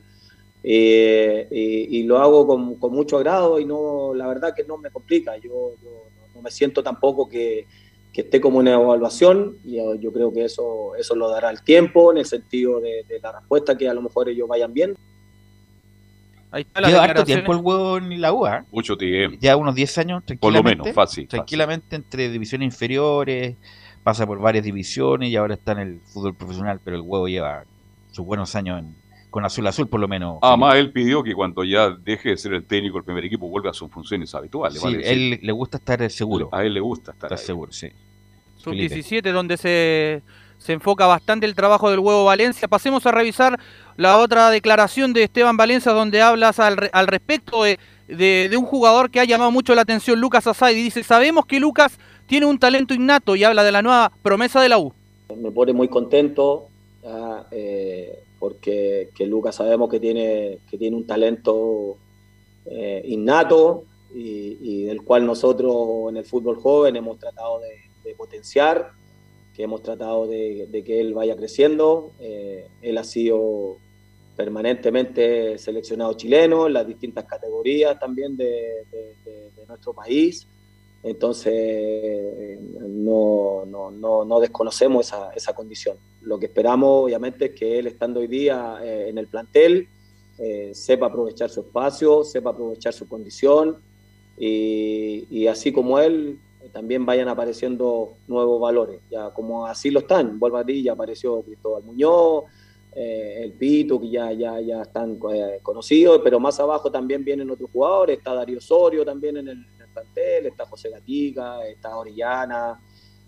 [0.63, 5.37] y, lo hago con, con, mucho agrado y no la verdad que no me complica.
[5.37, 6.00] Yo, yo
[6.41, 7.65] me siento tampoco que,
[8.13, 11.61] que esté como una evaluación y yo, yo creo que eso, eso lo dará el
[11.63, 14.95] tiempo en el sentido de, de la respuesta que a lo mejor ellos vayan bien.
[16.53, 18.65] Ahí está la Lleva harto tiempo el huevo en la UA.
[18.71, 19.37] Mucho tiempo.
[19.39, 20.81] Ya unos 10 años, Por lo tranquilamente.
[20.83, 21.27] menos, fácil.
[21.27, 23.55] Tranquilamente entre divisiones inferiores,
[24.03, 27.63] pasa por varias divisiones y ahora está en el fútbol profesional, pero el huevo lleva
[28.11, 28.95] sus buenos años en-
[29.31, 30.37] con Azul Azul, por lo menos.
[30.41, 33.71] Además, él pidió que cuando ya deje de ser el técnico del primer equipo vuelva
[33.71, 34.79] a sus funciones habituales.
[34.79, 36.49] Sí, vale él le gusta estar seguro.
[36.51, 37.45] A él le gusta estar Estar ahí.
[37.45, 37.89] seguro, sí.
[38.61, 39.01] Felipe.
[39.01, 40.21] Sub-17, donde se,
[40.59, 42.67] se enfoca bastante el trabajo del huevo Valencia.
[42.67, 43.57] Pasemos a revisar
[43.97, 48.57] la otra declaración de Esteban Valencia, donde hablas al, re- al respecto de, de- de
[48.57, 50.77] un jugador que ha llamado mucho la atención, Lucas Asai.
[50.77, 51.97] Y dice, sabemos que Lucas
[52.27, 54.93] tiene un talento innato y habla de la nueva promesa de la U.
[55.41, 56.67] me pone muy contento
[57.05, 61.95] ah, eh, porque que Lucas sabemos que tiene, que tiene un talento
[62.65, 63.83] eh, innato
[64.15, 68.93] y, del cual nosotros en el fútbol joven hemos tratado de, potenciar,
[69.55, 72.13] que hemos tratado de, que él vaya creciendo.
[72.19, 73.77] Eh, él ha sido
[74.35, 78.87] permanentemente seleccionado chileno en las distintas categorías también de
[79.67, 80.47] nuestro país.
[81.03, 85.97] Entonces, no, no, no, no desconocemos esa, esa condición.
[86.21, 89.87] Lo que esperamos, obviamente, es que él, estando hoy día eh, en el plantel,
[90.37, 93.77] eh, sepa aprovechar su espacio, sepa aprovechar su condición
[94.37, 96.39] y, y así como él,
[96.71, 99.01] también vayan apareciendo nuevos valores.
[99.09, 102.45] Ya como así lo están, vuelvo a ti, ya apareció Cristóbal Muñoz,
[102.93, 105.17] eh, el Pito, que ya, ya, ya están
[105.63, 110.47] conocidos, pero más abajo también vienen otros jugadores, está Darío Osorio también en el plantel,
[110.47, 112.79] está José Gatica, está Orellana,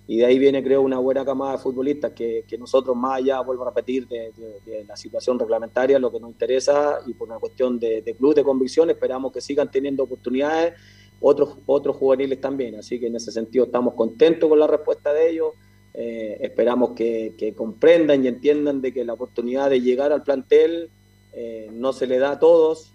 [0.05, 3.39] y de ahí viene creo una buena camada de futbolistas que, que nosotros más allá,
[3.39, 4.33] vuelvo a repetir, de,
[4.87, 8.43] la situación reglamentaria, lo que nos interesa y por una cuestión de, de club, de
[8.43, 10.73] convicción, esperamos que sigan teniendo oportunidades
[11.21, 15.29] otros, otros juveniles también, así que en ese sentido estamos contentos con la respuesta de
[15.29, 15.53] ellos,
[15.93, 20.89] eh, esperamos que, que comprendan y entiendan de que la oportunidad de llegar al plantel
[21.31, 22.92] eh, no se le da a todos,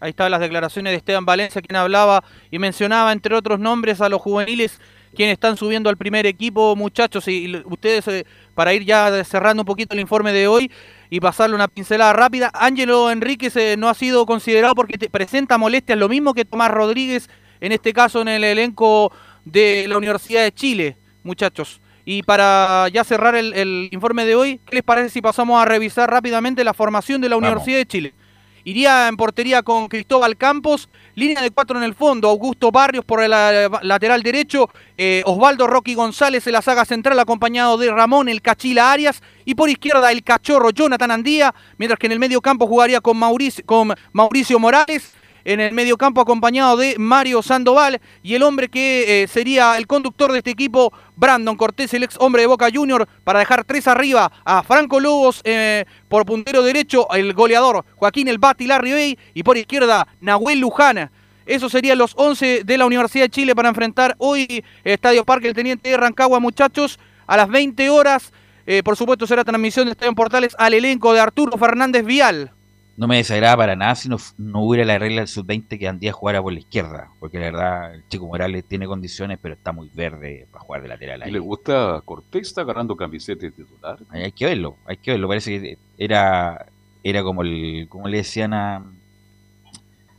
[0.00, 4.08] Ahí están las declaraciones de Esteban Valencia, quien hablaba y mencionaba, entre otros nombres, a
[4.08, 4.80] los juveniles
[5.14, 7.26] quienes están subiendo al primer equipo, muchachos.
[7.28, 10.70] Y ustedes, eh, para ir ya cerrando un poquito el informe de hoy
[11.10, 15.58] y pasarle una pincelada rápida, Ángelo Enríquez eh, no ha sido considerado porque te presenta
[15.58, 17.28] molestias, lo mismo que Tomás Rodríguez,
[17.60, 19.12] en este caso en el elenco
[19.44, 21.80] de la Universidad de Chile, muchachos.
[22.04, 25.64] Y para ya cerrar el, el informe de hoy, ¿qué les parece si pasamos a
[25.66, 27.48] revisar rápidamente la formación de la Vamos.
[27.48, 28.14] Universidad de Chile?
[28.64, 33.22] Iría en portería con Cristóbal Campos, línea de cuatro en el fondo, Augusto Barrios por
[33.22, 38.28] el eh, lateral derecho, eh, Osvaldo Rocky González en la saga central acompañado de Ramón
[38.28, 42.40] el Cachila Arias y por izquierda el cachorro Jonathan Andía, mientras que en el medio
[42.40, 45.12] campo jugaría con Mauricio, con Mauricio Morales,
[45.44, 49.86] en el medio campo acompañado de Mario Sandoval y el hombre que eh, sería el
[49.86, 53.86] conductor de este equipo, Brandon Cortés, el ex hombre de Boca Junior, para dejar tres
[53.88, 59.42] arriba a Franco Lobos eh, por puntero derecho, el goleador Joaquín El Bati Larribey y
[59.42, 61.10] por izquierda Nahuel Lujana.
[61.46, 65.54] Esos serían los 11 de la Universidad de Chile para enfrentar hoy Estadio Parque el
[65.54, 68.32] Teniente de Rancagua, muchachos, a las 20 horas.
[68.66, 72.52] Eh, por supuesto será transmisión de Estadio Portales al elenco de Arturo Fernández Vial.
[72.98, 76.12] No me desagrada para nada si no, no hubiera la regla del sub-20 que Andía
[76.12, 77.12] jugara por la izquierda.
[77.20, 80.88] Porque la verdad, el chico Morales tiene condiciones, pero está muy verde para jugar de
[80.88, 81.30] lateral ¿Y ahí.
[81.30, 82.48] le gusta Cortés?
[82.48, 84.00] ¿Está agarrando camiseta de titular?
[84.10, 85.28] Hay hay que verlo, hay que verlo.
[85.28, 86.66] Parece que era,
[87.04, 88.84] era como el, como le decían a,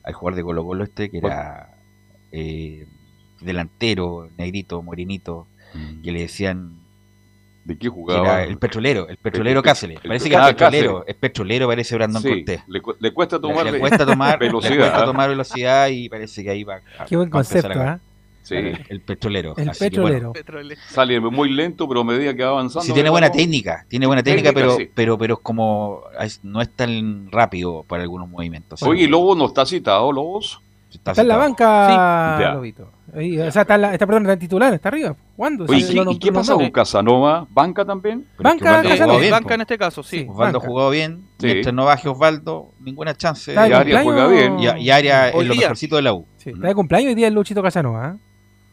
[0.03, 1.75] al jugador de Colo Colo este, que era
[2.31, 2.87] eh,
[3.41, 5.47] delantero, negrito, morenito,
[6.01, 6.79] que le decían
[7.69, 8.41] ¿De qué jugaba?
[8.41, 9.99] era el petrolero, el petrolero El- Cáceres.
[10.03, 11.09] el- Parece que es ah, petrolero, Cáceres.
[11.15, 12.61] es petrolero, parece Brandon Sí, Cortés.
[12.67, 14.71] le, cu- le cuesta tomar, le, cuesta tomar velocidad.
[14.73, 15.05] le cuesta ¿ah?
[15.05, 17.99] tomar velocidad y parece que ahí va a- Qué buen concepto, a- ¿ah?
[18.41, 18.55] Sí.
[18.55, 19.53] El petrolero.
[19.57, 20.81] El así que, bueno, petrolero.
[20.89, 22.83] Sale muy lento, pero a medida que va avanzando.
[22.83, 24.91] Sí, tiene buena técnica, tiene buena técnica, Técnica, pero, sí.
[24.95, 28.81] pero, pero es como es- no es tan rápido para algunos movimientos.
[28.81, 30.59] Oye, ¿y Lobo no está citado, Lobos?
[30.91, 32.43] Está Está en la banca, Sí.
[32.55, 32.91] Lobito.
[33.15, 35.15] Ahí, o sea, está, en la, está, perdón, está en titular, está arriba.
[35.35, 35.65] ¿Cuándo?
[35.67, 37.47] Oye, ¿y, lo- y qué lo pasa con Casanova?
[37.49, 38.25] ¿Banca también?
[38.37, 39.19] Pero es que Banca, Casanova.
[39.19, 40.25] bien, banca en este caso, sí.
[40.29, 40.67] Osvaldo banca.
[40.67, 41.45] jugó bien, Sí.
[41.47, 43.51] mientras no baje Osvaldo, ninguna chance.
[43.51, 44.59] Está de Y Arias juega cumpleaños- bien.
[44.59, 45.61] Y, Hoy es lo día.
[45.61, 46.25] mejorcito de la U.
[46.37, 48.05] Sí, está de cumpleaños hoy día el Luchito Casanova.
[48.05, 48.17] ¿ah?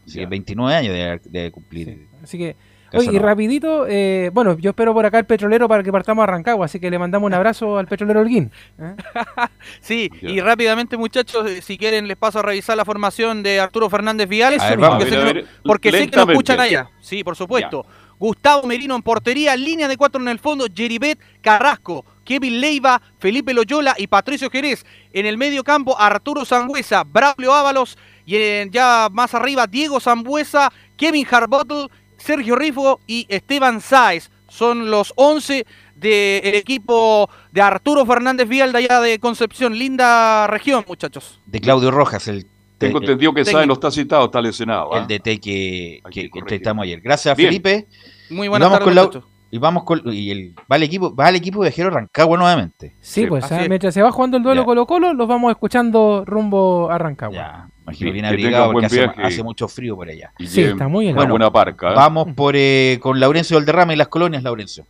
[0.05, 2.07] Sí, 29 años de, de cumplir.
[2.23, 2.55] Así que,
[2.93, 6.27] oye, y rapidito, eh, bueno, yo espero por acá el petrolero para que partamos a
[6.27, 8.51] Rancagua, así que le mandamos un abrazo al petrolero Holguín.
[8.79, 8.95] ¿eh?
[9.81, 13.89] Sí, y rápidamente muchachos, eh, si quieren les paso a revisar la formación de Arturo
[13.89, 15.03] Fernández Viales, ver, porque, vamos.
[15.09, 16.33] sé, A ver, que a no- ver, porque sé que lo lentamente.
[16.33, 16.89] escuchan allá.
[17.01, 17.85] Sí, por supuesto.
[18.19, 23.53] Gustavo Merino en portería, línea de cuatro en el fondo, Jeribet Carrasco, Kevin Leiva, Felipe
[23.53, 24.85] Loyola y Patricio Jerez.
[25.13, 27.95] En el medio campo, Arturo Sangüesa, Braulio Ábalos
[28.25, 34.29] y en- ya más arriba, Diego Zambuesa, Kevin Harbottle, Sergio Rifo y Esteban Sáez.
[34.49, 35.65] Son los 11
[35.95, 39.77] del equipo de Arturo Fernández Vial de allá de Concepción.
[39.77, 41.39] Linda región, muchachos.
[41.45, 42.45] De Claudio Rojas, el
[42.77, 43.43] Tengo entendido que.
[43.43, 44.93] Sáenz no está citado, está lesionado.
[44.93, 45.07] el ¿ah?
[45.07, 47.01] DT que, que, que entrevistamos ayer.
[47.01, 47.49] Gracias, Bien.
[47.49, 47.87] Felipe.
[48.29, 49.23] Muy buenas vamos tardes, muchachos.
[49.49, 50.01] Y vamos con.
[50.05, 52.95] Y el, va el equipo, va el equipo viajero Rancagua nuevamente.
[53.01, 54.65] Sí, Sí, pues ah, mientras se va jugando el duelo Ya.
[54.65, 57.35] Colo-Colo, los vamos escuchando rumbo a Rancagua.
[57.35, 58.85] Ya, imagino Que- bien abrigado porque
[59.17, 60.33] hace, mucho frío por allá.
[60.37, 61.23] Y Sí, está muy helado.
[61.23, 61.91] Una buena parca.
[61.91, 61.95] ¿eh?
[61.95, 64.85] Vamos por eh, con Laurencio Valderrama y las colonias, Laurencio.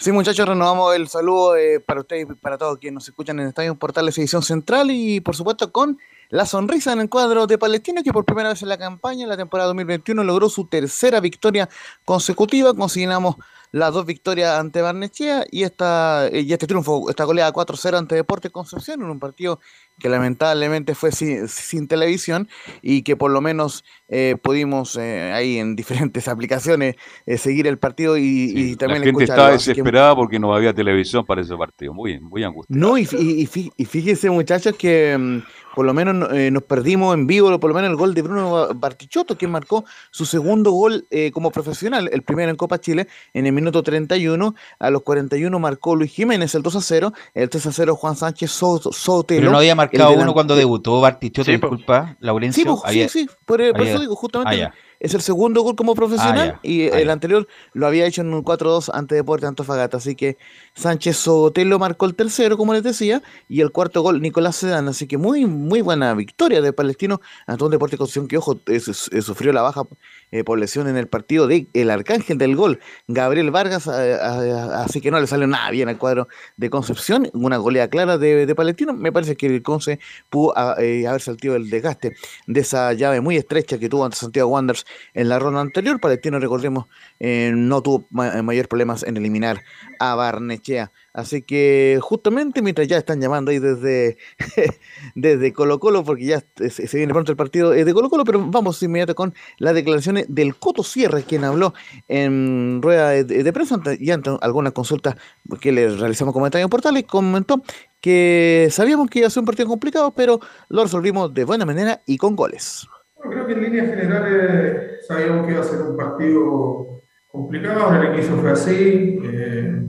[0.00, 3.48] Sí, muchachos, renovamos el saludo eh, para ustedes y para todos quienes nos escuchan en
[3.48, 5.98] Estadio Portales Edición Central y por supuesto con
[6.30, 9.28] la sonrisa en el cuadro de Palestino que por primera vez en la campaña, en
[9.28, 11.68] la temporada 2021, logró su tercera victoria
[12.04, 12.74] consecutiva.
[12.74, 13.34] Consignamos
[13.72, 18.52] las dos victorias ante Barnechea y, esta, y este triunfo, esta goleada 4-0 ante Deportes
[18.52, 19.58] Concepción en un partido
[19.98, 22.48] que lamentablemente fue sin, sin televisión
[22.82, 26.96] y que por lo menos eh, pudimos eh, ahí en diferentes aplicaciones
[27.26, 30.38] eh, seguir el partido y, y Sí, también la gente estaba Así que- desesperada porque
[30.38, 31.92] no había televisión para ese partido.
[31.92, 32.80] Muy, muy angustiado.
[32.80, 35.42] no, y, y, y fíjense muchachos que mm,
[35.74, 38.50] por lo menos eh, nos perdimos en vivo, por lo menos el gol de Bruno
[38.50, 43.06] Ba- Bartichotto, que marcó su segundo gol eh, como profesional, el primero en Copa Chile,
[43.32, 47.48] en el minuto 31, a los 41 marcó Luis Jiménez el 2 a 0, el
[47.48, 49.40] 3 a 0 Juan Sánchez So- Sotelo.
[49.40, 52.62] Pero no había marcado el uno cuando debutó Bartichotto, Sí, disculpa, Laurencio.
[52.62, 54.72] Sí, pues, había- sí, sí, por, por había- eso digo, justamente Ah.
[55.00, 58.32] Es el segundo gol como profesional Ah, y Ah, el anterior lo había hecho en
[58.34, 60.36] un 4-2 ante Deportes Antofagasta, así que
[60.74, 65.06] Sánchez Sotelo marcó el tercero, como les decía, y el cuarto gol Nicolás Sedán, así
[65.06, 68.92] que muy muy buena victoria de Palestino ante un Deportes Concepción que, ojo, eh, su-
[69.22, 69.82] sufrió la baja
[70.30, 75.10] eh, por lesión en el partido de el arcángel del gol, Gabriel Vargas, así que
[75.10, 78.92] no le salió nada bien al cuadro de Concepción, una goleada clara de, de Palestino,
[78.92, 79.98] me parece que el Conce
[80.30, 82.14] pudo ah, eh, haber saltado el desgaste
[82.46, 84.84] de esa llave muy estrecha que tuvo ante Santiago Wanderers
[85.14, 86.00] en la ronda anterior.
[86.00, 86.86] Palestino, recordemos,
[87.20, 89.62] eh, no tuvo ma- mayor problemas en eliminar
[89.98, 90.92] a Barnechea.
[91.12, 94.18] Así que justamente mientras ya están llamando ahí desde,
[95.14, 98.44] desde Colo Colo, porque ya se, viene pronto el partido eh, de Colo Colo, pero
[98.46, 101.74] vamos inmediato con las declaraciones del Coto Sierra, quien habló
[102.06, 105.16] en rueda de, prensa y ante algunas consultas
[105.60, 107.62] que le realizamos comentarios en portales, comentó
[108.00, 112.02] que sabíamos que iba a ser un partido complicado, pero lo resolvimos de buena manera
[112.06, 112.86] y con goles.
[113.20, 117.00] Creo que en líneas generales sabíamos que iba a ser un partido
[117.30, 119.82] complicado, en el inicio fue así, eh,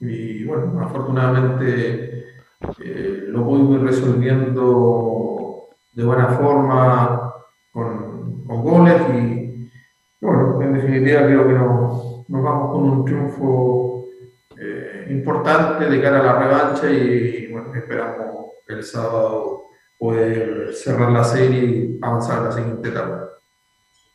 [0.00, 2.26] y bueno, afortunadamente
[2.82, 7.32] eh, lo pudimos ir resolviendo de buena forma
[7.72, 9.70] con, con goles y
[10.20, 14.06] bueno, en definitiva creo que nos, vamos con un triunfo
[14.58, 19.65] eh, importante de cara a la revancha y bueno, esperamos el sábado
[19.98, 23.28] poder cerrar la serie y avanzar a la siguiente etapa.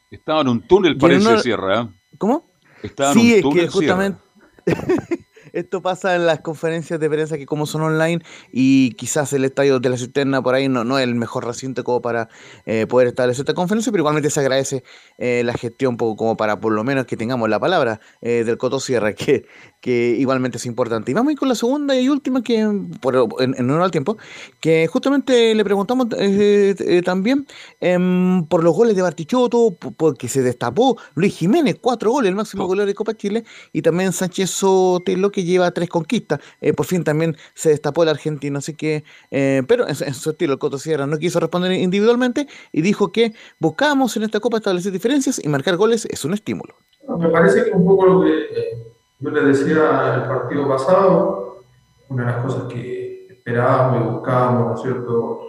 [0.10, 1.82] Estaba en un túnel, parece, una- Sierra.
[1.82, 1.88] ¿eh?
[2.18, 2.50] ¿Cómo?
[2.84, 4.20] Estaba Sí, en es un túnel, que justamente
[5.54, 8.22] esto pasa en las conferencias de prensa que como son online
[8.52, 11.84] y quizás el estadio de la cisterna por ahí no, no es el mejor recinto
[11.84, 12.30] como para
[12.66, 14.84] eh, poder establecer esta conferencia, pero igualmente se agradece
[15.18, 18.58] eh, la gestión poco como para por lo menos que tengamos la palabra eh, del
[18.58, 19.46] Coto Sierra, que,
[19.80, 21.12] que igualmente es importante.
[21.12, 22.68] Y vamos a ir con la segunda y última que
[23.02, 24.18] por, en, en honor al tiempo,
[24.60, 27.48] que justamente le preguntamos eh, eh, también
[27.80, 32.66] em, por los goles de Bartichotto, porque se destapó Luis Jiménez, cuatro goles, el máximo
[32.68, 36.40] goleador de Copa Chile, y también Sánchez Sotelo, que lleva tres conquistas.
[36.62, 40.32] Eh, por fin también se destapó el argentino, así que, eh, pero en, en su
[40.32, 44.58] estilo, el Coto Sierra no quiso responder individualmente y dijo que buscábamos en esta Copa
[44.58, 46.76] establecer diferencias y marcar goles es un estímulo.
[47.18, 48.88] Me parece que un poco lo que eh,
[49.20, 51.64] yo les decía el partido pasado,
[52.10, 55.48] una de las cosas que esperábamos y buscábamos, ¿no es cierto?,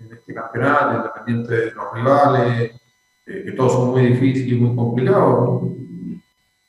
[0.00, 2.72] en este campeonato, independiente de los rivales,
[3.26, 5.62] eh, que todos son muy difíciles y muy complicados.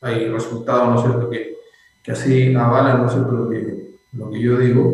[0.01, 1.54] Hay resultados, ¿no es cierto?, que,
[2.05, 4.93] que así avalan, ¿no lo que, lo que yo digo.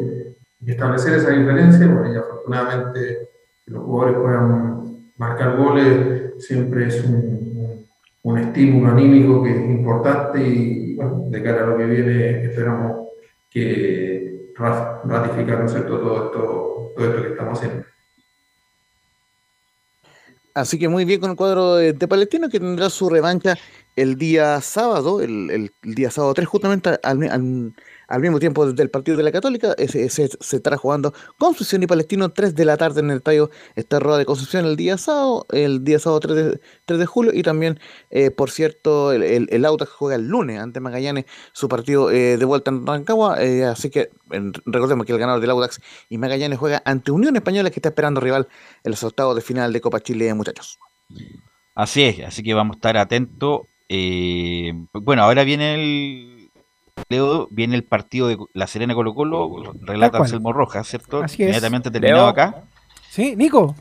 [0.65, 3.27] Y establecer esa diferencia, bueno, y afortunadamente
[3.65, 7.85] que los jugadores puedan marcar goles siempre es un,
[8.23, 10.95] un- estímulo anímico que es importante y
[11.29, 13.07] de cara a lo que viene esperamos
[13.49, 15.65] que ra- ratificar.
[15.65, 17.85] Todo, esto, todo esto que estamos haciendo.
[20.53, 23.57] Así que muy bien con el cuadro de, de Palestino que tendrá su revancha
[23.95, 27.73] el día sábado, el, el- el día sábado 3, justamente al, al-
[28.07, 29.73] al mismo tiempo del partido de la Católica.
[29.77, 33.99] Ese se estará jugando Concepción y Palestino 3 de la tarde en el estadio esta
[33.99, 37.31] rueda de Concepción el día sábado, el día sábado 3 de, 3 de julio.
[37.33, 41.23] Y también, eh, por cierto, el, el, el Audax juega el lunes ante Magallanes
[41.53, 43.41] su partido eh, de vuelta en Rancagua.
[43.41, 44.09] eh, así que
[44.65, 48.19] recordemos que el ganador del Audax y Magallanes juega ante Unión Española que está esperando
[48.19, 48.47] rival
[48.83, 50.79] en los octavos de final de Copa Chile, muchachos.
[51.75, 53.61] Así es, así que vamos a estar atentos.
[53.93, 56.49] Eh, bueno, ahora viene el
[57.09, 60.19] Leo, viene el partido de La Serena Colo Colo, relata.
[60.19, 61.23] Anselmo Rojas, ¿cierto?
[61.23, 61.49] Así es.
[61.49, 62.29] Inmediatamente terminado Leo.
[62.29, 62.63] acá.
[63.09, 63.75] Sí, Nico.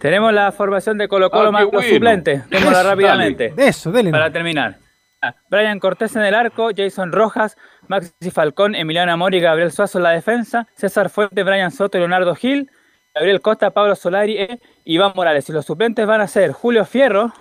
[0.00, 1.88] Tenemos la formación de Colo Colo Ah, más los bueno.
[1.88, 2.48] suplentes.
[2.50, 3.54] Démosla rápidamente.
[3.56, 4.10] Eso, dele.
[4.10, 4.78] Para terminar.
[5.22, 7.56] Ah, Brian Cortés en el arco, Jason Rojas,
[7.86, 12.00] Maxi Falcón, Emiliano Amor y Gabriel Suazo en la defensa, César Fuentes, Brian Soto y
[12.00, 12.68] Leonardo Gil,
[13.14, 15.48] Gabriel Costa, Pablo Solari e Iván Morales.
[15.48, 17.32] Y los suplentes van a ser Julio Fierro,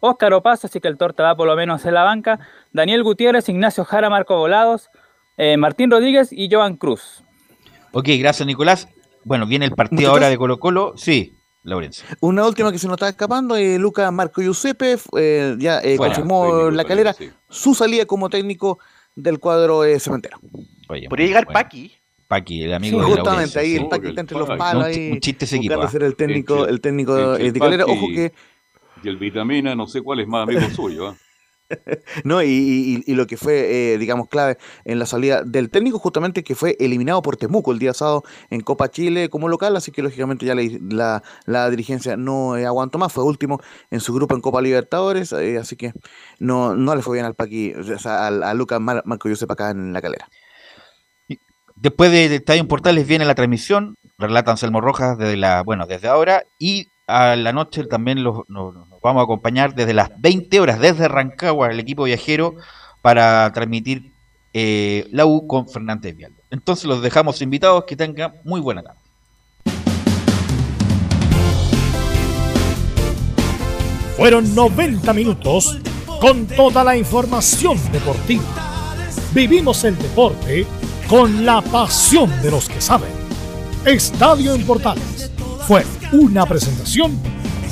[0.00, 2.40] Óscar Opazo, así que el torta va por lo menos en la banca,
[2.72, 4.88] Daniel Gutiérrez, Ignacio Jara, Marco Volados,
[5.36, 7.22] eh, Martín Rodríguez y Joan Cruz.
[7.92, 8.88] Ok, gracias Nicolás.
[9.24, 10.12] Bueno, viene el partido Muchachos.
[10.14, 10.92] ahora de Colo Colo.
[10.96, 12.06] Sí, Laurencio.
[12.20, 16.14] Una última que se nos está escapando, eh, Luca Marco Giuseppe eh, ya eh, Fuera.
[16.14, 17.30] confirmó la calera sí.
[17.50, 18.78] su salida como técnico
[19.14, 20.38] del cuadro eh, cementero.
[20.88, 21.60] Oye, Podría llegar bueno.
[21.60, 21.92] Paqui.
[22.28, 23.76] Paqui, el Sí, amigo de justamente Laurencio, ahí sí.
[23.76, 25.10] el Paqui está entre el los palos Un- ahí.
[25.12, 25.90] un chiste ese equipo, buscando ah.
[25.90, 27.84] ser el técnico, el técnico el de calera.
[27.86, 28.32] Ojo que
[29.02, 31.08] Y el vitamina, no sé cuál es más amigo suyo.
[31.08, 31.16] ¿ah?
[32.24, 36.00] No, y, y- y lo que fue, eh, digamos, clave en la salida del técnico,
[36.00, 39.92] justamente que fue eliminado por Temuco el día sábado en Copa Chile como local, así
[39.92, 43.60] que lógicamente ya la, la- la dirigencia no eh, aguantó más, fue último
[43.92, 45.92] en su grupo en Copa Libertadores, eh, así que
[46.40, 49.48] no, no le fue bien al Paqui, o sea, al- a, Lucas Mar- Marco Josep
[49.52, 50.28] acá en la calera.
[51.76, 56.42] Después de Estadio Portales viene la transmisión, relata Anselmo Rojas desde la, bueno, desde ahora
[56.58, 58.40] y a la noche también los,
[59.02, 62.56] vamos a acompañar desde las 20 horas desde Rancagua el equipo viajero
[63.02, 64.12] para transmitir
[64.52, 66.32] eh, la U con Fernández Vial.
[66.50, 68.98] Entonces los dejamos invitados que tengan muy buena tarde.
[74.16, 75.78] Fueron 90 minutos
[76.20, 78.44] con toda la información deportiva.
[79.32, 80.66] Vivimos el deporte
[81.08, 83.10] con la pasión de los que saben.
[83.86, 85.30] Estadio en Portales
[85.66, 87.18] fue una presentación